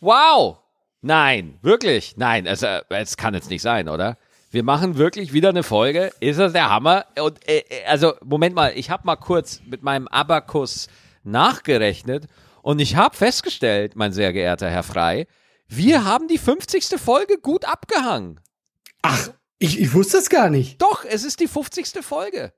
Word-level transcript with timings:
Wow. 0.00 0.58
Nein, 1.02 1.58
wirklich. 1.62 2.16
Nein, 2.16 2.46
es, 2.46 2.62
äh, 2.62 2.82
es 2.88 3.16
kann 3.16 3.34
jetzt 3.34 3.50
nicht 3.50 3.62
sein, 3.62 3.88
oder? 3.88 4.16
Wir 4.50 4.62
machen 4.62 4.96
wirklich 4.96 5.32
wieder 5.32 5.50
eine 5.50 5.62
Folge. 5.62 6.12
Ist 6.20 6.38
das 6.38 6.52
der 6.52 6.70
Hammer? 6.70 7.06
Und 7.20 7.46
äh, 7.48 7.58
äh, 7.58 7.84
also 7.86 8.14
Moment 8.24 8.54
mal, 8.54 8.72
ich 8.74 8.90
habe 8.90 9.06
mal 9.06 9.16
kurz 9.16 9.60
mit 9.66 9.82
meinem 9.82 10.08
Abakus 10.08 10.88
nachgerechnet 11.24 12.26
und 12.62 12.78
ich 12.78 12.96
habe 12.96 13.16
festgestellt, 13.16 13.96
mein 13.96 14.12
sehr 14.12 14.32
geehrter 14.32 14.70
Herr 14.70 14.82
Frei, 14.82 15.26
wir 15.68 16.04
haben 16.04 16.28
die 16.28 16.38
50. 16.38 16.98
Folge 16.98 17.38
gut 17.38 17.64
abgehangen. 17.64 18.40
Ach, 19.02 19.30
ich, 19.58 19.80
ich 19.80 19.94
wusste 19.94 20.18
es 20.18 20.30
gar 20.30 20.50
nicht. 20.50 20.80
Doch, 20.80 21.04
es 21.04 21.24
ist 21.24 21.40
die 21.40 21.48
50. 21.48 22.04
Folge. 22.04 22.52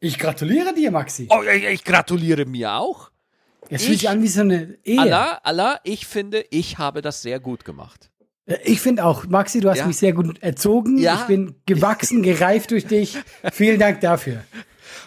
Ich 0.00 0.18
gratuliere 0.18 0.72
dir, 0.74 0.90
Maxi. 0.90 1.28
Oh, 1.30 1.42
ich, 1.42 1.64
ich 1.64 1.84
gratuliere 1.84 2.46
mir 2.46 2.72
auch. 2.72 3.09
Es 3.70 3.82
fühlt 3.82 3.94
ich- 3.94 4.00
sich 4.00 4.08
an 4.10 4.22
wie 4.22 4.28
so 4.28 4.40
eine 4.42 4.78
Ehe. 4.84 4.98
Allah, 5.00 5.40
Allah, 5.42 5.80
ich 5.84 6.06
finde, 6.06 6.44
ich 6.50 6.78
habe 6.78 7.02
das 7.02 7.22
sehr 7.22 7.40
gut 7.40 7.64
gemacht. 7.64 8.10
Äh, 8.46 8.58
Ich 8.64 8.80
finde 8.80 9.04
auch, 9.04 9.26
Maxi, 9.26 9.60
du 9.60 9.70
hast 9.70 9.78
Ja. 9.78 9.86
mich 9.86 9.96
sehr 9.96 10.12
gut 10.12 10.42
erzogen. 10.42 10.98
Ja. 10.98 11.14
Ich 11.20 11.26
bin 11.26 11.54
gewachsen, 11.66 12.22
gereift 12.22 12.70
durch 12.72 12.86
dich. 12.86 13.16
Vielen 13.52 13.78
Dank 13.78 14.00
dafür. 14.00 14.42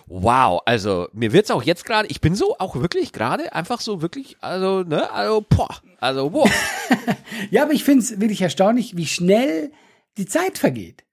Wow, 0.07 0.61
also 0.65 1.07
mir 1.13 1.31
wird's 1.33 1.49
auch 1.51 1.63
jetzt 1.63 1.85
gerade, 1.85 2.07
ich 2.09 2.19
bin 2.21 2.35
so 2.35 2.55
auch 2.59 2.75
wirklich 2.75 3.11
gerade 3.13 3.53
einfach 3.53 3.79
so 3.81 4.01
wirklich, 4.01 4.37
also, 4.41 4.83
ne, 4.83 5.09
also, 5.11 5.45
boah, 5.47 5.77
also, 5.99 6.29
boah. 6.29 6.49
Ja, 7.51 7.63
aber 7.63 7.73
ich 7.73 7.83
finde 7.83 8.03
es 8.03 8.19
wirklich 8.19 8.41
erstaunlich, 8.41 8.95
wie 8.95 9.05
schnell 9.05 9.71
die 10.17 10.25
Zeit 10.25 10.57
vergeht. 10.57 11.03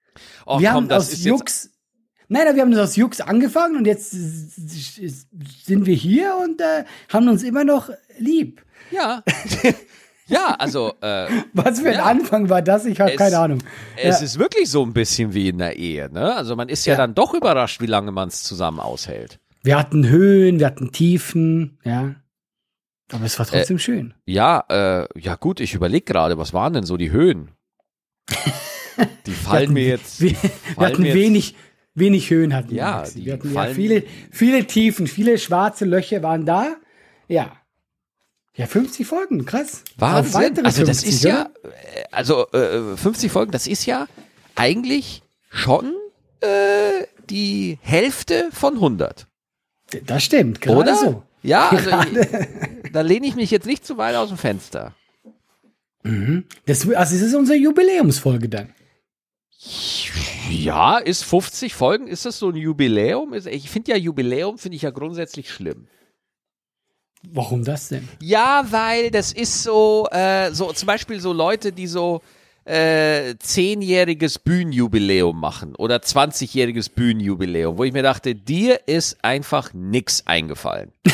Oh, 0.46 0.60
wir 0.60 0.68
komm, 0.68 0.76
haben 0.76 0.88
das 0.88 1.12
aus 1.12 1.24
Jux. 1.24 1.70
Nein, 2.32 2.54
wir 2.54 2.62
haben 2.62 2.70
das 2.70 2.80
aus 2.90 2.96
Jux 2.96 3.20
angefangen 3.20 3.76
und 3.76 3.86
jetzt 3.86 4.12
sind 4.12 5.84
wir 5.86 5.94
hier 5.94 6.36
und 6.42 6.60
äh, 6.60 6.84
haben 7.12 7.28
uns 7.28 7.42
immer 7.42 7.64
noch 7.64 7.90
lieb. 8.18 8.62
ja. 8.92 9.22
ja, 10.28 10.54
also, 10.58 10.92
äh, 11.00 11.26
Was 11.54 11.80
für 11.80 11.88
ein 11.88 11.94
Ja. 11.94 12.04
Anfang 12.04 12.48
war 12.48 12.62
das? 12.62 12.84
Ich 12.84 13.00
habe 13.00 13.16
keine 13.16 13.36
Ahnung. 13.38 13.58
es 13.96 14.20
Ja. 14.20 14.24
ist 14.24 14.38
wirklich 14.38 14.70
so 14.70 14.84
ein 14.84 14.92
bisschen 14.92 15.34
wie 15.34 15.48
in 15.48 15.58
der 15.58 15.76
Ehe, 15.76 16.08
ne? 16.12 16.36
Also 16.36 16.54
man 16.54 16.68
ist 16.68 16.86
ja, 16.86 16.92
Ja. 16.92 16.98
dann 16.98 17.14
doch 17.16 17.34
überrascht, 17.34 17.80
wie 17.80 17.86
lange 17.86 18.12
man 18.12 18.28
es 18.28 18.44
zusammen 18.44 18.78
aushält. 18.78 19.40
Wir 19.64 19.76
hatten 19.76 20.08
Höhen, 20.08 20.60
wir 20.60 20.66
hatten 20.66 20.92
Tiefen, 20.92 21.78
ja. 21.84 22.14
Aber 23.12 23.24
es 23.24 23.36
war 23.40 23.46
trotzdem 23.46 23.78
Äh, 23.78 23.80
schön. 23.80 24.14
Ja, 24.24 24.62
äh, 24.68 25.08
ja 25.20 25.34
gut, 25.34 25.58
ich 25.58 25.74
überlege 25.74 26.04
gerade, 26.04 26.38
was 26.38 26.52
waren 26.54 26.74
denn 26.74 26.84
so 26.84 26.96
die 26.96 27.10
Höhen? 27.10 27.50
Die 29.26 29.32
fallen 29.32 29.72
mir 29.72 29.84
jetzt. 29.86 30.20
Wir, 30.20 30.32
wir 30.32 30.86
hatten 30.86 31.02
mir 31.02 31.14
jetzt- 31.16 31.54
wenig, 31.94 32.30
Höhen 32.30 32.54
hatten 32.54 32.70
wir. 32.70 32.76
Ja, 32.76 33.04
die 33.04 33.24
wir 33.26 33.32
hatten 33.34 33.52
ja 33.52 33.66
viele, 33.66 34.04
viele 34.30 34.66
Tiefen, 34.66 35.06
viele 35.06 35.38
schwarze 35.38 35.84
Löcher 35.84 36.22
waren 36.22 36.46
da. 36.46 36.76
Ja. 37.28 37.52
Ja, 38.56 38.66
50 38.66 39.06
Folgen, 39.06 39.44
krass. 39.44 39.84
Wahnsinn. 39.96 40.64
Also 40.64 40.84
das 40.84 41.02
50, 41.02 41.08
ist 41.08 41.24
ja, 41.24 41.50
äh, 41.62 42.04
also 42.10 42.48
äh, 42.52 42.96
50 42.96 43.30
Folgen, 43.30 43.52
das 43.52 43.66
ist 43.66 43.86
ja 43.86 44.06
eigentlich 44.56 45.22
schon 45.50 45.94
äh, 46.40 47.06
die 47.30 47.78
Hälfte 47.80 48.48
von 48.52 48.74
100. 48.74 49.26
Das 50.04 50.24
stimmt, 50.24 50.60
gerade 50.60 50.78
Oder? 50.78 50.96
so. 50.96 51.22
Ja, 51.42 51.68
also 51.70 51.90
ich, 51.90 52.92
da 52.92 53.00
lehne 53.00 53.26
ich 53.26 53.34
mich 53.34 53.50
jetzt 53.50 53.66
nicht 53.66 53.86
zu 53.86 53.96
weit 53.96 54.16
aus 54.16 54.28
dem 54.28 54.38
Fenster. 54.38 54.94
Das, 56.66 56.88
also 56.88 57.14
es 57.14 57.22
ist 57.22 57.34
unsere 57.34 57.58
Jubiläumsfolge 57.58 58.48
dann. 58.48 58.74
Ja, 60.50 60.98
ist 60.98 61.24
50 61.24 61.74
Folgen, 61.74 62.06
ist 62.06 62.26
das 62.26 62.38
so 62.38 62.48
ein 62.50 62.56
Jubiläum? 62.56 63.32
Ich 63.34 63.70
finde 63.70 63.92
ja 63.92 63.96
Jubiläum, 63.96 64.58
finde 64.58 64.76
ich 64.76 64.82
ja 64.82 64.90
grundsätzlich 64.90 65.50
schlimm. 65.50 65.86
Warum 67.28 67.64
das 67.64 67.88
denn? 67.88 68.08
Ja, 68.22 68.64
weil 68.70 69.10
das 69.10 69.32
ist 69.32 69.62
so, 69.62 70.08
äh, 70.10 70.52
so 70.52 70.72
zum 70.72 70.86
Beispiel 70.86 71.20
so 71.20 71.32
Leute, 71.32 71.70
die 71.72 71.86
so 71.86 72.22
äh, 72.64 73.34
zehnjähriges 73.38 74.38
Bühnenjubiläum 74.38 75.38
machen 75.38 75.74
oder 75.76 75.96
20-jähriges 75.96 76.90
Bühnenjubiläum, 76.90 77.76
wo 77.78 77.84
ich 77.84 77.92
mir 77.92 78.02
dachte, 78.02 78.34
dir 78.34 78.80
ist 78.86 79.22
einfach 79.24 79.72
nix 79.74 80.26
eingefallen. 80.26 80.92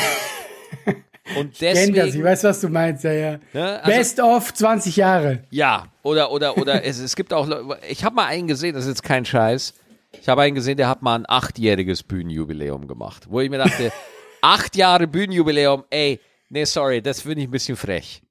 Und 1.37 1.51
Ich 1.53 1.59
kenn 1.59 1.73
das, 1.73 1.79
ich 1.79 1.93
deswegen, 1.93 2.23
weiß, 2.23 2.43
was 2.45 2.61
du 2.61 2.69
meinst, 2.69 3.03
ja, 3.03 3.11
ja. 3.11 3.39
Ne, 3.53 3.83
also- 3.83 3.97
Best 3.97 4.19
of 4.21 4.53
20 4.53 4.95
Jahre. 4.95 5.43
ja, 5.49 5.87
oder, 6.07 6.31
oder, 6.31 6.57
oder 6.57 6.83
es, 6.85 6.99
es 6.99 7.15
gibt 7.15 7.33
auch, 7.33 7.47
ich 7.87 8.03
habe 8.03 8.15
mal 8.15 8.25
einen 8.25 8.47
gesehen, 8.47 8.73
das 8.73 8.85
ist 8.85 8.89
jetzt 8.89 9.03
kein 9.03 9.25
Scheiß, 9.25 9.73
ich 10.19 10.29
habe 10.29 10.41
einen 10.41 10.55
gesehen, 10.55 10.77
der 10.77 10.87
hat 10.87 11.01
mal 11.01 11.15
ein 11.15 11.25
achtjähriges 11.27 12.03
Bühnenjubiläum 12.03 12.87
gemacht, 12.87 13.27
wo 13.29 13.41
ich 13.41 13.49
mir 13.49 13.57
dachte, 13.57 13.91
acht 14.41 14.75
Jahre 14.75 15.07
Bühnenjubiläum, 15.07 15.83
ey, 15.89 16.19
nee, 16.49 16.65
sorry, 16.65 17.01
das 17.01 17.21
finde 17.21 17.41
ich 17.41 17.47
ein 17.47 17.51
bisschen 17.51 17.75
frech. 17.75 18.21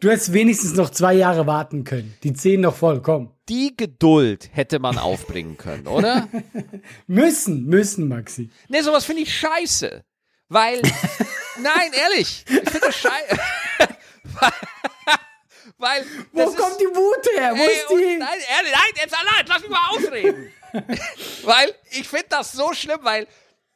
Du 0.00 0.10
hättest 0.10 0.32
wenigstens 0.32 0.74
noch 0.74 0.90
zwei 0.90 1.14
Jahre 1.14 1.48
warten 1.48 1.82
können. 1.82 2.14
Die 2.22 2.32
zehn 2.32 2.60
noch 2.60 2.76
voll, 2.76 3.02
komm. 3.02 3.32
die 3.48 3.76
Geduld 3.76 4.48
hätte 4.52 4.78
man 4.78 4.96
aufbringen 4.96 5.56
können, 5.56 5.88
oder? 5.88 6.28
Müssen, 7.08 7.64
müssen, 7.64 8.06
Maxi. 8.06 8.50
Nee, 8.68 8.82
sowas 8.82 9.04
finde 9.04 9.22
ich 9.22 9.36
scheiße. 9.36 10.04
Weil, 10.48 10.80
nein, 11.60 11.90
ehrlich, 12.00 12.44
ich 12.46 12.70
finde 12.70 12.86
das 12.86 12.96
scheiße. 12.96 13.38
Weil, 15.78 16.04
Wo 16.32 16.44
kommt 16.52 16.72
ist, 16.72 16.80
die 16.80 16.86
Wut 16.86 17.28
her? 17.36 17.52
Wo 17.54 17.62
ey, 17.62 17.72
ist 17.72 17.90
und, 17.90 17.98
die? 18.00 18.16
nein, 18.16 18.38
ehrlich, 18.56 18.72
nein, 18.72 18.92
jetzt 18.96 19.14
allein, 19.14 19.46
lass 19.46 19.60
mich 19.62 19.70
mal 19.70 19.88
ausreden. 19.90 20.52
weil, 21.44 21.74
ich 21.90 22.08
finde 22.08 22.26
das 22.30 22.52
so 22.52 22.72
schlimm, 22.72 22.98
weil 23.02 23.26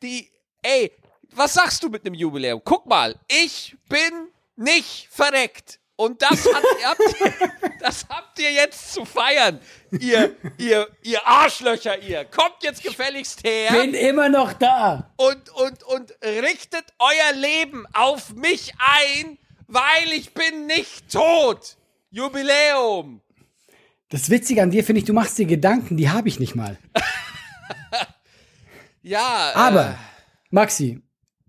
die, 0.02 0.30
ey, 0.62 0.92
was 1.30 1.54
sagst 1.54 1.82
du 1.82 1.88
mit 1.88 2.04
einem 2.04 2.14
Jubiläum? 2.14 2.60
Guck 2.64 2.86
mal, 2.86 3.14
ich 3.28 3.76
bin 3.88 4.28
nicht 4.56 5.08
verreckt. 5.10 5.78
Und 5.94 6.20
das, 6.20 6.46
hat, 6.52 6.64
habt, 6.84 7.00
das 7.80 8.06
habt 8.08 8.38
ihr 8.40 8.50
jetzt 8.50 8.92
zu 8.94 9.04
feiern, 9.04 9.60
ihr, 9.92 10.34
ihr, 10.58 10.88
ihr 11.02 11.24
Arschlöcher, 11.24 11.98
ihr. 12.00 12.24
Kommt 12.24 12.56
jetzt 12.62 12.82
gefälligst 12.82 13.44
her 13.44 13.70
Bin 13.72 13.94
immer 13.94 14.28
noch 14.28 14.52
da. 14.54 15.12
und, 15.16 15.48
und, 15.50 15.82
und 15.84 16.12
richtet 16.24 16.86
euer 16.98 17.32
Leben 17.34 17.86
auf 17.92 18.30
mich 18.34 18.72
ein, 18.78 19.38
weil 19.68 20.12
ich 20.12 20.34
bin 20.34 20.66
nicht 20.66 21.12
tot. 21.12 21.76
Jubiläum. 22.12 23.22
Das 24.10 24.28
Witzige 24.28 24.62
an 24.62 24.70
dir 24.70 24.84
finde 24.84 24.98
ich, 25.00 25.06
du 25.06 25.14
machst 25.14 25.38
dir 25.38 25.46
Gedanken, 25.46 25.96
die 25.96 26.10
habe 26.10 26.28
ich 26.28 26.38
nicht 26.38 26.54
mal. 26.54 26.78
Ja, 29.04 29.50
Aber, 29.56 29.98
Maxi, 30.50 31.00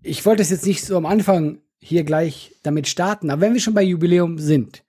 ich 0.02 0.26
wollte 0.26 0.42
es 0.42 0.50
jetzt 0.50 0.66
nicht 0.66 0.84
so 0.84 0.96
am 0.96 1.06
Anfang 1.06 1.60
hier 1.78 2.02
gleich 2.02 2.52
damit 2.64 2.88
starten, 2.88 3.30
aber 3.30 3.42
wenn 3.42 3.54
wir 3.54 3.60
schon 3.60 3.74
bei 3.74 3.82
Jubiläum 3.82 4.38
sind, 4.38 4.82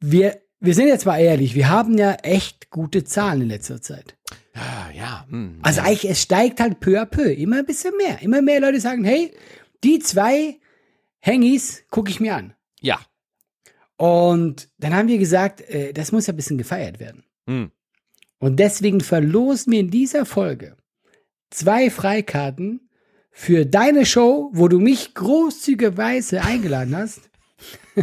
wir, 0.00 0.40
wir 0.58 0.74
sind 0.74 0.88
jetzt 0.88 1.06
mal 1.06 1.18
ehrlich, 1.18 1.54
wir 1.54 1.68
haben 1.68 1.96
ja 1.96 2.14
echt 2.24 2.70
gute 2.70 3.04
Zahlen 3.04 3.42
in 3.42 3.48
letzter 3.50 3.80
Zeit. 3.80 4.16
äh, 4.54 4.96
ja, 4.98 5.26
hm. 5.30 5.60
Also 5.62 5.82
eigentlich, 5.82 6.10
es 6.10 6.22
steigt 6.22 6.58
halt 6.58 6.80
peu 6.80 7.00
à 7.00 7.06
peu, 7.06 7.30
immer 7.32 7.58
ein 7.58 7.66
bisschen 7.66 7.96
mehr. 7.96 8.20
Immer 8.20 8.42
mehr 8.42 8.60
Leute 8.60 8.80
sagen, 8.80 9.04
hey, 9.04 9.32
die 9.84 10.00
zwei 10.00 10.58
Hengis 11.20 11.84
gucke 11.90 12.10
ich 12.10 12.18
mir 12.18 12.34
an. 12.34 12.54
ja. 12.80 12.98
Und 13.96 14.68
dann 14.78 14.94
haben 14.94 15.08
wir 15.08 15.18
gesagt, 15.18 15.62
äh, 15.62 15.92
das 15.92 16.12
muss 16.12 16.26
ja 16.26 16.32
ein 16.32 16.36
bisschen 16.36 16.58
gefeiert 16.58 17.00
werden. 17.00 17.24
Hm. 17.46 17.70
Und 18.38 18.56
deswegen 18.56 19.00
verlosen 19.00 19.72
wir 19.72 19.80
in 19.80 19.90
dieser 19.90 20.26
Folge 20.26 20.76
zwei 21.50 21.90
Freikarten 21.90 22.88
für 23.30 23.66
deine 23.66 24.06
Show, 24.06 24.50
wo 24.52 24.68
du 24.68 24.78
mich 24.78 25.14
großzügigerweise 25.14 26.42
eingeladen 26.42 26.96
hast. 26.96 27.20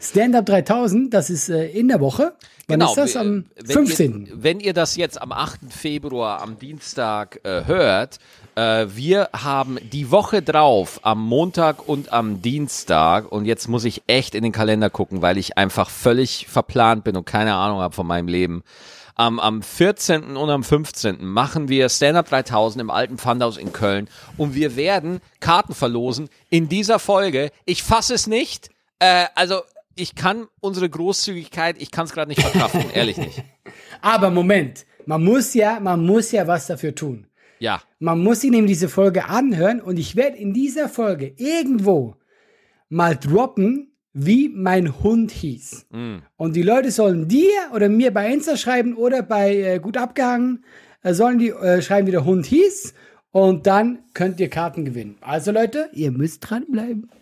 Stand-up 0.00 0.46
3000, 0.46 1.12
das 1.12 1.30
ist 1.30 1.48
äh, 1.48 1.66
in 1.68 1.88
der 1.88 2.00
Woche. 2.00 2.36
Wann 2.68 2.80
ist 2.82 2.94
das? 2.94 3.16
Am 3.16 3.44
Genau, 3.54 3.68
wenn 3.68 3.86
15. 3.86 4.26
Ihr, 4.26 4.42
wenn 4.42 4.60
ihr 4.60 4.72
das 4.74 4.96
jetzt 4.96 5.20
am 5.20 5.32
8. 5.32 5.60
Februar, 5.70 6.42
am 6.42 6.58
Dienstag 6.58 7.40
äh, 7.44 7.64
hört, 7.66 8.18
äh, 8.54 8.86
wir 8.88 9.30
haben 9.32 9.78
die 9.82 10.10
Woche 10.10 10.42
drauf, 10.42 11.00
am 11.02 11.24
Montag 11.24 11.88
und 11.88 12.12
am 12.12 12.42
Dienstag, 12.42 13.30
und 13.30 13.44
jetzt 13.44 13.68
muss 13.68 13.84
ich 13.84 14.02
echt 14.06 14.34
in 14.34 14.42
den 14.42 14.52
Kalender 14.52 14.90
gucken, 14.90 15.22
weil 15.22 15.38
ich 15.38 15.58
einfach 15.58 15.90
völlig 15.90 16.46
verplant 16.48 17.04
bin 17.04 17.16
und 17.16 17.24
keine 17.24 17.54
Ahnung 17.54 17.80
habe 17.80 17.94
von 17.94 18.06
meinem 18.06 18.28
Leben. 18.28 18.62
Am, 19.14 19.38
am 19.40 19.62
14. 19.62 20.36
und 20.36 20.50
am 20.50 20.64
15. 20.64 21.24
machen 21.24 21.68
wir 21.68 21.88
Stand-Up 21.88 22.28
3000 22.28 22.80
im 22.80 22.90
alten 22.90 23.18
Pfandhaus 23.18 23.58
in 23.58 23.72
Köln 23.72 24.08
und 24.38 24.54
wir 24.54 24.74
werden 24.74 25.20
Karten 25.40 25.74
verlosen 25.74 26.30
in 26.48 26.68
dieser 26.68 26.98
Folge. 26.98 27.50
Ich 27.66 27.82
fasse 27.82 28.14
es 28.14 28.26
nicht. 28.26 28.70
Äh, 29.00 29.26
also 29.34 29.60
ich 29.96 30.14
kann 30.14 30.48
unsere 30.60 30.88
Großzügigkeit, 30.88 31.76
ich 31.78 31.90
kann 31.90 32.06
es 32.06 32.12
gerade 32.12 32.30
nicht 32.30 32.40
verkraften, 32.40 32.90
ehrlich 32.94 33.18
nicht. 33.18 33.42
Aber 34.00 34.30
Moment, 34.30 34.86
man 35.04 35.22
muss 35.22 35.52
ja, 35.54 35.78
man 35.78 36.04
muss 36.04 36.32
ja 36.32 36.46
was 36.46 36.66
dafür 36.66 36.94
tun. 36.94 37.26
Ja, 37.62 37.80
Man 38.00 38.18
muss 38.24 38.40
sich 38.40 38.50
nämlich 38.50 38.72
diese 38.72 38.88
Folge 38.88 39.26
anhören 39.26 39.80
und 39.80 39.96
ich 39.96 40.16
werde 40.16 40.36
in 40.36 40.52
dieser 40.52 40.88
Folge 40.88 41.32
irgendwo 41.36 42.16
mal 42.88 43.16
droppen, 43.16 43.92
wie 44.12 44.48
mein 44.48 45.00
Hund 45.00 45.30
hieß. 45.30 45.86
Und 46.36 46.56
die 46.56 46.62
Leute 46.62 46.90
sollen 46.90 47.28
dir 47.28 47.52
oder 47.72 47.88
mir 47.88 48.12
bei 48.12 48.32
Insta 48.32 48.56
schreiben 48.56 48.96
oder 48.96 49.22
bei 49.22 49.54
äh, 49.56 49.78
Gut 49.78 49.96
abgehangen, 49.96 50.64
äh, 51.04 51.14
sollen 51.14 51.38
die 51.38 51.50
äh, 51.50 51.80
schreiben, 51.82 52.08
wie 52.08 52.10
der 52.10 52.24
Hund 52.24 52.46
hieß. 52.46 52.94
Und 53.30 53.68
dann 53.68 54.00
könnt 54.12 54.40
ihr 54.40 54.50
Karten 54.50 54.84
gewinnen. 54.84 55.16
Also 55.20 55.52
Leute, 55.52 55.88
ihr 55.92 56.10
müsst 56.10 56.40
dranbleiben. 56.50 57.12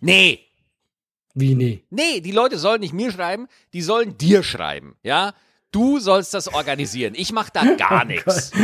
nee, 0.00 0.38
Wie, 1.34 1.54
nee? 1.54 1.84
Nee, 1.90 2.20
die 2.22 2.32
Leute 2.32 2.56
sollen 2.56 2.80
nicht 2.80 2.94
mir 2.94 3.12
schreiben, 3.12 3.48
die 3.74 3.82
sollen 3.82 4.16
dir 4.16 4.42
schreiben, 4.42 4.96
ja? 5.02 5.34
Du 5.72 5.98
sollst 5.98 6.32
das 6.32 6.48
organisieren. 6.48 7.12
Ich 7.14 7.32
mach 7.32 7.50
da 7.50 7.74
gar 7.76 8.06
nichts. 8.06 8.50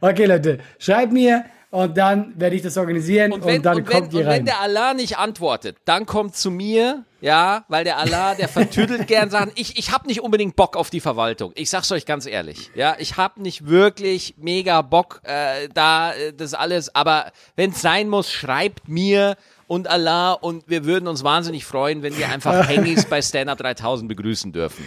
Okay, 0.00 0.26
Leute, 0.26 0.58
schreibt 0.78 1.12
mir 1.12 1.44
und 1.70 1.98
dann 1.98 2.32
werde 2.36 2.56
ich 2.56 2.62
das 2.62 2.76
organisieren 2.78 3.32
und, 3.32 3.44
wenn, 3.44 3.62
dann 3.62 3.78
und 3.78 3.86
kommt 3.86 4.12
wenn, 4.12 4.18
ihr 4.18 4.26
und 4.26 4.26
wenn 4.26 4.38
rein. 4.38 4.44
der 4.46 4.60
Allah 4.60 4.94
nicht 4.94 5.18
antwortet, 5.18 5.76
dann 5.84 6.06
kommt 6.06 6.34
zu 6.34 6.50
mir, 6.50 7.04
ja, 7.20 7.64
weil 7.68 7.84
der 7.84 7.98
Allah, 7.98 8.34
der 8.34 8.48
vertüdelt 8.48 9.06
gern 9.06 9.28
Sachen. 9.28 9.52
Ich, 9.54 9.78
ich 9.78 9.92
habe 9.92 10.06
nicht 10.06 10.22
unbedingt 10.22 10.56
Bock 10.56 10.76
auf 10.76 10.88
die 10.88 11.00
Verwaltung. 11.00 11.52
Ich 11.56 11.68
sag's 11.68 11.92
euch 11.92 12.06
ganz 12.06 12.26
ehrlich, 12.26 12.70
ja, 12.74 12.96
ich 12.98 13.16
habe 13.18 13.42
nicht 13.42 13.66
wirklich 13.66 14.34
mega 14.38 14.80
Bock 14.80 15.20
äh, 15.24 15.68
da 15.74 16.14
äh, 16.14 16.32
das 16.32 16.54
alles. 16.54 16.94
Aber 16.94 17.32
wenn's 17.56 17.82
sein 17.82 18.08
muss, 18.08 18.32
schreibt 18.32 18.88
mir 18.88 19.36
und 19.66 19.88
Allah 19.88 20.32
und 20.32 20.64
wir 20.68 20.86
würden 20.86 21.06
uns 21.06 21.22
wahnsinnig 21.22 21.66
freuen, 21.66 22.02
wenn 22.02 22.16
wir 22.16 22.30
einfach 22.30 22.66
Hengis 22.70 23.04
bei 23.04 23.20
Stand 23.20 23.50
Up 23.50 23.58
3000 23.58 24.08
begrüßen 24.08 24.52
dürfen. 24.52 24.86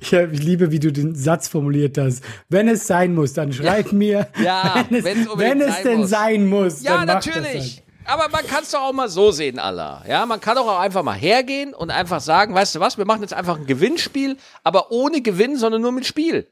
Ich, 0.00 0.12
ich 0.12 0.42
liebe, 0.42 0.70
wie 0.70 0.80
du 0.80 0.92
den 0.92 1.14
Satz 1.14 1.48
formuliert 1.48 1.98
hast. 1.98 2.22
Wenn 2.48 2.68
es 2.68 2.86
sein 2.86 3.14
muss, 3.14 3.32
dann 3.32 3.52
schreib 3.52 3.92
mir. 3.92 4.28
Ja, 4.42 4.84
wenn 4.90 4.98
es, 4.98 5.28
wenn 5.36 5.60
es 5.60 5.74
sein 5.74 5.84
denn 5.84 5.98
muss. 5.98 6.10
sein 6.10 6.46
muss. 6.46 6.82
Ja, 6.82 7.04
das 7.04 7.26
natürlich. 7.26 7.76
halt. 7.78 7.82
Aber 8.06 8.28
man 8.28 8.46
kann 8.46 8.62
es 8.62 8.70
doch 8.70 8.82
auch 8.82 8.92
mal 8.92 9.08
so 9.08 9.32
sehen, 9.32 9.58
Allah. 9.58 10.04
Ja, 10.08 10.26
man 10.26 10.40
kann 10.40 10.56
doch 10.56 10.68
auch 10.68 10.78
einfach 10.78 11.02
mal 11.02 11.16
hergehen 11.16 11.74
und 11.74 11.90
einfach 11.90 12.20
sagen, 12.20 12.54
weißt 12.54 12.76
du 12.76 12.80
was, 12.80 12.98
wir 12.98 13.04
machen 13.04 13.22
jetzt 13.22 13.34
einfach 13.34 13.58
ein 13.58 13.66
Gewinnspiel, 13.66 14.36
aber 14.62 14.92
ohne 14.92 15.22
Gewinn, 15.22 15.56
sondern 15.56 15.82
nur 15.82 15.92
mit 15.92 16.06
Spiel. 16.06 16.46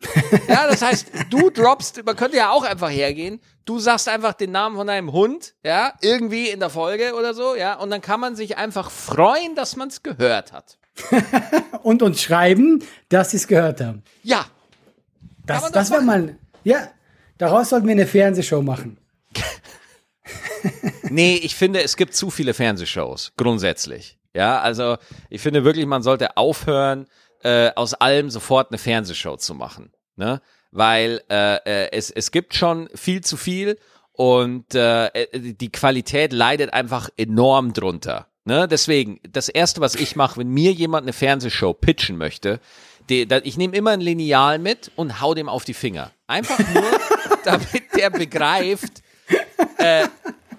ja, 0.48 0.66
das 0.68 0.82
heißt, 0.82 1.06
du 1.30 1.50
droppst, 1.50 2.04
man 2.04 2.16
könnte 2.16 2.36
ja 2.36 2.50
auch 2.50 2.64
einfach 2.64 2.90
hergehen, 2.90 3.40
du 3.64 3.78
sagst 3.78 4.08
einfach 4.08 4.34
den 4.34 4.52
Namen 4.52 4.76
von 4.76 4.86
deinem 4.86 5.12
Hund, 5.12 5.54
ja, 5.64 5.94
irgendwie 6.02 6.50
in 6.50 6.60
der 6.60 6.70
Folge 6.70 7.14
oder 7.14 7.34
so, 7.34 7.54
ja, 7.54 7.74
und 7.74 7.90
dann 7.90 8.00
kann 8.00 8.20
man 8.20 8.36
sich 8.36 8.56
einfach 8.56 8.90
freuen, 8.90 9.54
dass 9.54 9.76
man 9.76 9.88
es 9.88 10.02
gehört 10.02 10.52
hat. 10.52 10.78
Und 11.82 12.02
uns 12.02 12.22
schreiben, 12.22 12.82
dass 13.08 13.32
sie 13.32 13.38
es 13.38 13.46
gehört 13.46 13.80
haben. 13.80 14.02
Ja, 14.22 14.46
Das, 15.46 15.70
das 15.70 15.88
doch 15.88 15.96
wäre 15.96 16.04
mal. 16.04 16.38
Ja, 16.62 16.88
daraus 17.38 17.68
sollten 17.70 17.86
wir 17.86 17.92
eine 17.92 18.06
Fernsehshow 18.06 18.62
machen. 18.62 18.98
Nee, 21.10 21.36
ich 21.36 21.54
finde, 21.54 21.82
es 21.82 21.96
gibt 21.96 22.14
zu 22.14 22.30
viele 22.30 22.54
Fernsehshows, 22.54 23.34
grundsätzlich. 23.36 24.18
Ja, 24.34 24.60
also 24.60 24.96
ich 25.28 25.42
finde 25.42 25.62
wirklich, 25.64 25.86
man 25.86 26.02
sollte 26.02 26.36
aufhören, 26.36 27.06
äh, 27.42 27.70
aus 27.76 27.94
allem 27.94 28.30
sofort 28.30 28.70
eine 28.70 28.78
Fernsehshow 28.78 29.36
zu 29.36 29.54
machen. 29.54 29.92
Ne? 30.16 30.40
Weil 30.70 31.22
äh, 31.30 31.56
äh, 31.56 31.92
es, 31.92 32.10
es 32.10 32.30
gibt 32.30 32.54
schon 32.54 32.88
viel 32.94 33.20
zu 33.22 33.36
viel 33.36 33.78
und 34.12 34.74
äh, 34.74 35.06
äh, 35.08 35.54
die 35.54 35.70
Qualität 35.70 36.32
leidet 36.32 36.72
einfach 36.72 37.10
enorm 37.16 37.74
drunter. 37.74 38.26
Ne? 38.44 38.68
Deswegen, 38.68 39.20
das 39.30 39.48
Erste, 39.48 39.80
was 39.80 39.94
ich 39.94 40.16
mache, 40.16 40.40
wenn 40.40 40.48
mir 40.48 40.72
jemand 40.72 41.04
eine 41.04 41.14
Fernsehshow 41.14 41.72
pitchen 41.72 42.18
möchte, 42.18 42.60
die, 43.08 43.26
da, 43.26 43.40
ich 43.42 43.56
nehme 43.56 43.76
immer 43.76 43.90
ein 43.90 44.00
Lineal 44.00 44.58
mit 44.58 44.90
und 44.96 45.20
hau 45.20 45.34
dem 45.34 45.48
auf 45.48 45.64
die 45.64 45.74
Finger. 45.74 46.10
Einfach 46.26 46.58
nur, 46.58 46.84
damit 47.44 47.82
der 47.96 48.10
begreift, 48.10 49.02
äh, 49.78 50.06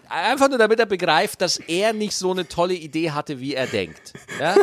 einfach 0.10 0.50
nur 0.50 0.58
damit 0.58 0.80
er 0.80 0.86
begreift, 0.86 1.42
dass 1.42 1.58
er 1.58 1.94
nicht 1.94 2.16
so 2.16 2.32
eine 2.32 2.48
tolle 2.48 2.74
Idee 2.74 3.12
hatte, 3.12 3.40
wie 3.40 3.54
er 3.54 3.68
denkt. 3.68 4.14
Ja? 4.40 4.56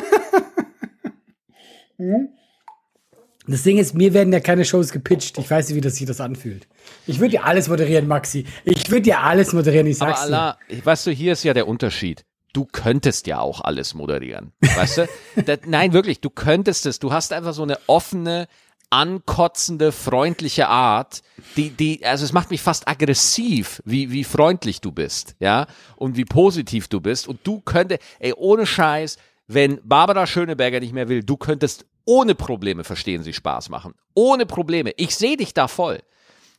Das 3.47 3.63
Ding 3.63 3.79
ist, 3.79 3.95
mir 3.95 4.15
werden 4.15 4.33
ja 4.33 4.41
keine 4.41 4.65
Shows 4.65 4.91
gepitcht. 4.93 5.39
Ich 5.39 5.51
weiß 5.51 5.69
nicht, 5.69 5.77
wie 5.77 5.81
das 5.81 5.97
sich 5.97 6.07
das 6.07 6.21
anfühlt. 6.21 6.67
Ich 7.07 7.19
würde 7.19 7.31
dir 7.31 7.45
alles 7.45 7.69
moderieren, 7.69 8.07
Maxi. 8.07 8.47
Ich 8.65 8.91
würde 8.91 9.03
dir 9.03 9.21
alles 9.21 9.53
moderieren, 9.53 9.87
ich 9.87 10.01
Aber 10.01 10.13
sag's 10.13 10.27
dir. 10.27 10.37
Allah, 10.37 10.59
weißt 10.85 11.07
du, 11.07 11.11
hier 11.11 11.33
ist 11.33 11.45
ja 11.45 11.55
der 11.55 11.67
Unterschied. 11.69 12.25
Du 12.53 12.67
könntest 12.67 13.27
ja 13.27 13.41
auch 13.41 13.61
alles 13.63 13.95
moderieren. 13.95 14.53
Weißt 14.61 14.99
du? 14.99 15.09
das, 15.47 15.61
nein, 15.67 15.93
wirklich, 15.93 16.21
du 16.21 16.31
könntest 16.31 16.87
es. 16.87 16.99
Du 16.99 17.13
hast 17.13 17.33
einfach 17.33 17.55
so 17.55 17.63
eine 17.63 17.79
offene, 17.87 18.47
ankotzende, 18.91 19.91
freundliche 19.91 20.69
Art, 20.69 21.23
die, 21.57 21.71
die, 21.71 22.05
also 22.05 22.27
es 22.27 22.35
macht 22.35 22.51
mich 22.51 22.61
fast 22.61 22.87
aggressiv, 22.87 23.83
wie, 23.87 24.11
wie 24.11 24.23
freundlich 24.23 24.83
du 24.83 24.93
bist, 24.93 25.35
ja, 25.41 25.67
und 25.97 26.19
wie 26.19 26.27
positiv 26.27 26.89
du 26.89 27.01
bist. 27.01 27.27
Und 27.27 27.41
du 27.45 27.61
könntest, 27.61 28.03
ey, 28.19 28.35
ohne 28.37 28.67
Scheiß, 28.67 29.17
wenn 29.47 29.81
Barbara 29.83 30.27
Schöneberger 30.27 30.79
nicht 30.79 30.93
mehr 30.93 31.09
will, 31.09 31.23
du 31.23 31.39
könntest 31.39 31.87
ohne 32.05 32.35
Probleme 32.35 32.85
verstehen 32.85 33.23
sie 33.23 33.33
Spaß 33.33 33.69
machen. 33.71 33.95
Ohne 34.15 34.45
Probleme. 34.45 34.93
Ich 34.97 35.17
sehe 35.17 35.37
dich 35.37 35.55
da 35.55 35.69
voll. 35.69 36.01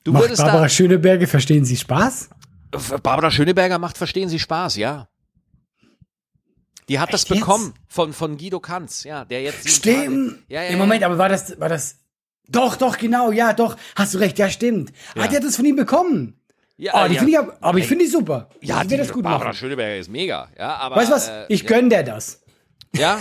Du 0.04 0.12
Macht 0.12 0.24
würdest 0.24 0.42
Barbara 0.42 0.64
da. 0.64 0.70
Schöneberger, 0.70 1.28
verstehen 1.28 1.66
Sie 1.66 1.78
Spaß? 1.78 2.30
Barbara 3.04 3.30
Schöneberger 3.30 3.78
macht 3.78 3.98
Verstehen 3.98 4.30
Sie 4.30 4.40
Spaß, 4.40 4.78
ja. 4.78 5.08
Die 6.90 7.00
hat 7.00 7.14
das 7.14 7.24
Echt 7.24 7.32
jetzt? 7.32 7.40
bekommen 7.40 7.74
von, 7.88 8.14
von 8.14 8.38
Guido 8.38 8.60
Kanz, 8.60 9.04
ja, 9.04 9.26
der 9.26 9.42
jetzt. 9.42 9.68
Stimmt. 9.70 10.40
Ja, 10.48 10.64
ja, 10.64 10.70
Im 10.70 10.78
Moment, 10.80 11.02
ja. 11.02 11.08
aber 11.08 11.18
war 11.18 11.30
das, 11.30 11.60
war 11.60 11.70
das. 11.70 11.98
Doch, 12.50 12.76
doch, 12.76 12.98
genau, 12.98 13.32
ja, 13.32 13.54
doch. 13.54 13.78
Hast 13.96 14.14
du 14.14 14.18
recht, 14.18 14.38
ja, 14.38 14.50
stimmt. 14.50 14.92
Ja. 15.16 15.24
Ah, 15.24 15.28
die 15.28 15.36
hat 15.38 15.44
das 15.44 15.56
von 15.56 15.66
ihm 15.66 15.76
bekommen. 15.78 16.40
Ja, 16.76 17.06
oh, 17.06 17.08
die 17.08 17.16
ja. 17.16 17.24
ich, 17.24 17.38
aber, 17.62 17.78
ich 17.78 17.88
finde 17.88 18.04
die 18.04 18.10
super. 18.12 18.50
Ja, 18.62 18.82
wird 18.82 18.92
die 18.92 18.98
das 18.98 19.14
gut 19.14 19.24
Barbara 19.24 19.50
machen. 19.50 19.58
Schöneberger 19.58 19.98
ist 19.98 20.10
mega, 20.10 20.50
ja, 20.58 20.76
aber. 20.76 20.96
Weißt 20.98 21.10
du 21.10 21.14
was? 21.16 21.30
äh, 21.30 21.46
Ich 21.48 21.62
ja. 21.62 21.68
gönn 21.70 21.90
der 21.90 22.04
das. 22.04 22.42
Ja? 22.96 23.20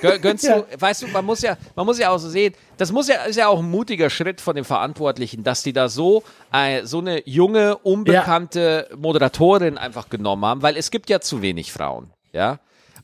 Gö- 0.00 0.18
Gönnst 0.22 0.44
Ja. 0.44 0.60
du, 0.60 0.80
weißt 0.80 1.02
du, 1.02 1.08
man 1.08 1.24
muss 1.24 1.42
ja, 1.42 1.56
man 1.74 1.84
muss 1.84 1.98
ja 1.98 2.10
auch 2.10 2.18
so 2.18 2.28
sehen, 2.30 2.54
das 2.76 2.92
muss 2.92 3.08
ja, 3.08 3.22
ist 3.24 3.36
ja 3.36 3.48
auch 3.48 3.58
ein 3.58 3.68
mutiger 3.70 4.08
Schritt 4.08 4.40
von 4.40 4.54
den 4.54 4.64
Verantwortlichen, 4.64 5.42
dass 5.44 5.62
die 5.62 5.72
da 5.72 5.88
so, 5.88 6.22
äh, 6.52 6.84
so 6.86 7.00
eine 7.00 7.26
junge, 7.28 7.76
unbekannte 7.78 8.88
Moderatorin 8.96 9.76
einfach 9.78 10.08
genommen 10.08 10.44
haben, 10.44 10.62
weil 10.62 10.76
es 10.76 10.90
gibt 10.90 11.10
ja 11.10 11.20
zu 11.20 11.42
wenig 11.42 11.72
Frauen, 11.72 12.12
ja? 12.32 12.60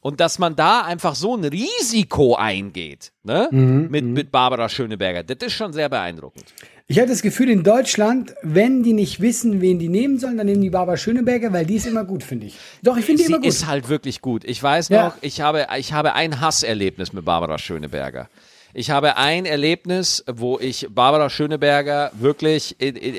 Und 0.06 0.20
dass 0.20 0.38
man 0.38 0.55
da 0.55 0.82
einfach 0.82 1.17
so 1.17 1.35
ein 1.37 1.43
Risiko 1.43 2.37
eingeht, 2.37 3.11
ne? 3.25 3.49
Mhm, 3.50 3.88
mit, 3.91 4.05
mit 4.05 4.31
Barbara 4.31 4.69
Schöneberger, 4.69 5.25
das 5.25 5.38
ist 5.49 5.55
schon 5.55 5.73
sehr 5.73 5.88
beeindruckend. 5.88 6.44
Ich 6.87 7.00
habe 7.00 7.08
das 7.08 7.23
Gefühl, 7.23 7.50
in 7.50 7.64
Deutschland, 7.64 8.32
wenn 8.43 8.85
die 8.85 8.93
nicht 8.93 9.20
wissen, 9.20 9.61
wen 9.61 9.81
die 9.81 9.88
nehmen 9.88 10.20
sollen, 10.20 10.37
dann 10.37 10.47
nehmen 10.47 10.61
die 10.62 10.70
Barbara 10.70 10.97
Schöneberger, 10.97 11.53
weil 11.53 11.67
die 11.67 11.75
ist 11.75 11.88
immer 11.88 12.05
gut, 12.05 12.23
finde 12.23 12.47
ich. 12.47 12.55
Doch, 12.85 12.97
ich 12.97 13.05
finde 13.05 13.20
die 13.25 13.29
immer 13.29 13.38
gut. 13.38 13.47
ist 13.49 13.67
halt 13.67 13.88
wirklich 13.88 14.20
gut. 14.20 14.44
Ich 14.44 14.62
weiß 14.62 14.91
Ja. 14.91 15.06
noch, 15.06 15.14
ich 15.23 15.41
habe, 15.41 15.67
ich 15.76 15.93
habe 15.93 16.14
ein 16.14 16.41
Hasserlebnis 16.41 17.12
mit 17.12 17.25
Barbara 17.25 17.59
Schöneberger. 17.59 18.29
Ich 18.75 18.91
habe 18.93 19.17
ein 19.17 19.44
Erlebnis, 19.44 20.23
wo 20.32 20.61
ich 20.61 20.87
Barbara 20.88 21.31
Schöneberger 21.31 22.12
wirklich, 22.14 22.76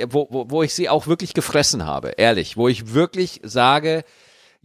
wo, 0.08 0.28
wo, 0.30 0.50
wo 0.50 0.64
ich 0.64 0.74
sie 0.74 0.88
auch 0.88 1.08
wirklich 1.08 1.34
gefressen 1.34 1.86
habe, 1.86 2.14
ehrlich, 2.16 2.56
wo 2.56 2.70
ich 2.70 2.94
wirklich 2.94 3.42
sage, 3.44 4.06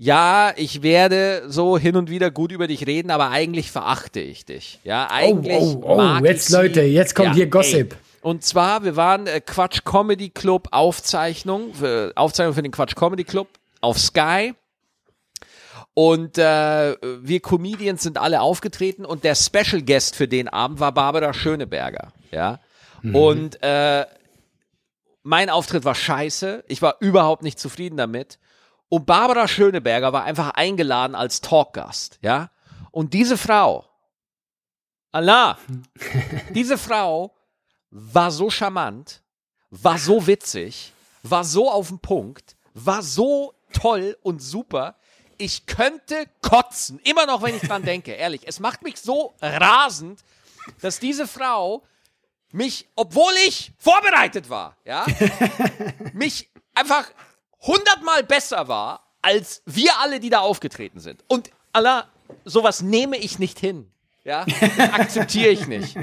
ja, 0.03 0.53
ich 0.57 0.83
werde 0.83 1.45
so 1.47 1.79
hin 1.79 1.95
und 1.95 2.11
wieder 2.11 2.33
gut 2.33 2.51
über 2.51 2.67
dich 2.67 2.89
reden, 2.89 3.13
aber 3.13 3.31
eigentlich 3.31 3.71
verachte 3.71 4.19
ich 4.19 4.45
dich. 4.45 4.81
Ja, 4.83 5.09
eigentlich 5.09 5.63
oh, 5.63 5.81
oh, 5.85 5.97
mag 5.97 6.25
jetzt. 6.25 6.51
Leute, 6.51 6.83
jetzt 6.83 7.15
kommt 7.15 7.37
hier 7.37 7.47
Gossip. 7.47 7.93
Ey. 7.93 7.99
Und 8.21 8.43
zwar, 8.43 8.83
wir 8.83 8.97
waren 8.97 9.29
äh, 9.29 9.41
Quatsch 9.41 9.85
Comedy 9.85 10.31
Club 10.31 10.67
Aufzeichnung, 10.73 11.73
für, 11.75 12.11
Aufzeichnung 12.17 12.53
für 12.53 12.63
den 12.65 12.73
Quatsch 12.73 12.97
Comedy 12.97 13.23
Club 13.23 13.47
auf 13.81 13.97
Sky. 13.97 14.55
Und 15.95 16.37
äh, 16.37 16.97
wir 17.21 17.39
Comedians 17.39 18.03
sind 18.03 18.19
alle 18.19 18.41
aufgetreten 18.41 19.05
und 19.05 19.23
der 19.23 19.37
Special 19.37 19.83
Guest 19.83 20.17
für 20.17 20.27
den 20.27 20.49
Abend 20.49 20.81
war 20.81 20.91
Barbara 20.91 21.33
Schöneberger. 21.33 22.13
Ja. 22.33 22.59
Und 23.05 23.63
äh, 23.63 24.05
mein 25.23 25.49
Auftritt 25.49 25.85
war 25.85 25.95
scheiße. 25.95 26.65
Ich 26.67 26.83
war 26.83 26.97
überhaupt 26.99 27.45
nicht 27.45 27.61
zufrieden 27.61 27.97
damit. 27.97 28.41
Und 28.93 29.07
Barbara 29.07 29.49
Schöneberger 29.49 30.13
war 30.13 30.25
einfach 30.25 30.51
eingeladen 30.51 31.15
als 31.15 31.41
Talkgast. 31.41 32.19
Ja. 32.21 32.51
Und 32.91 33.15
diese 33.15 33.39
Frau, 33.39 33.87
Allah, 35.13 35.57
diese 36.51 36.77
Frau 36.77 37.35
war 37.89 38.31
so 38.31 38.51
charmant, 38.51 39.23
war 39.71 39.97
so 39.97 40.27
witzig, 40.27 40.93
war 41.23 41.43
so 41.43 41.71
auf 41.71 41.89
den 41.89 42.01
Punkt, 42.01 42.55
war 42.75 43.03
so 43.03 43.55
toll 43.73 44.19
und 44.21 44.43
super. 44.43 44.97
Ich 45.39 45.65
könnte 45.65 46.27
kotzen, 46.43 47.01
immer 47.03 47.25
noch, 47.25 47.41
wenn 47.41 47.57
ich 47.57 47.63
dran 47.63 47.85
denke, 47.85 48.13
ehrlich. 48.13 48.43
Es 48.45 48.61
macht 48.61 48.83
mich 48.83 49.01
so 49.01 49.33
rasend, 49.41 50.21
dass 50.83 51.01
diese 51.01 51.27
Frau 51.27 51.83
mich, 52.51 52.91
obwohl 52.95 53.33
ich 53.49 53.73
vorbereitet 53.79 54.51
war, 54.51 54.77
ja, 54.85 55.07
mich 56.13 56.51
einfach 56.75 57.07
hundertmal 57.63 58.23
besser 58.25 58.69
war 58.69 59.03
als 59.23 59.63
wir 59.67 59.99
alle, 60.01 60.19
die 60.21 60.31
da 60.31 60.41
aufgetreten 60.41 60.99
sind. 60.99 61.23
Und 61.29 61.51
Allah, 61.73 62.09
sowas 62.45 62.83
nehme 62.83 63.17
ich 63.17 63.39
nicht 63.39 63.59
hin. 63.59 63.91
Ja, 64.25 64.45
akzeptiere 64.93 65.51
ich 65.51 65.67
nicht. 65.67 65.97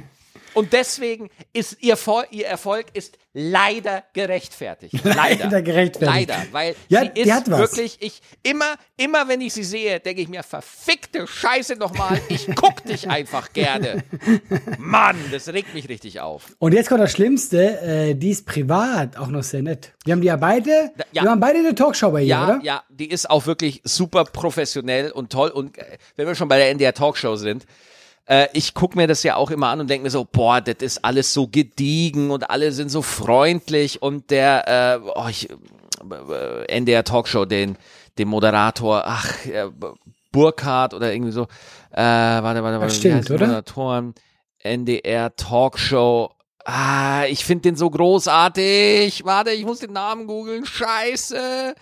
Und 0.60 0.74
deswegen 0.74 1.30
ist 1.54 1.78
ihr, 1.82 1.96
Vol 1.96 2.26
ihr 2.32 2.48
Erfolg 2.48 2.88
ist 2.94 3.18
leider 3.34 4.04
gerechtfertigt. 4.14 4.94
Leider. 5.04 5.46
Leider 5.46 5.62
gerechtfertigt. 5.62 6.30
Leider, 6.30 6.46
weil 6.52 6.76
Ja, 6.90 7.04
sie 7.04 7.22
ist 7.22 7.48
wirklich, 7.50 7.98
ich, 8.02 8.22
immer, 8.44 8.76
immer 8.98 9.28
wenn 9.28 9.40
ich 9.40 9.54
sie 9.54 9.64
sehe, 9.64 10.00
denke 10.00 10.22
ich 10.24 10.28
mir, 10.28 10.44
verfickte 10.44 11.28
Scheiße 11.28 11.76
nochmal, 11.76 12.20
ich 12.28 12.48
guck 12.56 12.84
dich 12.86 13.08
einfach 13.08 13.54
gerne. 13.54 14.04
Mann, 14.80 15.16
das 15.32 15.48
regt 15.50 15.74
mich 15.74 15.88
richtig 15.88 16.20
auf. 16.20 16.48
Und 16.58 16.74
jetzt 16.74 16.90
kommt 16.90 17.02
das 17.02 17.12
Schlimmste, 17.12 17.80
äh, 17.82 18.16
die 18.16 18.32
ist 18.32 18.46
privat 18.46 19.16
auch 19.18 19.28
noch 19.28 19.44
sehr 19.44 19.62
nett. 19.62 19.94
Wir 20.06 20.14
haben 20.14 20.22
die 20.22 20.28
ja 20.28 20.36
beide, 20.36 20.92
Ja. 21.12 21.24
wir 21.24 21.32
haben 21.32 21.40
beide 21.40 21.60
eine 21.60 21.76
Talkshow 21.76 22.12
bei 22.12 22.22
ihr, 22.22 22.28
Ja, 22.28 22.44
oder? 22.46 22.60
ja, 22.64 22.84
die 22.90 23.10
ist 23.10 23.30
auch 23.30 23.46
wirklich 23.46 23.82
super 23.86 24.24
professionell 24.26 25.12
und 25.12 25.32
toll. 25.32 25.50
Und 25.50 25.78
äh, 25.78 25.98
wenn 26.16 26.28
wir 26.28 26.36
schon 26.36 26.48
bei 26.50 26.58
der 26.58 26.70
NDR 26.72 26.94
Talkshow 26.94 27.36
sind, 27.36 27.66
äh, 28.30 28.48
ich 28.54 28.76
gucke 28.76 28.96
mir 28.96 29.08
das 29.08 29.24
ja 29.24 29.36
auch 29.36 29.50
immer 29.50 29.70
an 29.70 29.82
und 29.82 29.90
denke 29.90 30.04
mir 30.04 30.12
so, 30.12 30.24
boah, 30.24 30.62
das 30.62 30.78
ist 30.82 31.04
alles 31.04 31.34
so 31.34 31.48
gediegen 31.48 32.30
und 32.30 32.50
alle 32.50 32.72
sind 32.72 32.90
so 32.90 33.02
freundlich 33.02 34.02
und 34.04 34.30
der, 34.30 35.02
äh, 35.04 35.10
oh, 35.16 35.28
ich, 35.28 35.50
äh, 35.50 36.66
NDR 36.68 37.04
Talkshow, 37.04 37.46
den, 37.46 37.76
den 38.20 38.28
Moderator, 38.28 39.02
ach, 39.04 39.46
äh, 39.48 39.70
Burkhardt 40.32 40.94
oder 40.94 41.12
irgendwie 41.12 41.32
so, 41.32 41.48
äh, 41.92 41.98
warte, 41.98 42.64
warte, 42.64 42.80
warte, 42.80 42.94
stimmt, 42.94 43.32
oder? 43.32 43.48
Moderatoren, 43.48 44.14
NDR 44.60 45.36
Talkshow, 45.36 46.30
ah, 46.66 47.26
ich 47.26 47.44
finde 47.44 47.64
den 47.64 47.76
so 47.76 47.90
großartig, 47.90 49.26
warte, 49.26 49.50
ich 49.52 49.66
muss 49.66 49.80
den 49.80 49.94
Namen 49.94 50.28
googeln, 50.28 50.68
scheiße. 50.68 51.74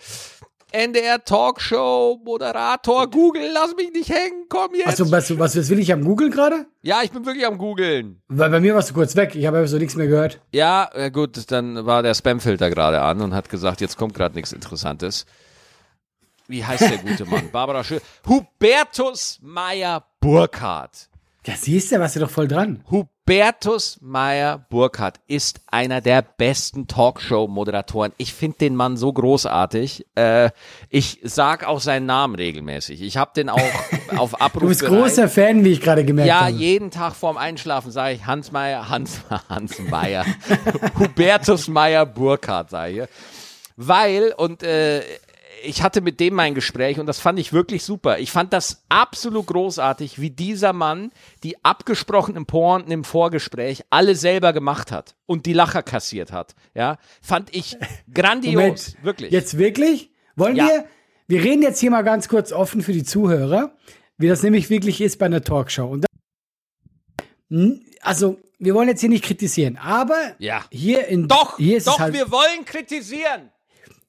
NDR 0.72 1.24
Talkshow, 1.24 2.20
Moderator, 2.24 3.08
Google, 3.10 3.50
lass 3.52 3.74
mich 3.74 3.90
nicht 3.92 4.10
hängen, 4.10 4.44
komm 4.48 4.74
jetzt. 4.74 4.88
Achso, 4.88 5.10
was, 5.10 5.38
was, 5.38 5.56
was 5.56 5.70
will 5.70 5.78
ich 5.78 5.92
am 5.92 6.04
Googeln 6.04 6.30
gerade? 6.30 6.66
ja, 6.82 7.00
ich 7.02 7.10
bin 7.10 7.24
wirklich 7.26 7.46
am 7.46 7.58
googeln. 7.58 8.22
Weil 8.28 8.50
bei 8.50 8.60
mir 8.60 8.74
warst 8.74 8.90
du 8.90 8.94
kurz 8.94 9.14
weg, 9.16 9.34
ich 9.34 9.46
habe 9.46 9.66
so 9.68 9.78
nichts 9.78 9.96
mehr 9.96 10.06
gehört. 10.06 10.40
Ja, 10.52 10.90
gut, 11.10 11.50
dann 11.50 11.86
war 11.86 12.02
der 12.02 12.14
Spamfilter 12.14 12.70
gerade 12.70 13.00
an 13.00 13.20
und 13.20 13.34
hat 13.34 13.48
gesagt, 13.48 13.80
jetzt 13.80 13.96
kommt 13.96 14.14
gerade 14.14 14.34
nichts 14.34 14.52
Interessantes. 14.52 15.26
Wie 16.46 16.64
heißt 16.64 16.82
der 16.82 16.98
gute 16.98 17.26
Mann? 17.26 17.48
Barbara 17.52 17.84
Schö. 17.84 17.98
Hubertus 18.26 19.38
Meyer 19.42 20.04
Burkhardt. 20.20 21.08
Ja, 21.46 21.54
siehst 21.56 21.92
du, 21.92 21.98
warst 22.00 22.16
du 22.16 22.20
doch 22.20 22.30
voll 22.30 22.48
dran. 22.48 22.84
Hubertus 22.90 23.17
Meyer 24.00 24.64
Burkhardt 24.70 25.20
ist 25.26 25.60
einer 25.66 26.00
der 26.00 26.22
besten 26.22 26.86
Talkshow-Moderatoren. 26.86 28.12
Ich 28.16 28.32
finde 28.32 28.56
den 28.56 28.74
Mann 28.74 28.96
so 28.96 29.12
großartig. 29.12 30.06
Äh, 30.14 30.48
ich 30.88 31.20
sag 31.22 31.66
auch 31.66 31.80
seinen 31.82 32.06
Namen 32.06 32.36
regelmäßig. 32.36 33.02
Ich 33.02 33.18
habe 33.18 33.32
den 33.36 33.50
auch 33.50 33.60
auf 34.16 34.40
Abruf 34.40 34.62
Du 34.62 34.68
bist 34.68 34.80
bereit. 34.80 34.98
großer 34.98 35.28
Fan, 35.28 35.62
wie 35.62 35.72
ich 35.72 35.82
gerade 35.82 36.06
gemerkt 36.06 36.26
Ja, 36.28 36.40
habe. 36.46 36.52
jeden 36.52 36.90
Tag 36.90 37.14
vorm 37.14 37.36
Einschlafen 37.36 37.90
sage 37.92 38.14
ich 38.14 38.24
Hans 38.24 38.50
Meyer, 38.50 38.88
Hans, 38.88 39.20
Hans 39.50 39.78
Meyer, 39.78 40.24
Hubertus 40.98 41.68
Meyer 41.68 42.06
Burkhardt 42.06 42.70
sage 42.70 43.02
ich. 43.04 43.08
Weil, 43.76 44.32
und 44.38 44.62
äh, 44.62 45.02
ich 45.64 45.82
hatte 45.82 46.00
mit 46.00 46.20
dem 46.20 46.34
mein 46.34 46.54
Gespräch 46.54 46.98
und 47.00 47.06
das 47.06 47.18
fand 47.20 47.38
ich 47.38 47.52
wirklich 47.52 47.82
super. 47.84 48.18
Ich 48.18 48.30
fand 48.30 48.52
das 48.52 48.84
absolut 48.88 49.46
großartig, 49.46 50.20
wie 50.20 50.30
dieser 50.30 50.72
Mann 50.72 51.10
die 51.42 51.62
abgesprochenen 51.64 52.46
Pointen 52.46 52.90
im 52.92 53.04
Vorgespräch 53.04 53.84
alle 53.90 54.14
selber 54.14 54.52
gemacht 54.52 54.92
hat 54.92 55.16
und 55.26 55.46
die 55.46 55.52
Lacher 55.52 55.82
kassiert 55.82 56.32
hat. 56.32 56.54
Ja, 56.74 56.98
fand 57.22 57.54
ich 57.54 57.76
grandios, 58.14 58.54
Moment, 58.54 58.96
wirklich. 59.02 59.30
Jetzt 59.32 59.58
wirklich? 59.58 60.10
Wollen 60.36 60.56
Ja. 60.56 60.66
wir, 60.68 60.84
wir 61.26 61.42
reden 61.44 61.62
jetzt 61.62 61.80
hier 61.80 61.90
mal 61.90 62.02
ganz 62.02 62.28
kurz 62.28 62.52
offen 62.52 62.80
für 62.82 62.92
die 62.92 63.04
Zuhörer, 63.04 63.76
wie 64.16 64.28
das 64.28 64.42
nämlich 64.42 64.70
wirklich 64.70 65.00
ist 65.00 65.18
bei 65.18 65.26
einer 65.26 65.42
Talkshow. 65.42 65.86
Und 65.86 66.02
da, 66.02 66.06
N- 67.50 67.84
also, 68.00 68.38
wir 68.58 68.74
wollen 68.74 68.88
jetzt 68.88 69.00
hier 69.00 69.08
nicht 69.08 69.24
kritisieren, 69.24 69.76
aber 69.76 70.16
Ja. 70.38 70.64
hier 70.70 71.06
in 71.08 71.28
doch, 71.28 71.56
hier 71.58 71.76
ist 71.76 71.86
doch, 71.86 71.98
halt, 71.98 72.14
wir 72.14 72.30
wollen 72.30 72.64
kritisieren. 72.64 73.50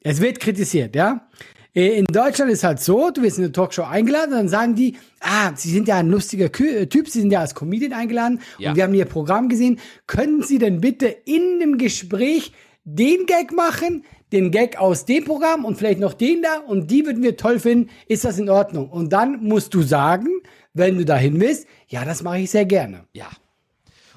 Es 0.02 0.22
wird 0.22 0.40
kritisiert, 0.40 0.96
ja. 0.96 1.28
Äh, 1.76 2.00
In 2.00 2.06
Deutschland 2.06 2.52
ist 2.52 2.64
halt 2.64 2.80
so, 2.80 3.12
du 3.12 3.22
wirst 3.22 3.38
in 3.38 3.44
eine 3.46 3.54
Talkshow 3.54 3.84
eingeladen, 3.84 4.32
dann 4.32 4.50
sagen 4.50 4.76
die, 4.76 4.98
ah, 5.20 5.52
Sie 5.56 5.72
sind 5.72 5.88
ja 5.88 5.98
ein 5.98 6.10
lustiger 6.10 6.46
äh, 6.46 6.88
Typ, 6.88 7.10
Sie 7.10 7.22
sind 7.22 7.32
ja 7.32 7.42
als 7.42 7.54
Comedian 7.54 7.94
eingeladen 7.94 8.42
Ja. 8.58 8.70
und 8.72 8.76
wir 8.76 8.84
haben 8.84 8.94
Ihr 8.94 9.06
Programm 9.06 9.50
gesehen. 9.50 9.80
Können 10.08 10.42
Sie 10.44 10.58
denn 10.58 10.82
bitte 10.82 11.08
in 11.08 11.60
dem 11.60 11.78
Gespräch 11.78 12.54
den 12.86 13.26
Gag 13.28 13.52
machen, 13.52 14.04
den 14.32 14.52
Gag 14.52 14.78
aus 14.80 15.06
dem 15.06 15.26
Programm 15.26 15.66
und 15.66 15.78
vielleicht 15.78 16.00
noch 16.00 16.14
den 16.14 16.42
da 16.42 16.60
und 16.60 16.90
die 16.90 17.06
würden 17.06 17.22
wir 17.24 17.38
toll 17.38 17.60
finden, 17.60 17.90
ist 18.08 18.26
das 18.26 18.40
in 18.40 18.50
Ordnung? 18.50 18.90
Und 18.90 19.14
dann 19.14 19.44
musst 19.44 19.74
du 19.74 19.82
sagen, 19.82 20.28
wenn 20.74 20.98
du 20.98 21.06
dahin 21.06 21.40
willst, 21.40 21.68
ja, 21.88 22.06
das 22.06 22.24
mache 22.24 22.40
ich 22.40 22.52
sehr 22.52 22.66
gerne. 22.66 23.06
Ja. 23.14 23.28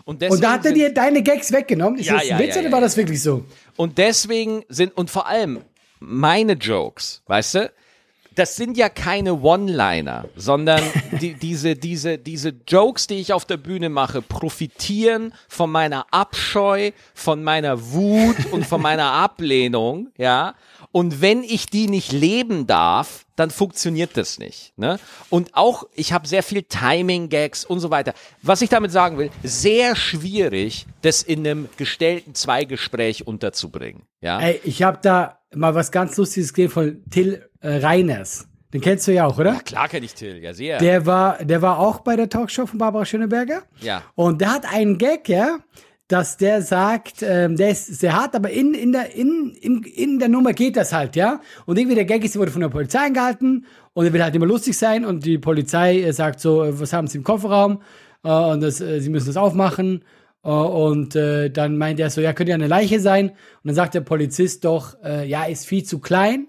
Und, 0.05 0.23
Und 0.23 0.43
da 0.43 0.53
hat 0.55 0.67
er 0.67 0.73
dir 0.73 0.93
deine 0.93 1.23
Gags 1.23 1.53
weggenommen. 1.53 1.99
Ist 2.01 2.07
Ja, 2.07 2.15
das 2.15 2.23
ein 2.25 2.29
ja, 2.29 2.39
Witz 2.41 2.55
ja, 2.57 2.61
oder 2.63 2.73
war 2.73 2.81
das 2.81 2.97
wirklich 2.97 3.23
so? 3.23 3.45
Und 3.77 3.99
deswegen 3.99 4.65
sind, 4.69 4.97
und 4.97 5.11
vor 5.11 5.29
allem 5.29 5.61
meine 6.03 6.55
Jokes, 6.55 7.23
weißt 7.27 7.55
du, 7.55 7.73
das 8.35 8.57
sind 8.57 8.77
ja 8.77 8.89
keine 8.89 9.41
One-Liner, 9.41 10.27
sondern 10.37 10.83
die, 11.21 11.35
diese, 11.35 11.77
diese, 11.77 12.19
diese 12.19 12.55
Jokes, 12.67 13.07
die 13.07 13.17
ich 13.17 13.33
auf 13.33 13.45
der 13.45 13.57
Bühne 13.57 13.89
mache, 13.89 14.23
profitieren 14.23 15.35
von 15.49 15.71
meiner 15.71 16.07
Abscheu, 16.11 16.93
von 17.15 17.43
meiner 17.43 17.93
Wut 17.93 18.37
und 18.51 18.67
von 18.67 18.81
meiner 18.81 19.13
Ablehnung, 19.13 20.09
ja. 20.17 20.55
Und 20.93 21.23
wenn 21.23 21.43
ich 21.43 21.67
die 21.67 21.89
nicht 21.89 22.13
leben 22.13 22.67
darf, 22.67 23.25
dann 23.35 23.51
funktioniert 23.51 24.11
das 24.17 24.39
nicht. 24.39 24.75
Ne? 24.77 25.01
Und 25.31 25.55
auch, 25.55 25.85
ich 25.95 26.13
habe 26.13 26.29
sehr 26.29 26.43
viel 26.43 26.63
Timing-Gags 26.63 27.65
und 27.65 27.81
so 27.81 27.91
weiter. 27.91 28.13
Was 28.43 28.61
ich 28.61 28.69
damit 28.69 28.93
sagen 28.93 29.17
will, 29.17 29.31
sehr 29.43 29.97
schwierig, 29.97 30.87
das 31.01 31.23
in 31.23 31.41
einem 31.41 31.69
gestellten 31.79 32.35
Zweigespräch 32.35 33.27
unterzubringen. 33.27 34.03
Ja? 34.21 34.39
Ey, 34.39 34.61
ich 34.65 34.83
habe 34.83 34.99
da 35.03 35.39
mal 35.55 35.75
was 35.75 35.91
ganz 35.91 36.17
Lustiges 36.19 36.53
gesehen 36.53 36.71
von 36.71 37.03
Till 37.11 37.49
äh, 37.61 37.77
Reiners. 37.77 38.47
Den 38.73 38.81
kennst 38.81 39.07
du 39.07 39.13
ja 39.13 39.27
auch, 39.27 39.39
oder? 39.39 39.61
Klar 39.61 39.89
kenne 39.89 40.07
ich 40.07 40.15
Till, 40.15 40.39
ja 40.43 40.55
sehr. 40.55 40.79
Der 40.79 41.05
war, 41.05 41.45
der 41.45 41.61
war 41.61 41.79
auch 41.79 42.01
bei 42.01 42.17
der 42.17 42.29
Talkshow 42.29 42.67
von 42.67 42.79
Barbara 42.79 43.05
Schöneberger. 43.05 43.63
Ja. 43.81 44.03
Und 44.15 44.41
der 44.41 44.53
hat 44.53 44.73
einen 44.73 44.97
Gag, 44.97 45.29
ja, 45.29 45.59
dass 46.13 46.37
der 46.37 46.61
sagt, 46.61 47.23
ähm, 47.23 47.57
der 47.57 47.71
ist 47.71 47.87
sehr 47.87 48.13
hart, 48.13 48.37
aber 48.37 48.51
in, 48.51 48.75
in, 48.75 48.93
der, 48.93 49.15
in, 49.15 49.57
in, 49.63 49.83
in 49.83 50.19
der 50.19 50.29
Nummer 50.29 50.53
geht 50.53 50.77
das 50.77 50.93
halt, 50.93 51.17
ja. 51.17 51.41
Und 51.65 51.79
irgendwie 51.79 51.95
der 51.95 52.05
Gag 52.05 52.23
ist, 52.23 52.39
wurde 52.39 52.51
von 52.51 52.61
der 52.61 52.69
Polizei 52.69 53.07
angehalten 53.07 53.65
und 53.95 54.05
er 54.05 54.13
will 54.13 54.23
halt 54.23 54.35
immer 54.35 54.45
lustig 54.45 54.77
sein 54.77 55.07
und 55.07 55.25
die 55.25 55.39
Polizei 55.39 56.03
äh, 56.03 56.13
sagt 56.13 56.41
so, 56.41 56.65
äh, 56.65 56.79
was 56.79 56.93
haben 56.93 57.07
sie 57.07 57.17
im 57.17 57.25
Kofferraum? 57.25 57.81
Äh, 58.25 58.29
und 58.29 58.61
das, 58.61 58.83
äh, 58.83 59.01
sie 59.01 59.09
müssen 59.09 59.29
das 59.29 59.39
aufmachen. 59.39 60.05
Äh, 60.45 60.51
und 60.51 61.17
äh, 61.17 61.49
dann 61.49 61.79
meint 61.79 61.99
er 61.99 62.11
so, 62.11 62.21
ja, 62.21 62.35
könnte 62.35 62.51
ja 62.51 62.57
eine 62.57 62.69
Leiche 62.69 63.01
sein. 63.01 63.31
Und 63.31 63.37
dann 63.65 63.75
sagt 63.75 63.95
der 63.95 64.03
Polizist 64.03 64.67
doch, 64.67 64.97
ja, 65.03 65.45
ist 65.45 65.67
viel 65.67 65.83
zu 65.85 65.99
klein 65.99 66.47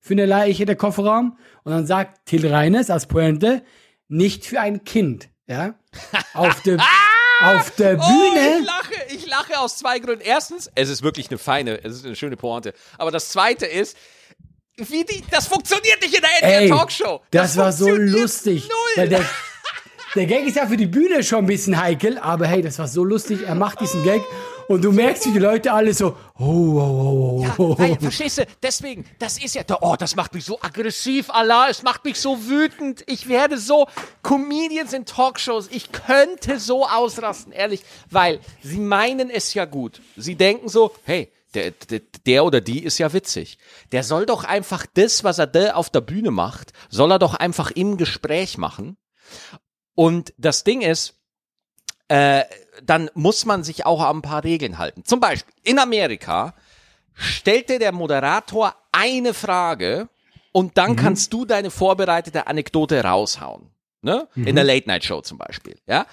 für 0.00 0.12
eine 0.12 0.26
Leiche 0.26 0.66
der 0.66 0.76
Kofferraum. 0.76 1.38
Und 1.64 1.72
dann 1.72 1.86
sagt 1.86 2.26
Till 2.26 2.46
Reiners 2.46 2.90
als 2.90 3.06
Pointe, 3.06 3.62
nicht 4.08 4.44
für 4.44 4.60
ein 4.60 4.84
Kind. 4.84 5.30
Ja? 5.46 5.76
Auf 6.34 6.60
der, 6.62 6.78
auf 7.40 7.70
der 7.72 7.98
Oh, 7.98 8.06
Bühne. 8.06 8.58
ich 8.60 8.66
lache, 8.66 8.94
ich 9.08 9.26
lache 9.26 9.58
aus 9.60 9.76
zwei 9.78 9.98
Gründen. 9.98 10.22
Erstens, 10.24 10.70
es 10.74 10.88
ist 10.88 11.02
wirklich 11.02 11.28
eine 11.30 11.38
feine, 11.38 11.82
es 11.84 11.96
ist 11.96 12.04
eine 12.06 12.16
schöne 12.16 12.36
Pointe. 12.36 12.74
Aber 12.98 13.10
das 13.10 13.28
zweite 13.30 13.66
ist, 13.66 13.96
wie 14.76 15.04
die, 15.04 15.24
das 15.30 15.46
funktioniert 15.46 16.00
nicht 16.02 16.14
in 16.14 16.20
der 16.22 16.42
NDR 16.60 16.76
Talkshow. 16.76 17.20
das, 17.30 17.56
war 17.56 17.72
so 17.72 17.88
lustig. 17.88 18.68
Null. 18.68 18.76
Weil 18.96 19.08
der, 19.08 19.24
der 20.14 20.26
Gag 20.26 20.46
ist 20.46 20.56
ja 20.56 20.66
für 20.66 20.76
die 20.76 20.86
Bühne 20.86 21.22
schon 21.22 21.40
ein 21.40 21.46
bisschen 21.46 21.80
heikel, 21.80 22.18
aber 22.18 22.46
hey, 22.46 22.62
das 22.62 22.78
war 22.78 22.88
so 22.88 23.04
lustig. 23.04 23.40
Er 23.46 23.54
macht 23.54 23.80
diesen 23.80 24.02
Gag 24.04 24.22
und 24.68 24.84
du 24.84 24.92
merkst, 24.92 25.26
wie 25.26 25.32
die 25.32 25.38
Leute 25.38 25.72
alle 25.72 25.94
so, 25.94 26.16
oh, 26.38 26.44
oh, 26.44 27.38
oh, 27.38 27.42
Ja, 27.42 27.54
oh, 27.56 27.70
oh. 27.70 27.78
weil, 27.78 27.98
verstehst 27.98 28.38
du, 28.38 28.46
deswegen, 28.62 29.04
das 29.18 29.42
ist 29.42 29.54
ja, 29.54 29.62
oh, 29.80 29.96
das 29.98 30.14
macht 30.14 30.34
mich 30.34 30.44
so 30.44 30.60
aggressiv, 30.60 31.30
Allah, 31.30 31.68
es 31.70 31.82
macht 31.82 32.04
mich 32.04 32.20
so 32.20 32.48
wütend, 32.48 33.02
ich 33.06 33.28
werde 33.28 33.56
so, 33.56 33.86
Comedians 34.22 34.92
in 34.92 35.06
Talkshows, 35.06 35.68
ich 35.70 35.90
könnte 35.90 36.58
so 36.58 36.86
ausrasten, 36.86 37.52
ehrlich, 37.52 37.82
weil 38.10 38.40
sie 38.62 38.78
meinen 38.78 39.30
es 39.30 39.54
ja 39.54 39.64
gut. 39.64 40.02
Sie 40.16 40.34
denken 40.34 40.68
so, 40.68 40.92
hey, 41.04 41.32
der, 41.54 41.70
der, 41.70 42.00
der 42.26 42.44
oder 42.44 42.60
die 42.60 42.84
ist 42.84 42.98
ja 42.98 43.12
witzig. 43.14 43.56
Der 43.92 44.04
soll 44.04 44.26
doch 44.26 44.44
einfach 44.44 44.84
das, 44.92 45.24
was 45.24 45.38
er 45.38 45.46
da 45.46 45.72
auf 45.72 45.88
der 45.88 46.02
Bühne 46.02 46.30
macht, 46.30 46.72
soll 46.90 47.10
er 47.10 47.18
doch 47.18 47.34
einfach 47.34 47.70
im 47.70 47.96
Gespräch 47.96 48.58
machen. 48.58 48.98
Und 49.98 50.32
das 50.38 50.62
Ding 50.62 50.82
ist, 50.82 51.16
äh, 52.06 52.44
dann 52.84 53.10
muss 53.14 53.44
man 53.46 53.64
sich 53.64 53.84
auch 53.84 54.00
an 54.00 54.18
ein 54.18 54.22
paar 54.22 54.44
Regeln 54.44 54.78
halten. 54.78 55.04
Zum 55.04 55.18
Beispiel 55.18 55.52
in 55.64 55.80
Amerika 55.80 56.54
stellte 57.14 57.80
der 57.80 57.90
Moderator 57.90 58.76
eine 58.92 59.34
Frage 59.34 60.08
und 60.52 60.78
dann 60.78 60.94
kannst 60.94 61.32
du 61.32 61.44
deine 61.44 61.72
vorbereitete 61.72 62.46
Anekdote 62.46 63.02
raushauen. 63.02 63.70
Ne? 64.00 64.28
In 64.36 64.54
der 64.54 64.62
Late 64.62 64.86
Night 64.86 65.02
Show 65.02 65.20
zum 65.20 65.36
Beispiel. 65.36 65.76
Ja? 65.88 66.06